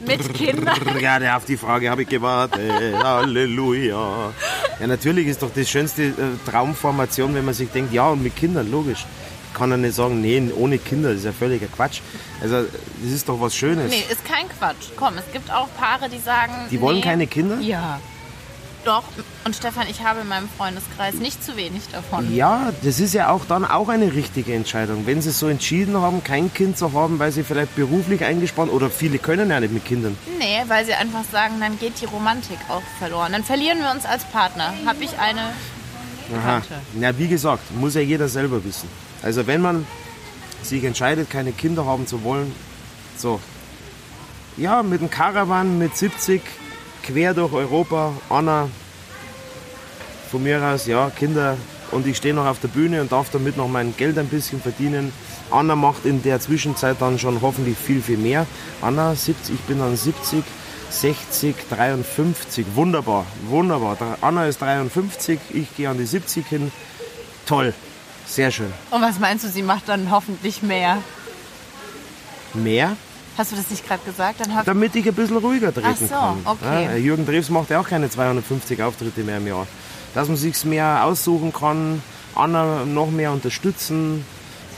Mit 0.00 0.34
Kindern. 0.34 0.98
Ja, 1.00 1.18
der- 1.18 1.36
auf 1.36 1.44
die 1.44 1.56
Frage 1.56 1.90
habe 1.90 2.02
ich 2.02 2.08
gewartet. 2.08 2.60
Halleluja. 3.02 4.32
Ja, 4.80 4.86
natürlich 4.86 5.26
ist 5.28 5.42
doch 5.42 5.50
das 5.54 5.68
schönste 5.68 6.04
äh, 6.04 6.12
Traumformation, 6.50 7.34
wenn 7.34 7.44
man 7.44 7.54
sich 7.54 7.70
denkt, 7.70 7.92
ja, 7.92 8.08
und 8.08 8.22
mit 8.22 8.34
Kindern, 8.36 8.70
logisch. 8.70 9.06
Ich 9.50 9.58
kann 9.58 9.70
ja 9.70 9.76
nicht 9.76 9.94
sagen, 9.94 10.20
nee, 10.20 10.50
ohne 10.56 10.78
Kinder, 10.78 11.10
das 11.10 11.18
ist 11.18 11.24
ja 11.24 11.32
völliger 11.32 11.66
Quatsch. 11.66 12.00
Also, 12.42 12.62
das 13.02 13.12
ist 13.12 13.28
doch 13.28 13.40
was 13.40 13.54
Schönes. 13.54 13.90
Nee, 13.90 14.04
ist 14.10 14.24
kein 14.24 14.48
Quatsch. 14.58 14.88
Komm, 14.96 15.14
es 15.18 15.32
gibt 15.32 15.50
auch 15.50 15.68
Paare, 15.78 16.08
die 16.10 16.18
sagen. 16.18 16.52
Die 16.70 16.80
wollen 16.80 16.96
nee, 16.96 17.02
keine 17.02 17.26
Kinder? 17.26 17.58
Ja. 17.60 18.00
Doch. 18.86 19.02
Und 19.44 19.56
Stefan, 19.56 19.88
ich 19.90 20.04
habe 20.04 20.20
in 20.20 20.28
meinem 20.28 20.48
Freundeskreis 20.48 21.14
nicht 21.14 21.42
zu 21.42 21.56
wenig 21.56 21.82
davon. 21.90 22.32
Ja, 22.32 22.72
das 22.84 23.00
ist 23.00 23.14
ja 23.14 23.30
auch 23.30 23.44
dann 23.44 23.64
auch 23.64 23.88
eine 23.88 24.14
richtige 24.14 24.54
Entscheidung. 24.54 25.06
Wenn 25.06 25.20
sie 25.20 25.32
so 25.32 25.48
entschieden 25.48 25.96
haben, 25.96 26.22
kein 26.22 26.54
Kind 26.54 26.78
zu 26.78 26.92
haben, 26.92 27.18
weil 27.18 27.32
sie 27.32 27.42
vielleicht 27.42 27.74
beruflich 27.74 28.24
eingespannt 28.24 28.72
oder 28.72 28.88
viele 28.88 29.18
können 29.18 29.50
ja 29.50 29.58
nicht 29.58 29.72
mit 29.72 29.84
Kindern. 29.84 30.16
Nee, 30.38 30.62
weil 30.68 30.84
sie 30.84 30.94
einfach 30.94 31.24
sagen, 31.32 31.56
dann 31.58 31.80
geht 31.80 32.00
die 32.00 32.04
Romantik 32.04 32.58
auch 32.68 32.82
verloren. 33.00 33.32
Dann 33.32 33.42
verlieren 33.42 33.80
wir 33.80 33.90
uns 33.90 34.06
als 34.06 34.24
Partner. 34.26 34.72
Habe 34.86 35.02
ich 35.02 35.18
eine. 35.18 35.40
Aha. 35.40 36.60
Bekannte. 36.60 36.74
Na, 36.94 37.18
wie 37.18 37.26
gesagt, 37.26 37.74
muss 37.74 37.96
ja 37.96 38.02
jeder 38.02 38.28
selber 38.28 38.64
wissen. 38.64 38.88
Also 39.20 39.48
wenn 39.48 39.62
man 39.62 39.84
sich 40.62 40.84
entscheidet, 40.84 41.28
keine 41.28 41.50
Kinder 41.50 41.86
haben 41.86 42.06
zu 42.06 42.22
wollen, 42.22 42.54
so. 43.16 43.40
Ja, 44.56 44.84
mit 44.84 45.00
dem 45.00 45.10
Caravan 45.10 45.76
mit 45.76 45.96
70 45.96 46.40
quer 47.06 47.34
durch 47.34 47.52
Europa, 47.52 48.12
Anna, 48.28 48.68
von 50.30 50.42
mir 50.42 50.62
aus, 50.62 50.86
ja, 50.86 51.10
Kinder 51.10 51.56
und 51.92 52.06
ich 52.06 52.16
stehe 52.16 52.34
noch 52.34 52.46
auf 52.46 52.58
der 52.60 52.68
Bühne 52.68 53.00
und 53.00 53.12
darf 53.12 53.30
damit 53.30 53.56
noch 53.56 53.68
mein 53.68 53.96
Geld 53.96 54.18
ein 54.18 54.28
bisschen 54.28 54.60
verdienen. 54.60 55.12
Anna 55.50 55.76
macht 55.76 56.04
in 56.04 56.22
der 56.22 56.40
Zwischenzeit 56.40 56.96
dann 57.00 57.18
schon 57.18 57.40
hoffentlich 57.40 57.76
viel, 57.78 58.02
viel 58.02 58.18
mehr. 58.18 58.46
Anna, 58.82 59.14
70, 59.14 59.54
ich 59.54 59.60
bin 59.62 59.78
dann 59.78 59.96
70, 59.96 60.42
60, 60.90 61.54
53. 61.70 62.66
Wunderbar, 62.74 63.24
wunderbar. 63.48 63.96
Der 63.96 64.18
Anna 64.20 64.46
ist 64.46 64.60
53, 64.60 65.38
ich 65.50 65.76
gehe 65.76 65.88
an 65.88 65.98
die 65.98 66.06
70 66.06 66.46
hin. 66.46 66.72
Toll, 67.46 67.72
sehr 68.26 68.50
schön. 68.50 68.72
Und 68.90 69.02
was 69.02 69.20
meinst 69.20 69.44
du, 69.44 69.48
sie 69.48 69.62
macht 69.62 69.88
dann 69.88 70.10
hoffentlich 70.10 70.62
mehr? 70.62 70.98
Mehr, 72.54 72.96
Hast 73.36 73.52
du 73.52 73.56
das 73.56 73.68
nicht 73.70 73.86
gerade 73.86 74.02
gesagt? 74.04 74.40
Damit 74.64 74.96
ich 74.96 75.06
ein 75.06 75.14
bisschen 75.14 75.36
ruhiger 75.36 75.72
treten 75.72 75.88
Ach 75.92 75.96
so, 75.96 76.06
kann. 76.06 76.38
okay. 76.44 76.84
Ja, 76.84 76.96
Jürgen 76.96 77.26
Drews 77.26 77.50
macht 77.50 77.70
ja 77.70 77.80
auch 77.80 77.88
keine 77.88 78.08
250 78.08 78.82
Auftritte 78.82 79.22
mehr 79.22 79.36
im 79.36 79.46
Jahr. 79.46 79.66
Dass 80.14 80.28
man 80.28 80.36
sich 80.38 80.64
mehr 80.64 81.04
aussuchen 81.04 81.52
kann, 81.52 82.02
Anna 82.34 82.84
noch 82.86 83.10
mehr 83.10 83.32
unterstützen. 83.32 84.24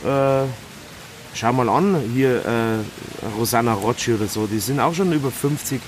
Äh, 0.03 0.43
schau 1.33 1.53
mal 1.53 1.69
an, 1.69 2.01
hier 2.13 2.45
äh, 2.45 3.27
Rosanna 3.37 3.73
Rocci 3.73 4.13
oder 4.13 4.27
so, 4.27 4.47
die 4.47 4.59
sind 4.59 4.79
auch 4.79 4.93
schon 4.93 5.13
über 5.13 5.31
50. 5.31 5.79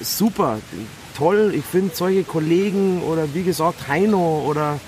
Super, 0.00 0.58
toll. 1.16 1.52
Ich 1.56 1.64
finde 1.64 1.94
solche 1.94 2.22
Kollegen 2.24 3.02
oder 3.02 3.32
wie 3.34 3.42
gesagt 3.42 3.88
Heino 3.88 4.44
oder 4.46 4.78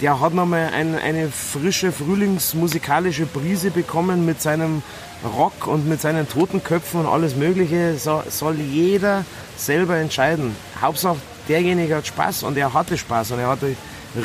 der 0.00 0.20
hat 0.20 0.34
nochmal 0.34 0.70
ein, 0.74 0.94
eine 0.94 1.30
frische 1.30 1.92
frühlingsmusikalische 1.92 3.26
Brise 3.26 3.70
bekommen 3.70 4.26
mit 4.26 4.42
seinem 4.42 4.82
Rock 5.24 5.66
und 5.66 5.88
mit 5.88 6.00
seinen 6.00 6.28
Totenköpfen 6.28 7.00
und 7.00 7.06
alles 7.06 7.36
Mögliche. 7.36 7.96
So, 7.98 8.22
soll 8.28 8.56
jeder 8.56 9.24
selber 9.56 9.96
entscheiden. 9.96 10.54
Hauptsache 10.80 11.18
derjenige 11.48 11.96
hat 11.96 12.06
Spaß 12.06 12.42
und 12.42 12.58
er 12.58 12.74
hatte 12.74 12.98
Spaß 12.98 13.32
und 13.32 13.38
er 13.38 13.48
hatte 13.48 13.74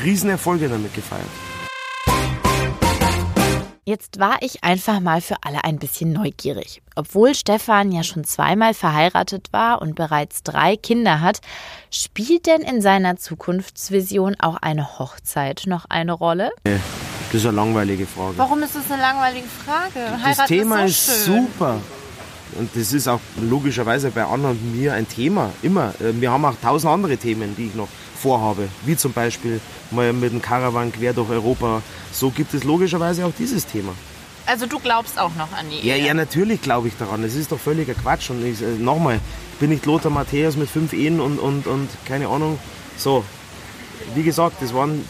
Riesenerfolge 0.03 0.67
damit 0.67 0.93
gefeiert. 0.93 1.50
Jetzt 3.84 4.19
war 4.19 4.38
ich 4.41 4.63
einfach 4.63 4.99
mal 4.99 5.21
für 5.21 5.38
alle 5.41 5.63
ein 5.63 5.79
bisschen 5.79 6.13
neugierig. 6.13 6.84
Obwohl 6.95 7.34
Stefan 7.34 7.91
ja 7.91 8.03
schon 8.03 8.23
zweimal 8.23 8.75
verheiratet 8.75 9.47
war 9.51 9.82
und 9.82 9.95
bereits 9.95 10.43
drei 10.43 10.75
Kinder 10.77 11.19
hat, 11.19 11.41
spielt 11.89 12.45
denn 12.45 12.61
in 12.61 12.84
seiner 12.84 13.17
Zukunftsvision 13.17 14.36
auch 14.39 14.57
eine 14.57 14.99
Hochzeit 14.99 15.63
noch 15.65 15.86
eine 15.89 16.13
Rolle? 16.13 16.51
Das 16.63 16.79
ist 17.34 17.45
eine 17.47 17.55
langweilige 17.55 18.05
Frage. 18.05 18.38
Warum 18.38 18.61
ist 18.61 18.75
das 18.75 18.91
eine 18.91 19.01
langweilige 19.01 19.47
Frage? 19.47 20.15
Das 20.23 20.45
Thema 20.45 20.84
ist 20.84 20.91
ist, 21.09 21.25
so 21.25 21.32
schön. 21.34 21.47
super. 21.47 21.77
Und 22.59 22.69
das 22.75 22.93
ist 22.93 23.07
auch 23.07 23.21
logischerweise 23.41 24.11
bei 24.11 24.23
Anna 24.25 24.49
und 24.49 24.75
mir 24.79 24.93
ein 24.93 25.07
Thema, 25.07 25.51
immer. 25.63 25.93
Äh, 25.99 26.13
Wir 26.21 26.29
haben 26.29 26.45
auch 26.45 26.55
tausend 26.61 26.93
andere 26.93 27.17
Themen, 27.17 27.55
die 27.55 27.67
ich 27.67 27.73
noch 27.75 27.88
vorhabe. 28.22 28.67
Wie 28.86 28.95
zum 28.95 29.13
Beispiel 29.13 29.59
mal 29.91 30.13
mit 30.13 30.32
dem 30.32 30.41
Caravan 30.41 30.91
quer 30.93 31.13
durch 31.13 31.30
Europa. 31.30 31.82
So 32.11 32.30
gibt 32.30 32.53
es 32.53 32.63
logischerweise 32.63 33.26
auch 33.26 33.34
dieses 33.38 33.65
Thema. 33.65 33.93
Also 34.45 34.65
du 34.65 34.80
glaubst 34.80 35.19
auch 35.19 35.34
noch 35.36 35.51
an 35.53 35.65
die 35.69 35.86
Ja, 35.88 35.95
Ehe? 35.95 36.07
ja, 36.07 36.13
natürlich 36.13 36.61
glaube 36.61 36.88
ich 36.88 36.97
daran. 36.97 37.22
Das 37.22 37.36
ist 37.36 37.51
doch 37.51 37.59
völliger 37.59 37.93
Quatsch. 37.93 38.30
Und 38.30 38.45
ich, 38.45 38.61
äh, 38.61 38.65
nochmal, 38.80 39.19
ich 39.53 39.59
bin 39.59 39.69
nicht 39.69 39.86
Lothar 39.86 40.11
Matthäus 40.11 40.55
mit 40.55 40.69
fünf 40.69 40.93
Ehen 40.93 41.19
und, 41.19 41.39
und, 41.39 41.67
und 41.67 41.89
keine 42.05 42.28
Ahnung. 42.28 42.57
So, 42.97 43.24
wie 44.15 44.24
gesagt, 44.24 44.57
das 44.61 44.74
waren 44.74 45.05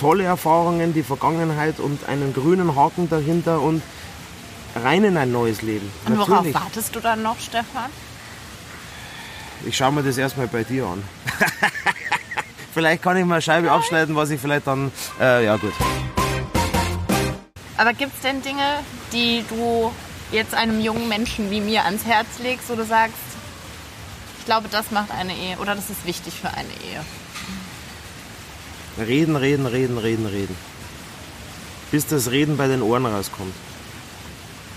tolle 0.00 0.24
Erfahrungen, 0.24 0.94
die 0.94 1.02
Vergangenheit 1.02 1.78
und 1.78 2.08
einen 2.08 2.32
grünen 2.32 2.74
Haken 2.74 3.08
dahinter 3.10 3.60
und 3.60 3.82
rein 4.82 5.04
in 5.04 5.16
ein 5.16 5.30
neues 5.30 5.62
Leben. 5.62 5.88
Und 6.06 6.16
worauf 6.16 6.28
Natürlich. 6.28 6.54
wartest 6.54 6.96
du 6.96 7.00
dann 7.00 7.22
noch, 7.22 7.38
Stefan? 7.38 7.90
Ich 9.66 9.76
schaue 9.76 9.92
mir 9.92 10.02
das 10.02 10.18
erstmal 10.18 10.48
bei 10.48 10.64
dir 10.64 10.86
an. 10.86 11.02
vielleicht 12.74 13.02
kann 13.02 13.16
ich 13.16 13.24
mal 13.24 13.36
eine 13.36 13.42
Scheibe 13.42 13.70
abschneiden, 13.70 14.14
was 14.16 14.30
ich 14.30 14.40
vielleicht 14.40 14.66
dann. 14.66 14.92
Äh, 15.20 15.46
ja, 15.46 15.56
gut. 15.56 15.72
Aber 17.76 17.92
gibt 17.92 18.14
es 18.14 18.20
denn 18.20 18.42
Dinge, 18.42 18.80
die 19.12 19.44
du 19.48 19.92
jetzt 20.32 20.54
einem 20.54 20.80
jungen 20.80 21.08
Menschen 21.08 21.50
wie 21.50 21.60
mir 21.60 21.84
ans 21.84 22.04
Herz 22.04 22.38
legst, 22.40 22.68
wo 22.68 22.74
du 22.74 22.84
sagst, 22.84 23.14
ich 24.38 24.44
glaube, 24.44 24.68
das 24.70 24.90
macht 24.90 25.10
eine 25.10 25.32
Ehe 25.34 25.56
oder 25.58 25.74
das 25.74 25.90
ist 25.90 26.04
wichtig 26.06 26.34
für 26.34 26.50
eine 26.50 26.68
Ehe? 26.68 27.04
Reden, 29.06 29.36
reden, 29.36 29.66
reden, 29.66 29.98
reden, 29.98 30.26
reden. 30.26 30.56
Bis 31.90 32.06
das 32.06 32.30
Reden 32.30 32.56
bei 32.56 32.68
den 32.68 32.82
Ohren 32.82 33.06
rauskommt. 33.06 33.54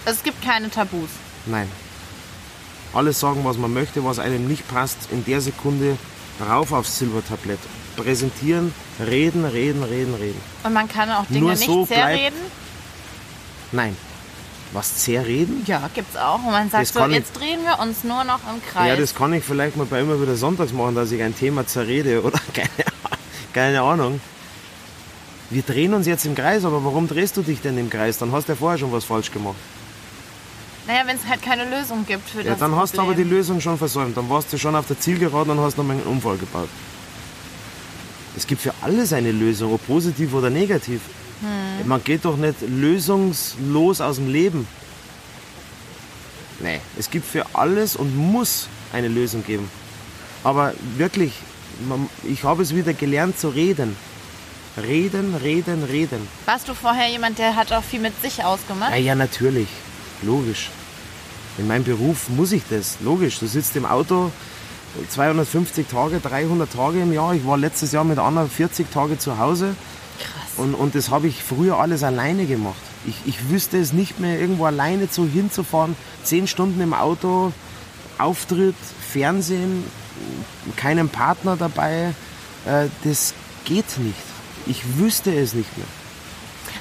Also 0.05 0.17
es 0.17 0.23
gibt 0.23 0.41
keine 0.43 0.69
Tabus. 0.69 1.09
Nein. 1.45 1.69
Alles 2.93 3.19
sagen, 3.19 3.43
was 3.43 3.57
man 3.57 3.73
möchte, 3.73 4.03
was 4.03 4.19
einem 4.19 4.47
nicht 4.47 4.67
passt, 4.67 4.97
in 5.11 5.25
der 5.25 5.41
Sekunde 5.41 5.97
rauf 6.39 6.71
aufs 6.71 6.97
Silbertablett. 6.97 7.59
Präsentieren, 7.97 8.73
reden, 9.05 9.43
reden, 9.45 9.83
reden, 9.83 10.13
reden. 10.15 10.39
Und 10.63 10.73
man 10.73 10.87
kann 10.87 11.11
auch 11.11 11.25
Dinge 11.25 11.39
Nur 11.41 11.49
nicht 11.51 11.65
so 11.65 11.85
zerreden. 11.85 12.37
Nein. 13.71 13.97
Was 14.73 14.97
zerreden? 15.03 15.63
Ja, 15.65 15.89
gibt's 15.93 16.15
auch. 16.15 16.35
Und 16.43 16.51
man 16.51 16.69
sagt 16.69 16.83
Das 16.83 16.93
so, 16.93 16.99
kann 16.99 17.11
ich- 17.11 17.17
jetzt 17.17 17.37
drehen 17.37 17.59
wir 17.63 17.79
uns 17.79 18.03
nur 18.03 18.23
noch 18.23 18.39
im 18.53 18.61
Kreis. 18.71 18.87
Ja, 18.89 18.95
das 18.95 19.15
kann 19.15 19.33
ich 19.33 19.43
vielleicht 19.43 19.77
mal 19.77 19.85
bei 19.85 20.01
immer 20.01 20.21
wieder 20.21 20.35
sonntags 20.35 20.71
machen, 20.73 20.93
dass 20.95 21.11
ich 21.11 21.21
ein 21.23 21.35
Thema 21.35 21.65
zerrede 21.65 22.21
oder 22.23 22.39
keine, 22.53 22.69
keine 23.53 23.81
Ahnung. 23.81 24.21
Wir 25.49 25.61
drehen 25.61 25.93
uns 25.93 26.05
jetzt 26.05 26.25
im 26.25 26.35
Kreis, 26.35 26.65
aber 26.65 26.83
warum 26.83 27.07
drehst 27.07 27.37
du 27.37 27.41
dich 27.41 27.61
denn 27.61 27.77
im 27.77 27.89
Kreis? 27.89 28.17
Dann 28.17 28.31
hast 28.33 28.47
du 28.49 28.51
ja 28.53 28.57
vorher 28.57 28.77
schon 28.77 28.91
was 28.91 29.05
falsch 29.05 29.31
gemacht. 29.31 29.55
naja, 30.85 31.03
wenn 31.05 31.15
es 31.15 31.25
halt 31.25 31.41
keine 31.41 31.63
Lösung 31.63 32.05
gibt 32.05 32.29
für 32.29 32.39
Ja, 32.41 32.51
das 32.51 32.59
dann 32.59 32.75
hast 32.75 32.97
du 32.97 33.01
aber 33.01 33.13
die. 33.15 33.23
Lösung 33.23 33.61
schon 33.61 33.77
versäumt. 33.77 34.17
Dann 34.17 34.29
warst 34.29 34.51
du 34.51 34.57
schon 34.57 34.75
auf 34.75 34.87
der 34.87 34.99
Zielgeraden 34.99 35.51
und 35.57 35.61
hast 35.63 35.77
noch 35.77 35.85
mal 35.85 35.93
einen 35.93 36.03
Unfall 36.03 36.37
gebaut. 36.37 36.67
Es 38.38 38.45
gibt 38.45 38.61
für 38.61 38.73
alles 38.81 39.13
eine 39.13 39.31
Lösung, 39.31 39.73
ob 39.73 39.85
positiv 39.88 40.31
oder 40.35 40.51
negativ. 40.51 41.01
Hm. 41.41 41.88
Man 41.88 42.03
geht 42.03 42.23
doch 42.23 42.38
nicht 42.38 42.61
lösungslos 42.61 43.99
aus 43.99 44.17
dem 44.17 44.31
Leben. 44.31 44.67
Nee, 46.59 46.79
es 46.97 47.09
gibt 47.09 47.25
für 47.25 47.45
alles 47.53 47.95
und 47.95 48.15
muss 48.15 48.67
eine 48.93 49.07
Lösung 49.07 49.43
geben. 49.43 49.69
Aber 50.43 50.73
wirklich, 50.97 51.33
man, 51.89 52.09
ich 52.23 52.43
habe 52.43 52.61
es 52.61 52.75
wieder 52.75 52.93
gelernt 52.93 53.39
zu 53.39 53.49
reden. 53.49 53.95
Reden, 54.77 55.33
reden, 55.33 55.83
reden. 55.83 56.27
Warst 56.45 56.69
du 56.69 56.75
vorher 56.75 57.09
jemand, 57.09 57.39
der 57.39 57.55
hat 57.55 57.73
auch 57.73 57.83
viel 57.83 57.99
mit 57.99 58.21
sich 58.21 58.43
ausgemacht? 58.43 58.91
Ja, 58.91 58.97
ja, 58.97 59.15
natürlich. 59.15 59.67
Logisch. 60.21 60.69
In 61.57 61.67
meinem 61.67 61.83
Beruf 61.83 62.29
muss 62.29 62.51
ich 62.51 62.61
das. 62.69 62.97
Logisch. 63.01 63.39
Du 63.39 63.47
sitzt 63.47 63.75
im 63.75 63.88
Auto 63.88 64.31
250 65.09 65.88
Tage, 65.88 66.19
300 66.19 66.71
Tage 66.71 67.01
im 67.01 67.13
Jahr. 67.13 67.33
Ich 67.33 67.45
war 67.45 67.57
letztes 67.57 67.91
Jahr 67.91 68.03
mit 68.03 68.19
Anna 68.19 68.45
40 68.45 68.91
Tage 68.91 69.17
zu 69.17 69.38
Hause. 69.38 69.75
Krass. 70.19 70.57
Und, 70.57 70.73
und 70.73 70.95
das 70.95 71.09
habe 71.09 71.27
ich 71.27 71.43
früher 71.43 71.77
alles 71.77 72.03
alleine 72.03 72.45
gemacht. 72.45 72.75
Ich, 73.05 73.15
ich 73.25 73.49
wüsste 73.49 73.77
es 73.77 73.93
nicht 73.93 74.19
mehr, 74.19 74.39
irgendwo 74.39 74.65
alleine 74.65 75.09
zu 75.09 75.27
hinzufahren. 75.27 75.95
Zehn 76.23 76.47
Stunden 76.47 76.81
im 76.81 76.93
Auto, 76.93 77.53
Auftritt, 78.17 78.75
Fernsehen, 79.11 79.83
keinen 80.75 81.09
Partner 81.09 81.55
dabei. 81.57 82.13
Äh, 82.65 82.88
das 83.03 83.33
geht 83.65 83.97
nicht. 83.99 84.15
Ich 84.65 84.97
wüsste 84.97 85.33
es 85.33 85.53
nicht 85.53 85.77
mehr. 85.77 85.88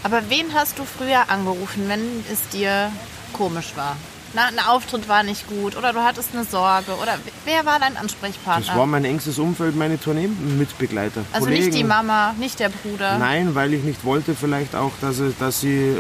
Aber 0.02 0.28
wen 0.28 0.54
hast 0.54 0.78
du 0.78 0.84
früher 0.84 1.30
angerufen, 1.30 1.88
wenn 1.88 2.00
es 2.32 2.48
dir 2.48 2.90
komisch 3.32 3.72
war? 3.76 3.96
Na, 4.35 4.47
ein 4.47 4.59
Auftritt 4.59 5.09
war 5.09 5.22
nicht 5.22 5.47
gut 5.49 5.77
oder 5.77 5.93
du 5.93 6.01
hattest 6.01 6.31
eine 6.35 6.45
Sorge 6.45 6.93
oder 7.01 7.18
wer 7.45 7.64
war 7.64 7.79
dein 7.79 7.97
Ansprechpartner? 7.97 8.66
Das 8.66 8.77
war 8.77 8.87
mein 8.87 9.05
engstes 9.05 9.39
Umfeld, 9.39 9.77
meine 9.77 9.99
Tournee-Mitbegleiter. 9.99 11.22
Also 11.33 11.47
Kollegen. 11.47 11.64
nicht 11.66 11.79
die 11.79 11.85
Mama, 11.85 12.35
nicht 12.39 12.61
der 12.61 12.68
Bruder? 12.68 13.18
Nein, 13.18 13.55
weil 13.55 13.72
ich 13.72 13.83
nicht 13.85 14.05
wollte 14.05 14.35
vielleicht 14.35 14.74
auch, 14.74 14.93
dass, 15.01 15.18
es, 15.18 15.39
dass, 15.39 15.61
sie, 15.61 15.77
äh, 15.77 15.97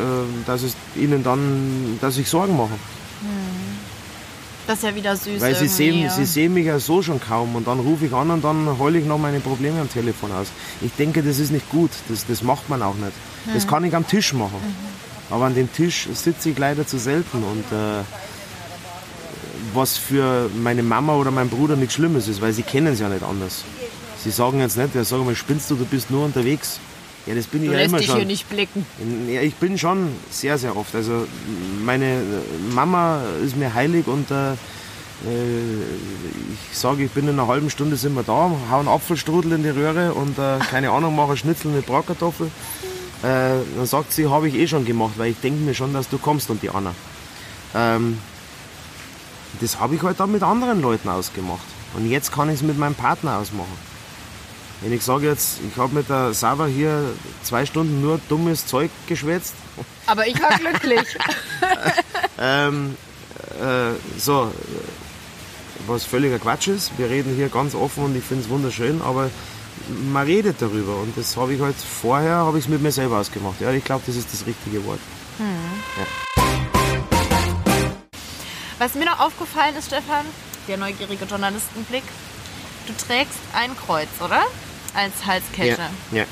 dass 0.46 0.62
es 0.62 0.76
ihnen 0.94 1.22
dann, 1.22 1.98
dass 2.00 2.18
ich 2.18 2.28
Sorgen 2.28 2.56
mache. 2.56 2.74
Hm. 3.20 3.56
Das 4.66 4.78
ist 4.78 4.84
ja 4.84 4.94
wieder 4.94 5.16
süß. 5.16 5.40
Weil 5.40 5.54
sie 5.54 5.68
sehen, 5.68 6.10
sie 6.10 6.24
sehen 6.24 6.52
mich 6.52 6.66
ja 6.66 6.80
so 6.80 7.00
schon 7.00 7.20
kaum 7.20 7.54
und 7.54 7.68
dann 7.68 7.78
rufe 7.78 8.06
ich 8.06 8.12
an 8.12 8.30
und 8.30 8.42
dann 8.42 8.78
heule 8.78 8.98
ich 8.98 9.06
noch 9.06 9.18
meine 9.18 9.38
Probleme 9.38 9.80
am 9.80 9.90
Telefon 9.90 10.32
aus. 10.32 10.48
Ich 10.80 10.92
denke, 10.92 11.22
das 11.22 11.38
ist 11.38 11.52
nicht 11.52 11.70
gut. 11.70 11.92
Das, 12.08 12.26
das 12.26 12.42
macht 12.42 12.68
man 12.68 12.82
auch 12.82 12.96
nicht. 12.96 13.12
Mhm. 13.46 13.54
Das 13.54 13.66
kann 13.68 13.84
ich 13.84 13.94
am 13.94 14.06
Tisch 14.06 14.32
machen. 14.32 14.60
Mhm. 14.60 14.95
Aber 15.30 15.44
an 15.44 15.54
dem 15.54 15.72
Tisch 15.72 16.08
sitze 16.14 16.50
ich 16.50 16.58
leider 16.58 16.86
zu 16.86 16.98
selten 16.98 17.42
und 17.42 17.64
äh, 17.72 18.02
was 19.74 19.96
für 19.96 20.48
meine 20.62 20.82
Mama 20.82 21.16
oder 21.16 21.30
mein 21.30 21.48
Bruder 21.48 21.76
nichts 21.76 21.94
Schlimmes 21.94 22.28
ist, 22.28 22.40
weil 22.40 22.52
sie 22.52 22.62
kennen 22.62 22.88
es 22.88 23.00
ja 23.00 23.08
nicht 23.08 23.22
anders. 23.22 23.64
Sie 24.22 24.30
sagen 24.30 24.60
jetzt 24.60 24.76
nicht, 24.76 24.94
ja, 24.94 25.04
sag 25.04 25.24
mal, 25.24 25.34
spinnst 25.34 25.70
du, 25.70 25.74
du 25.74 25.84
bist 25.84 26.10
nur 26.10 26.24
unterwegs. 26.24 26.78
Ja, 27.26 27.34
das 27.34 27.46
bin 27.46 27.62
du 27.62 27.66
ich 27.66 27.72
ja 27.72 27.80
immer 27.80 27.98
dich 27.98 28.06
schon. 28.06 28.16
hier 28.16 28.24
nicht 28.24 28.48
blicken. 28.48 28.86
Ja, 29.28 29.40
ich 29.40 29.56
bin 29.56 29.78
schon 29.78 30.08
sehr, 30.30 30.58
sehr 30.58 30.76
oft. 30.76 30.94
Also 30.94 31.26
meine 31.84 32.22
Mama 32.72 33.20
ist 33.44 33.56
mir 33.56 33.74
heilig 33.74 34.06
und 34.06 34.30
äh, 34.30 34.52
ich 36.70 36.78
sage, 36.78 37.04
ich 37.04 37.10
bin 37.10 37.24
in 37.26 37.38
einer 37.38 37.48
halben 37.48 37.70
Stunde 37.70 37.96
sind 37.96 38.14
wir 38.14 38.22
da, 38.22 38.50
hauen 38.70 38.86
Apfelstrudel 38.86 39.52
in 39.52 39.62
die 39.64 39.70
Röhre 39.70 40.14
und 40.14 40.38
äh, 40.38 40.58
keine 40.70 40.90
Ahnung, 40.90 41.16
mache 41.16 41.36
Schnitzel 41.36 41.72
mit 41.72 41.86
Bratkartoffel. 41.86 42.50
Äh, 43.22 43.62
dann 43.76 43.86
sagt 43.86 44.12
sie, 44.12 44.28
habe 44.28 44.48
ich 44.48 44.54
eh 44.54 44.68
schon 44.68 44.84
gemacht, 44.84 45.14
weil 45.16 45.30
ich 45.30 45.40
denke 45.40 45.60
mir 45.60 45.74
schon, 45.74 45.92
dass 45.92 46.08
du 46.08 46.18
kommst 46.18 46.50
und 46.50 46.62
die 46.62 46.70
Anna. 46.70 46.94
Ähm, 47.74 48.18
das 49.60 49.80
habe 49.80 49.94
ich 49.94 50.02
halt 50.02 50.20
dann 50.20 50.32
mit 50.32 50.42
anderen 50.42 50.82
Leuten 50.82 51.08
ausgemacht. 51.08 51.64
Und 51.94 52.10
jetzt 52.10 52.30
kann 52.32 52.48
ich 52.48 52.56
es 52.56 52.62
mit 52.62 52.78
meinem 52.78 52.94
Partner 52.94 53.38
ausmachen. 53.38 53.78
Wenn 54.82 54.92
ich 54.92 55.02
sage 55.02 55.26
jetzt, 55.26 55.60
ich 55.66 55.78
habe 55.78 55.94
mit 55.94 56.10
der 56.10 56.34
Sava 56.34 56.66
hier 56.66 57.14
zwei 57.42 57.64
Stunden 57.64 58.02
nur 58.02 58.20
dummes 58.28 58.66
Zeug 58.66 58.90
geschwätzt. 59.06 59.54
Aber 60.04 60.26
ich 60.26 60.40
war 60.42 60.58
glücklich. 60.58 61.00
ähm, 62.38 62.96
äh, 63.58 64.18
so, 64.18 64.52
was 65.86 66.04
völliger 66.04 66.38
Quatsch 66.38 66.68
ist. 66.68 66.92
Wir 66.98 67.08
reden 67.08 67.34
hier 67.34 67.48
ganz 67.48 67.74
offen 67.74 68.04
und 68.04 68.16
ich 68.16 68.24
finde 68.24 68.44
es 68.44 68.50
wunderschön, 68.50 69.00
aber 69.02 69.30
man 69.88 70.26
redet 70.26 70.60
darüber 70.60 70.96
und 70.96 71.16
das 71.16 71.36
habe 71.36 71.54
ich 71.54 71.60
halt 71.60 71.76
vorher, 71.76 72.36
habe 72.36 72.58
ich 72.58 72.64
es 72.64 72.70
mit 72.70 72.82
mir 72.82 72.92
selber 72.92 73.18
ausgemacht. 73.18 73.60
Ja, 73.60 73.70
ich 73.72 73.84
glaube, 73.84 74.02
das 74.06 74.16
ist 74.16 74.32
das 74.32 74.46
richtige 74.46 74.84
Wort. 74.84 75.00
Hm. 75.38 75.46
Ja. 75.98 76.06
Was 78.78 78.94
mir 78.94 79.06
noch 79.06 79.20
aufgefallen 79.20 79.74
ist, 79.76 79.86
Stefan, 79.86 80.26
der 80.68 80.76
neugierige 80.76 81.24
Journalistenblick, 81.24 82.04
du 82.86 82.92
trägst 83.06 83.38
ein 83.54 83.76
Kreuz, 83.76 84.08
oder? 84.22 84.42
Als 84.94 85.24
Halskette. 85.24 85.82
Ja. 86.10 86.18
ja. 86.18 86.24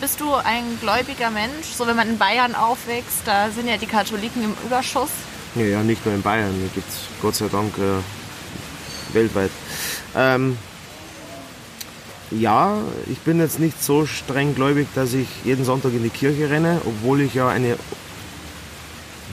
Bist 0.00 0.20
du 0.20 0.32
ein 0.32 0.78
gläubiger 0.80 1.30
Mensch? 1.30 1.66
So, 1.76 1.86
wenn 1.86 1.96
man 1.96 2.08
in 2.08 2.18
Bayern 2.18 2.54
aufwächst, 2.54 3.22
da 3.26 3.50
sind 3.50 3.68
ja 3.68 3.76
die 3.76 3.86
Katholiken 3.86 4.44
im 4.44 4.54
Überschuss. 4.64 5.10
Ja, 5.56 5.62
ja 5.62 5.82
nicht 5.82 6.04
nur 6.06 6.14
in 6.14 6.22
Bayern, 6.22 6.54
hier 6.54 6.68
gibt 6.68 6.88
es 6.88 7.00
Gott 7.20 7.34
sei 7.34 7.48
Dank 7.48 7.76
äh, 7.78 9.14
weltweit. 9.14 9.50
Ähm, 10.14 10.56
ja, 12.30 12.78
ich 13.10 13.18
bin 13.20 13.40
jetzt 13.40 13.58
nicht 13.58 13.82
so 13.82 14.06
streng 14.06 14.54
gläubig, 14.54 14.86
dass 14.94 15.14
ich 15.14 15.28
jeden 15.44 15.64
Sonntag 15.64 15.92
in 15.92 16.02
die 16.02 16.10
Kirche 16.10 16.50
renne, 16.50 16.80
obwohl 16.84 17.20
ich 17.20 17.34
ja 17.34 17.48
eine 17.48 17.76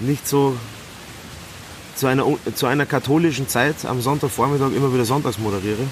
nicht 0.01 0.27
so 0.27 0.55
zu 1.95 2.07
einer, 2.07 2.25
zu 2.53 2.65
einer 2.65 2.85
katholischen 2.85 3.47
Zeit 3.47 3.85
am 3.85 4.01
Sonntagvormittag 4.01 4.71
immer 4.75 4.93
wieder 4.93 5.05
sonntags 5.05 5.37
moderiere. 5.37 5.83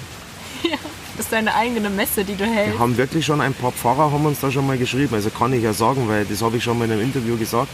Ja, 0.62 0.78
das 1.16 1.26
ist 1.26 1.32
deine 1.32 1.54
eigene 1.54 1.90
Messe, 1.90 2.24
die 2.24 2.36
du 2.36 2.46
hältst. 2.46 2.72
Wir 2.72 2.78
haben 2.78 2.96
wirklich 2.96 3.26
schon 3.26 3.42
ein 3.42 3.52
paar 3.52 3.70
Pfarrer 3.70 4.10
haben 4.10 4.24
uns 4.24 4.40
da 4.40 4.50
schon 4.50 4.66
mal 4.66 4.78
geschrieben. 4.78 5.14
Also 5.14 5.28
kann 5.28 5.52
ich 5.52 5.62
ja 5.62 5.74
sagen, 5.74 6.08
weil 6.08 6.24
das 6.24 6.40
habe 6.40 6.56
ich 6.56 6.64
schon 6.64 6.78
mal 6.78 6.86
in 6.86 6.92
einem 6.92 7.02
Interview 7.02 7.36
gesagt. 7.36 7.68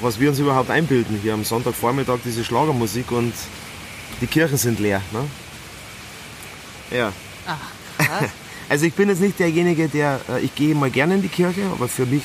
Was 0.00 0.18
wir 0.18 0.28
uns 0.30 0.40
überhaupt 0.40 0.70
einbilden 0.70 1.20
hier 1.22 1.34
am 1.34 1.44
Sonntagvormittag, 1.44 2.18
diese 2.24 2.42
Schlagermusik 2.42 3.12
und 3.12 3.32
die 4.20 4.26
Kirchen 4.26 4.56
sind 4.56 4.80
leer. 4.80 5.00
Ne? 5.12 5.20
Ja. 6.92 7.12
Ach, 7.46 7.58
krass. 7.98 8.30
Also 8.68 8.86
ich 8.86 8.94
bin 8.94 9.08
jetzt 9.08 9.20
nicht 9.20 9.38
derjenige, 9.38 9.88
der, 9.88 10.20
äh, 10.28 10.40
ich 10.40 10.54
gehe 10.54 10.74
mal 10.74 10.90
gerne 10.90 11.14
in 11.16 11.22
die 11.22 11.28
Kirche, 11.28 11.62
aber 11.72 11.88
für 11.88 12.06
mich, 12.06 12.24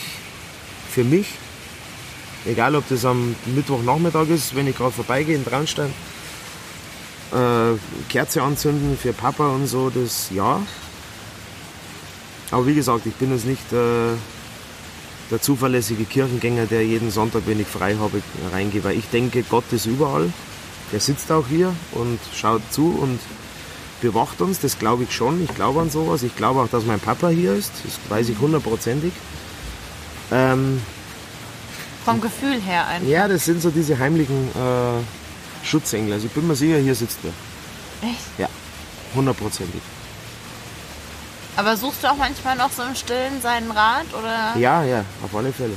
für 0.90 1.04
mich 1.04 1.28
Egal, 2.48 2.76
ob 2.76 2.88
das 2.88 3.04
am 3.04 3.36
Mittwochnachmittag 3.46 4.30
ist, 4.30 4.56
wenn 4.56 4.68
ich 4.68 4.78
gerade 4.78 4.92
vorbeigehe 4.92 5.36
in 5.36 5.44
Traunstein. 5.44 5.94
Äh, 7.34 7.78
Kerze 8.08 8.42
anzünden 8.42 8.98
für 8.98 9.12
Papa 9.12 9.50
und 9.50 9.68
so, 9.68 9.90
das 9.90 10.30
ja. 10.32 10.62
Aber 12.52 12.66
wie 12.66 12.76
gesagt, 12.76 13.06
ich 13.06 13.16
bin 13.16 13.32
jetzt 13.34 13.46
nicht 13.46 13.74
äh, 13.74 14.16
der 15.30 15.42
zuverlässige 15.42 16.06
Kirchengänger, 16.06 16.68
der 16.68 16.86
jeden 16.86 17.12
Sonntag, 17.12 17.44
wenn 17.48 17.60
ich 17.60 17.68
frei 17.68 17.98
habe, 18.00 18.22
reingehe. 18.54 18.84
Weil 18.86 18.98
ich 18.98 19.10
denke, 19.10 19.44
Gott 19.44 19.66
ist 19.72 19.86
überall. 19.86 20.32
Der 20.94 21.02
sitzt 21.02 21.30
auch 21.34 21.48
hier 21.50 21.76
und 21.92 22.20
schaut 22.34 22.62
zu 22.72 22.98
und 22.98 23.20
bewacht 24.02 24.42
uns. 24.42 24.60
Das 24.60 24.80
glaube 24.80 25.04
ich 25.04 25.14
schon. 25.14 25.44
Ich 25.44 25.54
glaube 25.54 25.82
an 25.82 25.90
sowas. 25.90 26.24
Ich 26.24 26.36
glaube 26.36 26.62
auch, 26.62 26.70
dass 26.70 26.86
mein 26.86 27.00
Papa 27.00 27.30
hier 27.30 27.54
ist. 27.54 27.72
Das 27.84 28.00
weiß 28.10 28.30
ich 28.30 28.40
hundertprozentig. 28.40 29.14
Ähm, 30.32 30.82
vom 32.06 32.22
Gefühl 32.22 32.62
her 32.62 32.88
einfach. 32.88 33.08
Ja, 33.08 33.28
das 33.28 33.46
sind 33.46 33.62
so 33.62 33.70
diese 33.70 34.00
heimlichen 34.00 34.50
äh, 34.56 35.66
Schutzengel. 35.66 36.14
Also 36.14 36.28
ich 36.28 36.32
bin 36.32 36.48
mir 36.48 36.56
sicher, 36.56 36.78
hier 36.78 36.96
sitzt 36.96 37.20
er. 37.24 38.08
Echt? 38.10 38.22
Ja, 38.38 38.48
hundertprozentig. 39.16 39.82
Aber 41.58 41.76
suchst 41.76 42.04
du 42.04 42.12
auch 42.12 42.18
manchmal 42.18 42.56
noch 42.56 42.72
so 42.72 42.84
im 42.84 42.96
Stillen 42.96 43.42
seinen 43.42 43.72
Rat? 43.72 44.06
Oder? 44.18 44.56
Ja, 44.58 44.84
ja, 44.84 45.04
auf 45.24 45.36
alle 45.36 45.52
Fälle. 45.52 45.74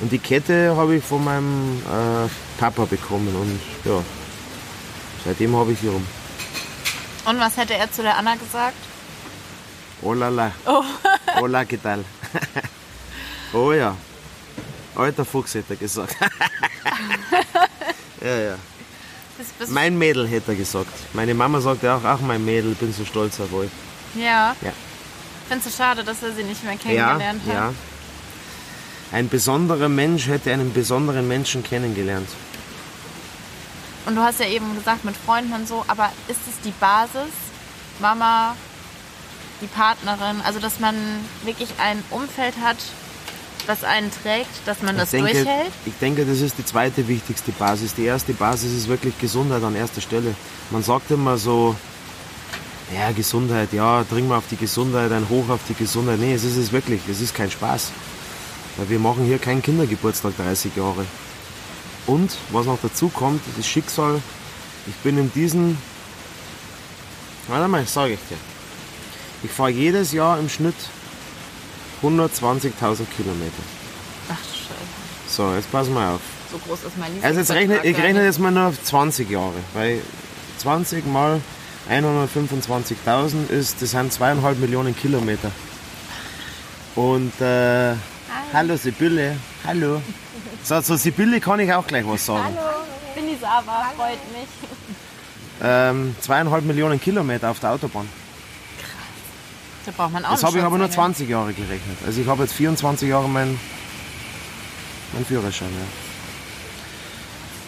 Und 0.00 0.12
die 0.12 0.18
Kette 0.18 0.76
habe 0.76 0.96
ich 0.96 1.04
von 1.04 1.24
meinem 1.24 1.82
äh, 1.82 2.28
Papa 2.60 2.84
bekommen 2.84 3.34
und 3.34 3.90
ja, 3.90 4.02
seitdem 5.24 5.56
habe 5.56 5.72
ich 5.72 5.78
sie 5.80 5.88
rum. 5.88 6.06
Und 7.24 7.40
was 7.40 7.56
hätte 7.56 7.74
er 7.74 7.90
zu 7.90 8.02
der 8.02 8.16
Anna 8.16 8.34
gesagt? 8.34 8.76
Oh 10.02 10.12
la 10.12 10.28
la. 10.28 10.52
Oh. 10.66 10.84
Hola, 11.40 11.64
¿qué 11.64 11.78
tal? 11.78 12.04
oh 13.54 13.72
ja. 13.72 13.96
Alter 14.94 15.24
Fuchs 15.24 15.54
hätte 15.54 15.74
er 15.74 15.76
gesagt. 15.76 16.16
ja, 18.20 18.36
ja. 18.36 18.56
Mein 19.68 19.98
Mädel 19.98 20.28
hätte 20.28 20.52
er 20.52 20.56
gesagt. 20.56 20.92
Meine 21.12 21.34
Mama 21.34 21.60
sagt 21.60 21.82
ja 21.82 21.96
auch, 21.96 22.04
ach 22.04 22.20
mein 22.20 22.44
Mädel, 22.44 22.74
bin 22.74 22.92
so 22.92 23.04
stolz 23.04 23.40
auf 23.40 23.52
euch. 23.52 23.70
Ja. 24.14 24.54
ja. 24.60 24.72
Findest 25.48 25.68
du 25.68 25.76
schade, 25.76 26.04
dass 26.04 26.22
er 26.22 26.32
sie 26.32 26.44
nicht 26.44 26.62
mehr 26.62 26.76
kennengelernt 26.76 27.42
ja, 27.46 27.54
hat? 27.54 27.56
Ja. 27.56 27.74
Ein 29.12 29.28
besonderer 29.28 29.88
Mensch 29.88 30.28
hätte 30.28 30.52
einen 30.52 30.72
besonderen 30.72 31.26
Menschen 31.26 31.62
kennengelernt. 31.62 32.28
Und 34.06 34.16
du 34.16 34.22
hast 34.22 34.40
ja 34.40 34.46
eben 34.46 34.74
gesagt, 34.74 35.04
mit 35.04 35.16
Freunden 35.16 35.52
und 35.52 35.66
so, 35.66 35.84
aber 35.88 36.10
ist 36.28 36.40
es 36.48 36.60
die 36.62 36.72
Basis? 36.72 37.32
Mama, 38.00 38.54
die 39.60 39.66
Partnerin, 39.66 40.40
also 40.44 40.58
dass 40.58 40.80
man 40.80 40.94
wirklich 41.44 41.70
ein 41.78 42.02
Umfeld 42.10 42.54
hat, 42.62 42.76
was 43.66 43.82
einen 43.82 44.10
trägt, 44.10 44.50
dass 44.66 44.82
man 44.82 44.98
das 44.98 45.10
denke, 45.10 45.32
durchhält? 45.32 45.72
Ich 45.86 45.94
denke, 46.00 46.26
das 46.26 46.40
ist 46.40 46.58
die 46.58 46.64
zweite 46.66 47.08
wichtigste 47.08 47.52
Basis. 47.52 47.94
Die 47.94 48.04
erste 48.04 48.34
Basis 48.34 48.72
ist 48.72 48.88
wirklich 48.88 49.18
Gesundheit 49.18 49.62
an 49.62 49.74
erster 49.74 50.02
Stelle. 50.02 50.34
Man 50.70 50.82
sagt 50.82 51.10
immer 51.10 51.38
so, 51.38 51.74
Ja, 52.94 53.10
Gesundheit, 53.12 53.72
ja, 53.72 54.04
dringen 54.04 54.28
wir 54.28 54.36
auf 54.36 54.48
die 54.50 54.56
Gesundheit, 54.56 55.10
ein 55.12 55.28
Hoch 55.30 55.48
auf 55.48 55.60
die 55.68 55.74
Gesundheit. 55.74 56.18
Nee, 56.20 56.34
es 56.34 56.44
ist 56.44 56.56
es 56.56 56.72
wirklich, 56.72 57.00
es 57.08 57.20
ist 57.20 57.34
kein 57.34 57.50
Spaß. 57.50 57.92
Weil 58.76 58.90
wir 58.90 58.98
machen 58.98 59.24
hier 59.24 59.38
keinen 59.38 59.62
Kindergeburtstag 59.62 60.36
30 60.36 60.76
Jahre. 60.76 61.06
Und 62.06 62.30
was 62.50 62.66
noch 62.66 62.78
dazu 62.82 63.08
kommt, 63.08 63.40
das 63.56 63.66
Schicksal, 63.66 64.20
ich 64.86 64.94
bin 64.96 65.16
in 65.18 65.32
diesen, 65.32 65.78
warte 67.48 67.68
mal, 67.68 67.86
sage 67.86 68.14
ich 68.14 68.20
dir. 68.28 68.36
Ich 69.42 69.50
fahre 69.50 69.70
jedes 69.70 70.12
Jahr 70.12 70.38
im 70.38 70.48
Schnitt 70.48 70.74
120.000 72.02 72.70
Kilometer. 73.16 73.62
Ach 74.28 74.36
Scheiße. 74.36 74.74
So, 75.28 75.54
jetzt 75.54 75.70
pass 75.70 75.88
mal 75.88 76.14
auf. 76.14 76.20
So 76.50 76.58
groß 76.58 76.84
ist 76.84 76.98
mein 76.98 77.12
Also 77.22 77.40
jetzt 77.40 77.50
rechne, 77.50 77.84
ich 77.84 77.96
rechne 77.96 78.24
jetzt 78.24 78.38
mal 78.38 78.50
nur 78.50 78.68
auf 78.68 78.82
20 78.82 79.28
Jahre, 79.30 79.54
weil 79.72 80.00
20 80.58 81.06
mal 81.06 81.40
125.000 81.90 83.50
ist, 83.50 83.82
das 83.82 83.90
sind 83.90 84.12
zweieinhalb 84.12 84.58
Millionen 84.58 84.96
Kilometer. 84.96 85.50
Und 86.94 87.38
äh, 87.40 87.94
hallo 88.52 88.76
Sibylle, 88.76 89.36
hallo. 89.66 90.00
So, 90.64 90.80
zu 90.80 90.96
Sibylle 90.96 91.40
kann 91.40 91.60
ich 91.60 91.70
auch 91.72 91.86
gleich 91.86 92.06
was 92.06 92.24
sagen. 92.24 92.42
Hallo, 92.42 92.84
bin 93.14 93.26
die 93.28 93.36
Sava, 93.36 93.92
freut 93.96 94.18
mich. 94.32 94.48
Ähm, 95.62 96.16
zweieinhalb 96.20 96.64
Millionen 96.64 96.98
Kilometer 96.98 97.50
auf 97.50 97.60
der 97.60 97.72
Autobahn. 97.72 98.08
Da 99.84 99.92
braucht 99.92 100.14
man 100.14 100.24
auch 100.24 100.30
Das 100.30 100.42
habe 100.42 100.58
ich 100.58 100.64
aber 100.64 100.78
nur 100.78 100.86
Schutzengel. 100.86 101.14
20 101.14 101.28
Jahre 101.28 101.52
gerechnet. 101.52 101.98
Also 102.06 102.22
ich 102.22 102.26
habe 102.26 102.44
jetzt 102.44 102.54
24 102.54 103.10
Jahre 103.10 103.28
meinen 103.28 103.60
mein 105.12 105.26
Führerschein. 105.26 105.68
Ja. 105.68 105.86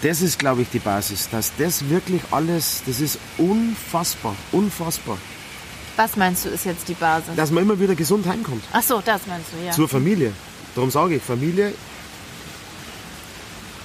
Das 0.08 0.22
ist, 0.22 0.38
glaube 0.38 0.62
ich, 0.62 0.70
die 0.70 0.78
Basis. 0.78 1.28
Dass 1.28 1.52
das 1.58 1.90
wirklich 1.90 2.22
alles, 2.30 2.82
das 2.86 3.00
ist 3.00 3.18
unfassbar, 3.36 4.34
unfassbar. 4.52 5.18
Was 5.96 6.16
meinst 6.16 6.46
du, 6.46 6.48
ist 6.48 6.64
jetzt 6.64 6.88
die 6.88 6.94
Basis? 6.94 7.36
Dass 7.36 7.50
man 7.50 7.62
immer 7.62 7.78
wieder 7.78 7.94
gesund 7.94 8.26
heimkommt. 8.26 8.64
Ach 8.72 8.82
so, 8.82 9.02
das 9.04 9.26
meinst 9.26 9.48
du, 9.52 9.64
ja. 9.64 9.72
Zur 9.72 9.88
Familie. 9.88 10.32
Darum 10.74 10.90
sage 10.90 11.16
ich, 11.16 11.22
Familie 11.22 11.74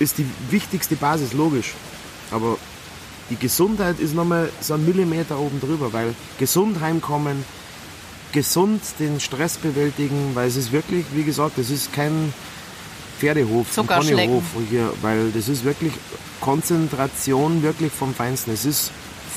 ist 0.01 0.17
die 0.17 0.25
wichtigste 0.49 0.95
Basis, 0.95 1.33
logisch. 1.33 1.73
Aber 2.31 2.57
die 3.29 3.37
Gesundheit 3.37 3.99
ist 3.99 4.13
nochmal 4.13 4.49
so 4.59 4.73
ein 4.73 4.85
Millimeter 4.85 5.39
oben 5.39 5.59
drüber, 5.61 5.93
weil 5.93 6.15
gesund 6.37 6.81
heimkommen, 6.81 7.45
gesund 8.31 8.81
den 8.99 9.19
Stress 9.19 9.57
bewältigen, 9.57 10.31
weil 10.33 10.47
es 10.47 10.55
ist 10.55 10.71
wirklich, 10.71 11.05
wie 11.13 11.23
gesagt, 11.23 11.57
das 11.57 11.69
ist 11.69 11.93
kein 11.93 12.33
Pferdehof, 13.19 13.67
ein. 13.71 14.17
Ponyhof 14.17 14.43
hier, 14.69 14.91
weil 15.01 15.31
das 15.31 15.47
ist 15.47 15.63
wirklich 15.63 15.93
Konzentration 16.39 17.61
wirklich 17.61 17.91
vom 17.91 18.13
Feinsten. 18.13 18.51
Es 18.51 18.65
ist 18.65 18.91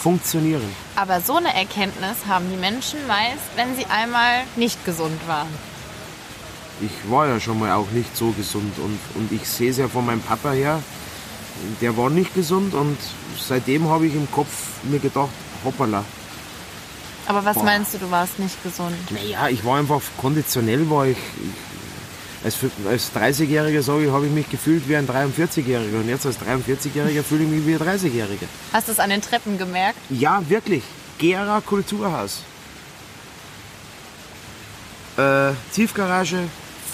Funktionieren. 0.04 0.60
Aber 0.96 1.22
so 1.22 1.36
eine 1.36 1.54
Erkenntnis 1.54 2.26
haben 2.28 2.50
die 2.50 2.58
Menschen 2.58 2.98
meist, 3.06 3.40
wenn 3.56 3.74
sie 3.74 3.86
einmal 3.86 4.42
nicht 4.54 4.84
gesund 4.84 5.18
waren. 5.26 5.48
Ich 6.80 7.10
war 7.10 7.26
ja 7.26 7.40
schon 7.40 7.58
mal 7.58 7.72
auch 7.72 7.90
nicht 7.90 8.16
so 8.16 8.30
gesund 8.30 8.78
und, 8.78 8.98
und 9.14 9.32
ich 9.32 9.48
sehe 9.48 9.70
es 9.70 9.78
ja 9.78 9.88
von 9.88 10.06
meinem 10.06 10.20
Papa 10.20 10.52
her, 10.52 10.82
der 11.80 11.96
war 11.96 12.10
nicht 12.10 12.34
gesund 12.34 12.74
und 12.74 12.98
seitdem 13.38 13.88
habe 13.88 14.06
ich 14.06 14.14
im 14.14 14.30
Kopf 14.30 14.50
mir 14.82 14.98
gedacht, 14.98 15.30
hoppala. 15.64 16.04
Aber 17.26 17.44
was 17.44 17.54
Boah. 17.54 17.64
meinst 17.64 17.94
du, 17.94 17.98
du 17.98 18.10
warst 18.10 18.38
nicht 18.38 18.62
gesund? 18.62 18.96
Naja, 19.10 19.48
ich 19.48 19.64
war 19.64 19.78
einfach, 19.78 20.00
konditionell 20.18 20.90
war 20.90 21.06
ich, 21.06 21.16
ich 21.16 21.74
als, 22.44 22.56
als 22.86 23.10
30-Jähriger 23.14 23.82
sage 23.82 24.04
ich, 24.04 24.10
habe 24.10 24.26
ich 24.26 24.32
mich 24.32 24.48
gefühlt 24.50 24.86
wie 24.88 24.96
ein 24.96 25.08
43-Jähriger 25.08 26.00
und 26.00 26.08
jetzt 26.08 26.26
als 26.26 26.38
43-Jähriger 26.40 27.22
fühle 27.22 27.44
ich 27.44 27.50
mich 27.50 27.66
wie 27.66 27.74
ein 27.74 27.80
30-Jähriger. 27.80 28.46
Hast 28.72 28.88
du 28.88 28.92
es 28.92 29.00
an 29.00 29.10
den 29.10 29.22
Treppen 29.22 29.56
gemerkt? 29.56 29.98
Ja, 30.10 30.42
wirklich. 30.48 30.82
Gera 31.18 31.62
Kulturhaus. 31.62 32.42
Äh, 35.16 35.52
Tiefgarage, 35.72 36.40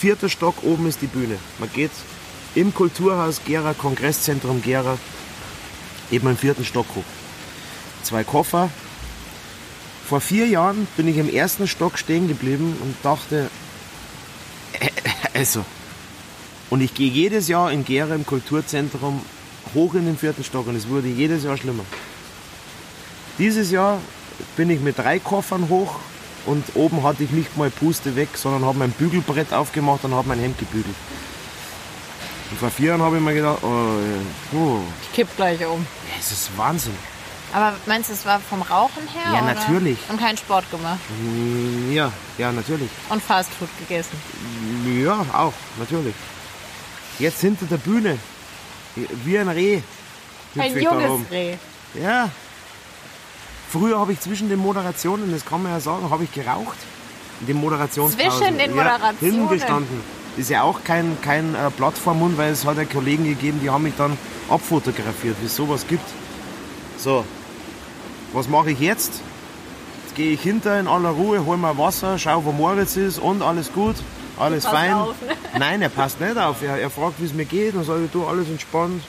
vierter 0.01 0.31
Stock, 0.31 0.63
oben 0.63 0.87
ist 0.87 1.03
die 1.03 1.07
Bühne. 1.07 1.37
Man 1.59 1.71
geht 1.73 1.91
im 2.55 2.75
Kulturhaus 2.75 3.43
Gera, 3.45 3.75
Kongresszentrum 3.75 4.63
Gera, 4.63 4.99
eben 6.11 6.27
im 6.29 6.37
vierten 6.37 6.65
Stock 6.65 6.87
hoch. 6.95 7.05
Zwei 8.03 8.25
Koffer. 8.25 8.71
Vor 10.09 10.21
vier 10.21 10.47
Jahren 10.47 10.89
bin 10.97 11.07
ich 11.07 11.19
im 11.19 11.29
ersten 11.29 11.69
Stock 11.69 11.99
stehen 11.99 12.27
geblieben 12.29 12.77
und 12.81 12.97
dachte, 13.03 13.51
also. 15.35 15.65
Und 16.71 16.81
ich 16.81 16.95
gehe 16.95 17.11
jedes 17.11 17.49
Jahr 17.49 17.71
in 17.71 17.85
Gera 17.85 18.15
im 18.15 18.25
Kulturzentrum 18.25 19.21
hoch 19.75 19.95
in 19.95 20.07
den 20.07 20.17
vierten 20.17 20.45
Stock 20.45 20.67
und 20.67 20.77
es 20.77 20.89
wurde 20.89 21.09
jedes 21.09 21.45
Jahr 21.45 21.57
schlimmer. 21.57 21.85
Dieses 23.39 23.71
Jahr 23.71 24.01
bin 24.57 24.71
ich 24.71 24.81
mit 24.81 24.99
drei 24.99 25.19
Koffern 25.19 25.69
hoch 25.69 26.01
und 26.47 26.65
oben 26.75 27.03
hatte 27.03 27.23
ich 27.25 27.31
nicht 27.31 27.57
mal 27.57 27.71
Puste 27.71 28.17
weg, 28.17 28.29
sondern 28.35 28.65
habe 28.65 28.79
mein 28.79 28.91
Bügelbrett 28.93 29.53
aufgemacht 29.53 30.05
und 30.05 30.15
habe 30.15 30.29
mein 30.29 30.39
Hemd 30.41 30.59
gebügelt. 30.59 30.95
Und 32.51 32.59
vor 32.59 32.71
vier 32.71 32.89
Jahren 32.89 33.03
habe 33.03 33.17
ich 33.17 33.23
mir 33.23 33.35
gedacht, 33.35 33.59
oh, 33.63 33.69
ja, 33.69 34.59
oh, 34.59 34.81
Ich 35.03 35.13
kipp 35.13 35.29
gleich 35.37 35.65
um. 35.65 35.87
es 36.19 36.33
ist 36.33 36.51
Wahnsinn. 36.57 36.95
Aber 37.53 37.75
meinst 37.87 38.11
du, 38.11 38.15
es 38.15 38.25
war 38.25 38.41
vom 38.41 38.63
Rauchen 38.63 39.03
her? 39.09 39.33
Ja, 39.33 39.43
oder? 39.43 39.55
natürlich. 39.55 39.99
Und 40.09 40.21
keinen 40.21 40.37
Sport 40.37 40.71
gemacht. 40.71 40.99
Mm, 41.21 41.93
Ja, 41.93 42.13
ja, 42.39 42.53
natürlich. 42.53 42.89
Und 43.09 43.23
Fastfood 43.23 43.69
gegessen. 43.79 44.17
Ja, 45.05 45.25
auch, 45.33 45.53
natürlich. 45.79 46.15
Jetzt 47.19 47.41
hinter 47.41 47.67
der 47.67 47.77
Bühne, 47.79 48.19
wie 49.25 49.39
ein 49.39 49.49
Reh. 49.49 49.81
Ein 50.57 50.81
junges. 50.81 51.31
Reh. 51.31 51.57
Ja. 52.01 52.31
Früher 53.71 53.99
habe 54.01 54.13
ich 54.13 54.21
zwischen 54.21 54.49
den 54.49 54.59
Moderationen, 54.59 55.31
das 55.31 55.45
kann 55.45 55.63
man 55.63 55.73
ja 55.73 55.81
sagen, 55.81 56.11
habe 56.11 56.25
ich 56.25 56.33
geraucht. 56.33 56.77
In 57.41 57.47
den 57.47 57.57
Moderationspausen. 57.59 58.31
Zwischen 58.31 58.59
den 58.59 58.75
Moderationen? 58.75 59.17
Ja, 59.21 59.49
hingestanden. 59.49 60.01
Ist 60.37 60.51
ja 60.51 60.63
auch 60.63 60.83
kein, 60.85 61.17
kein 61.23 61.55
äh, 61.55 61.71
Blatt 61.77 61.97
vor 61.97 62.15
Mund, 62.15 62.37
weil 62.37 62.53
es 62.53 62.65
hat 62.65 62.77
ja 62.77 62.85
Kollegen 62.85 63.25
gegeben, 63.25 63.61
die 63.63 63.71
haben 63.71 63.85
mich 63.85 63.95
dann 63.97 64.19
abfotografiert, 64.49 65.37
wie 65.41 65.47
es 65.47 65.57
sowas 65.57 65.87
gibt. 65.87 66.05
So, 66.99 67.25
was 68.33 68.49
mache 68.49 68.73
ich 68.73 68.81
jetzt? 68.81 69.23
Jetzt 70.05 70.17
gehe 70.17 70.33
ich 70.33 70.41
hinter 70.41 70.79
in 70.79 70.89
aller 70.89 71.11
Ruhe, 71.11 71.45
hol 71.47 71.57
mir 71.57 71.79
Wasser, 71.79 72.19
schau, 72.19 72.45
wo 72.45 72.53
Moritz 72.53 72.97
ist 72.97 73.19
und 73.19 73.43
alles 73.43 73.73
gut, 73.73 73.97
alles 74.39 74.67
fein. 74.67 74.95
auf, 74.95 75.15
ne? 75.23 75.35
Nein, 75.59 75.81
er 75.83 75.89
passt 75.89 76.21
nicht 76.21 76.37
auf. 76.37 76.63
Er, 76.63 76.77
er 76.79 76.91
fragt, 76.91 77.21
wie 77.21 77.27
es 77.27 77.35
mir 77.35 77.45
geht 77.45 77.75
und 77.75 77.85
sage, 77.85 78.09
du, 78.13 78.27
alles 78.27 78.49
entspannt. 78.49 79.03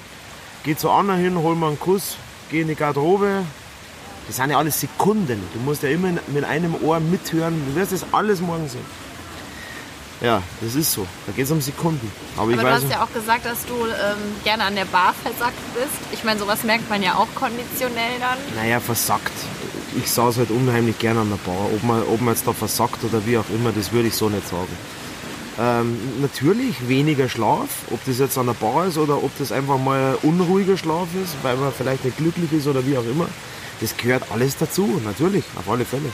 Geh 0.63 0.75
zu 0.75 0.91
Anna 0.91 1.15
hin, 1.15 1.37
hol 1.37 1.55
mir 1.55 1.67
einen 1.67 1.79
Kuss, 1.79 2.17
geh 2.51 2.61
in 2.61 2.67
die 2.67 2.75
Garderobe. 2.75 3.43
Das 4.27 4.35
sind 4.37 4.49
ja 4.49 4.57
alles 4.57 4.79
Sekunden. 4.79 5.41
Du 5.53 5.59
musst 5.59 5.83
ja 5.83 5.89
immer 5.89 6.11
mit 6.27 6.43
einem 6.43 6.75
Ohr 6.83 6.99
mithören. 6.99 7.61
Du 7.67 7.75
wirst 7.75 7.91
das 7.91 8.05
alles 8.13 8.39
morgen 8.39 8.67
sehen. 8.69 8.85
Ja, 10.21 10.43
das 10.61 10.75
ist 10.75 10.91
so. 10.91 11.07
Da 11.25 11.33
geht 11.33 11.45
es 11.45 11.51
um 11.51 11.61
Sekunden. 11.61 12.11
Aber, 12.37 12.53
Aber 12.53 12.61
du 12.61 12.71
hast 12.71 12.89
ja 12.89 13.03
auch 13.03 13.11
gesagt, 13.11 13.43
dass 13.45 13.65
du 13.65 13.73
ähm, 13.73 14.17
gerne 14.43 14.65
an 14.65 14.75
der 14.75 14.85
Bar 14.85 15.15
versackt 15.21 15.73
bist. 15.73 16.13
Ich 16.13 16.23
meine, 16.23 16.39
sowas 16.39 16.63
merkt 16.63 16.87
man 16.89 17.01
ja 17.01 17.15
auch 17.15 17.27
konditionell 17.33 18.19
dann. 18.19 18.37
Naja, 18.55 18.79
versackt. 18.79 19.31
Ich 19.97 20.09
saß 20.11 20.37
halt 20.37 20.51
unheimlich 20.51 20.99
gerne 20.99 21.21
an 21.21 21.29
der 21.29 21.37
Bar. 21.37 21.65
Ob 21.73 21.83
man, 21.83 22.03
ob 22.03 22.21
man 22.21 22.35
jetzt 22.35 22.47
da 22.47 22.53
versackt 22.53 23.03
oder 23.03 23.25
wie 23.25 23.37
auch 23.37 23.49
immer, 23.49 23.71
das 23.71 23.91
würde 23.91 24.09
ich 24.09 24.15
so 24.15 24.29
nicht 24.29 24.47
sagen. 24.47 24.77
Ähm, 25.59 25.97
natürlich 26.21 26.87
weniger 26.87 27.27
Schlaf, 27.27 27.69
ob 27.89 28.03
das 28.05 28.19
jetzt 28.19 28.37
an 28.37 28.45
der 28.45 28.53
Bar 28.53 28.85
ist 28.85 28.97
oder 28.97 29.23
ob 29.23 29.35
das 29.39 29.51
einfach 29.51 29.79
mal 29.79 30.17
unruhiger 30.21 30.77
Schlaf 30.77 31.07
ist, 31.21 31.35
weil 31.41 31.57
man 31.57 31.73
vielleicht 31.73 32.05
nicht 32.05 32.17
glücklich 32.17 32.53
ist 32.53 32.67
oder 32.67 32.85
wie 32.85 32.95
auch 32.95 33.05
immer. 33.05 33.27
Das 33.81 33.97
gehört 33.97 34.31
alles 34.31 34.57
dazu, 34.57 35.01
natürlich, 35.03 35.43
auf 35.57 35.67
alle 35.67 35.85
Fälle. 35.85 36.11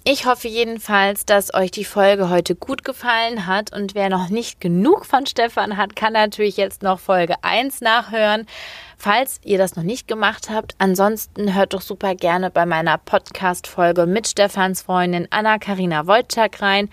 Ich 0.07 0.27
hoffe 0.27 0.49
jedenfalls, 0.49 1.25
dass 1.25 1.55
euch 1.55 1.71
die 1.71 1.87
Folge 1.87 2.29
heute 2.29 2.55
gut 2.55 2.85
gefallen 2.85 3.47
hat 3.47 3.73
und 3.73 3.95
wer 3.95 4.11
noch 4.11 4.29
nicht 4.29 4.61
genug 4.61 5.07
von 5.07 5.25
Stefan 5.25 5.79
hat, 5.79 5.97
kann 5.97 6.13
natürlich 6.13 6.59
jetzt 6.59 6.83
noch 6.83 7.01
Folge 7.01 7.37
1 7.41 7.81
nachhören. 7.81 8.47
Falls 8.97 9.41
ihr 9.45 9.59
das 9.59 9.77
noch 9.77 9.83
nicht 9.83 10.09
gemacht 10.09 10.51
habt, 10.51 10.75
ansonsten 10.79 11.55
hört 11.55 11.75
doch 11.75 11.81
super 11.81 12.15
gerne 12.15 12.51
bei 12.51 12.67
meiner 12.67 12.99
Podcast-Folge 12.99 14.07
mit 14.07 14.29
Stefans 14.29 14.83
Freundin 14.83 15.29
Anna-Karina 15.31 16.07
Wojcik 16.07 16.63
rein, 16.63 16.89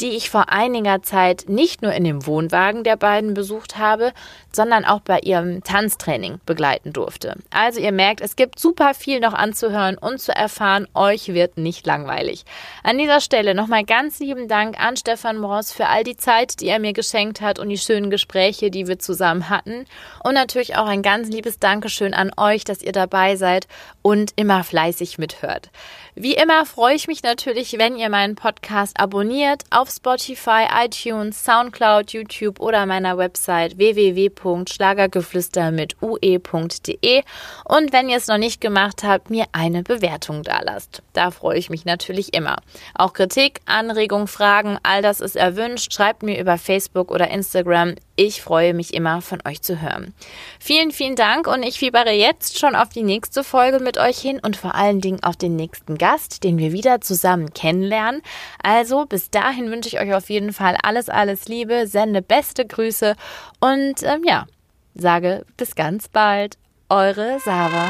die 0.00 0.10
ich 0.10 0.30
vor 0.30 0.50
einiger 0.50 1.02
Zeit 1.02 1.44
nicht 1.48 1.82
nur 1.82 1.92
in 1.92 2.04
dem 2.04 2.26
Wohnwagen 2.26 2.84
der 2.84 2.96
beiden 2.96 3.34
besucht 3.34 3.78
habe, 3.78 4.12
sondern 4.52 4.84
auch 4.84 5.00
bei 5.00 5.20
ihrem 5.20 5.62
Tanztraining 5.62 6.40
begleiten 6.46 6.92
durfte. 6.92 7.36
Also 7.50 7.80
ihr 7.80 7.92
merkt, 7.92 8.20
es 8.20 8.36
gibt 8.36 8.58
super 8.58 8.94
viel 8.94 9.20
noch 9.20 9.34
anzuhören 9.34 9.98
und 9.98 10.20
zu 10.20 10.34
erfahren. 10.34 10.88
Euch 10.94 11.28
wird 11.28 11.58
nicht 11.58 11.86
langweilig. 11.86 12.44
An 12.82 12.98
dieser 12.98 13.20
Stelle 13.20 13.54
nochmal 13.54 13.84
ganz 13.84 14.18
lieben 14.18 14.48
Dank 14.48 14.80
an 14.80 14.96
Stefan 14.96 15.38
Moros 15.38 15.72
für 15.72 15.86
all 15.86 16.04
die 16.04 16.16
Zeit, 16.16 16.60
die 16.60 16.68
er 16.68 16.78
mir 16.78 16.92
geschenkt 16.92 17.40
hat 17.40 17.58
und 17.58 17.68
die 17.68 17.78
schönen 17.78 18.10
Gespräche, 18.10 18.70
die 18.70 18.86
wir 18.88 18.98
zusammen 18.98 19.48
hatten. 19.48 19.86
Und 20.24 20.34
natürlich 20.34 20.76
auch 20.76 20.86
ein 20.86 21.02
ganz 21.02 21.28
liebes 21.28 21.45
großes 21.46 21.60
Dankeschön 21.60 22.12
an 22.12 22.32
euch, 22.36 22.64
dass 22.64 22.82
ihr 22.82 22.90
dabei 22.90 23.36
seid 23.36 23.68
und 24.02 24.32
immer 24.34 24.64
fleißig 24.64 25.16
mithört. 25.18 25.70
Wie 26.18 26.32
immer 26.32 26.64
freue 26.64 26.94
ich 26.94 27.08
mich 27.08 27.22
natürlich, 27.22 27.76
wenn 27.76 27.94
ihr 27.94 28.08
meinen 28.08 28.36
Podcast 28.36 28.98
abonniert 28.98 29.64
auf 29.68 29.90
Spotify, 29.90 30.64
iTunes, 30.82 31.44
Soundcloud, 31.44 32.10
YouTube 32.12 32.58
oder 32.58 32.86
meiner 32.86 33.18
Website 33.18 33.76
www.schlagergeflüster 33.76 35.72
mit 35.72 35.94
ue.de 36.00 37.22
und 37.66 37.92
wenn 37.92 38.08
ihr 38.08 38.16
es 38.16 38.28
noch 38.28 38.38
nicht 38.38 38.62
gemacht 38.62 39.04
habt, 39.04 39.28
mir 39.28 39.44
eine 39.52 39.82
Bewertung 39.82 40.42
da 40.42 40.62
lasst. 40.62 41.02
Da 41.12 41.30
freue 41.30 41.58
ich 41.58 41.68
mich 41.68 41.84
natürlich 41.84 42.32
immer. 42.32 42.56
Auch 42.94 43.12
Kritik, 43.12 43.60
Anregung, 43.66 44.26
Fragen, 44.26 44.78
all 44.82 45.02
das 45.02 45.20
ist 45.20 45.36
erwünscht. 45.36 45.92
Schreibt 45.92 46.22
mir 46.22 46.40
über 46.40 46.56
Facebook 46.56 47.10
oder 47.10 47.28
Instagram. 47.28 47.94
Ich 48.18 48.40
freue 48.40 48.72
mich 48.72 48.94
immer 48.94 49.20
von 49.20 49.40
euch 49.46 49.60
zu 49.60 49.82
hören. 49.82 50.14
Vielen, 50.58 50.90
vielen 50.90 51.16
Dank 51.16 51.46
und 51.46 51.62
ich 51.62 51.78
fiebere 51.78 52.12
jetzt 52.12 52.58
schon 52.58 52.74
auf 52.74 52.88
die 52.88 53.02
nächste 53.02 53.44
Folge 53.44 53.78
mit 53.78 53.98
euch 53.98 54.18
hin 54.18 54.40
und 54.42 54.56
vor 54.56 54.74
allen 54.74 55.02
Dingen 55.02 55.22
auf 55.22 55.36
den 55.36 55.54
nächsten 55.54 55.98
Gast, 55.98 56.05
den 56.42 56.58
wir 56.58 56.72
wieder 56.72 57.00
zusammen 57.00 57.52
kennenlernen. 57.52 58.22
Also 58.62 59.06
bis 59.06 59.30
dahin 59.30 59.70
wünsche 59.70 59.88
ich 59.88 60.00
euch 60.00 60.14
auf 60.14 60.30
jeden 60.30 60.52
Fall 60.52 60.76
alles, 60.82 61.08
alles 61.08 61.48
Liebe, 61.48 61.86
sende 61.86 62.22
beste 62.22 62.64
Grüße 62.66 63.14
und 63.60 64.02
ähm, 64.02 64.22
ja, 64.24 64.46
sage 64.94 65.44
bis 65.56 65.74
ganz 65.74 66.08
bald. 66.08 66.58
Eure 66.88 67.40
Sava. 67.40 67.88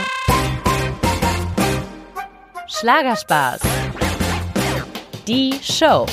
Schlagerspaß. 2.67 3.61
Die 5.29 5.55
Show. 5.63 6.07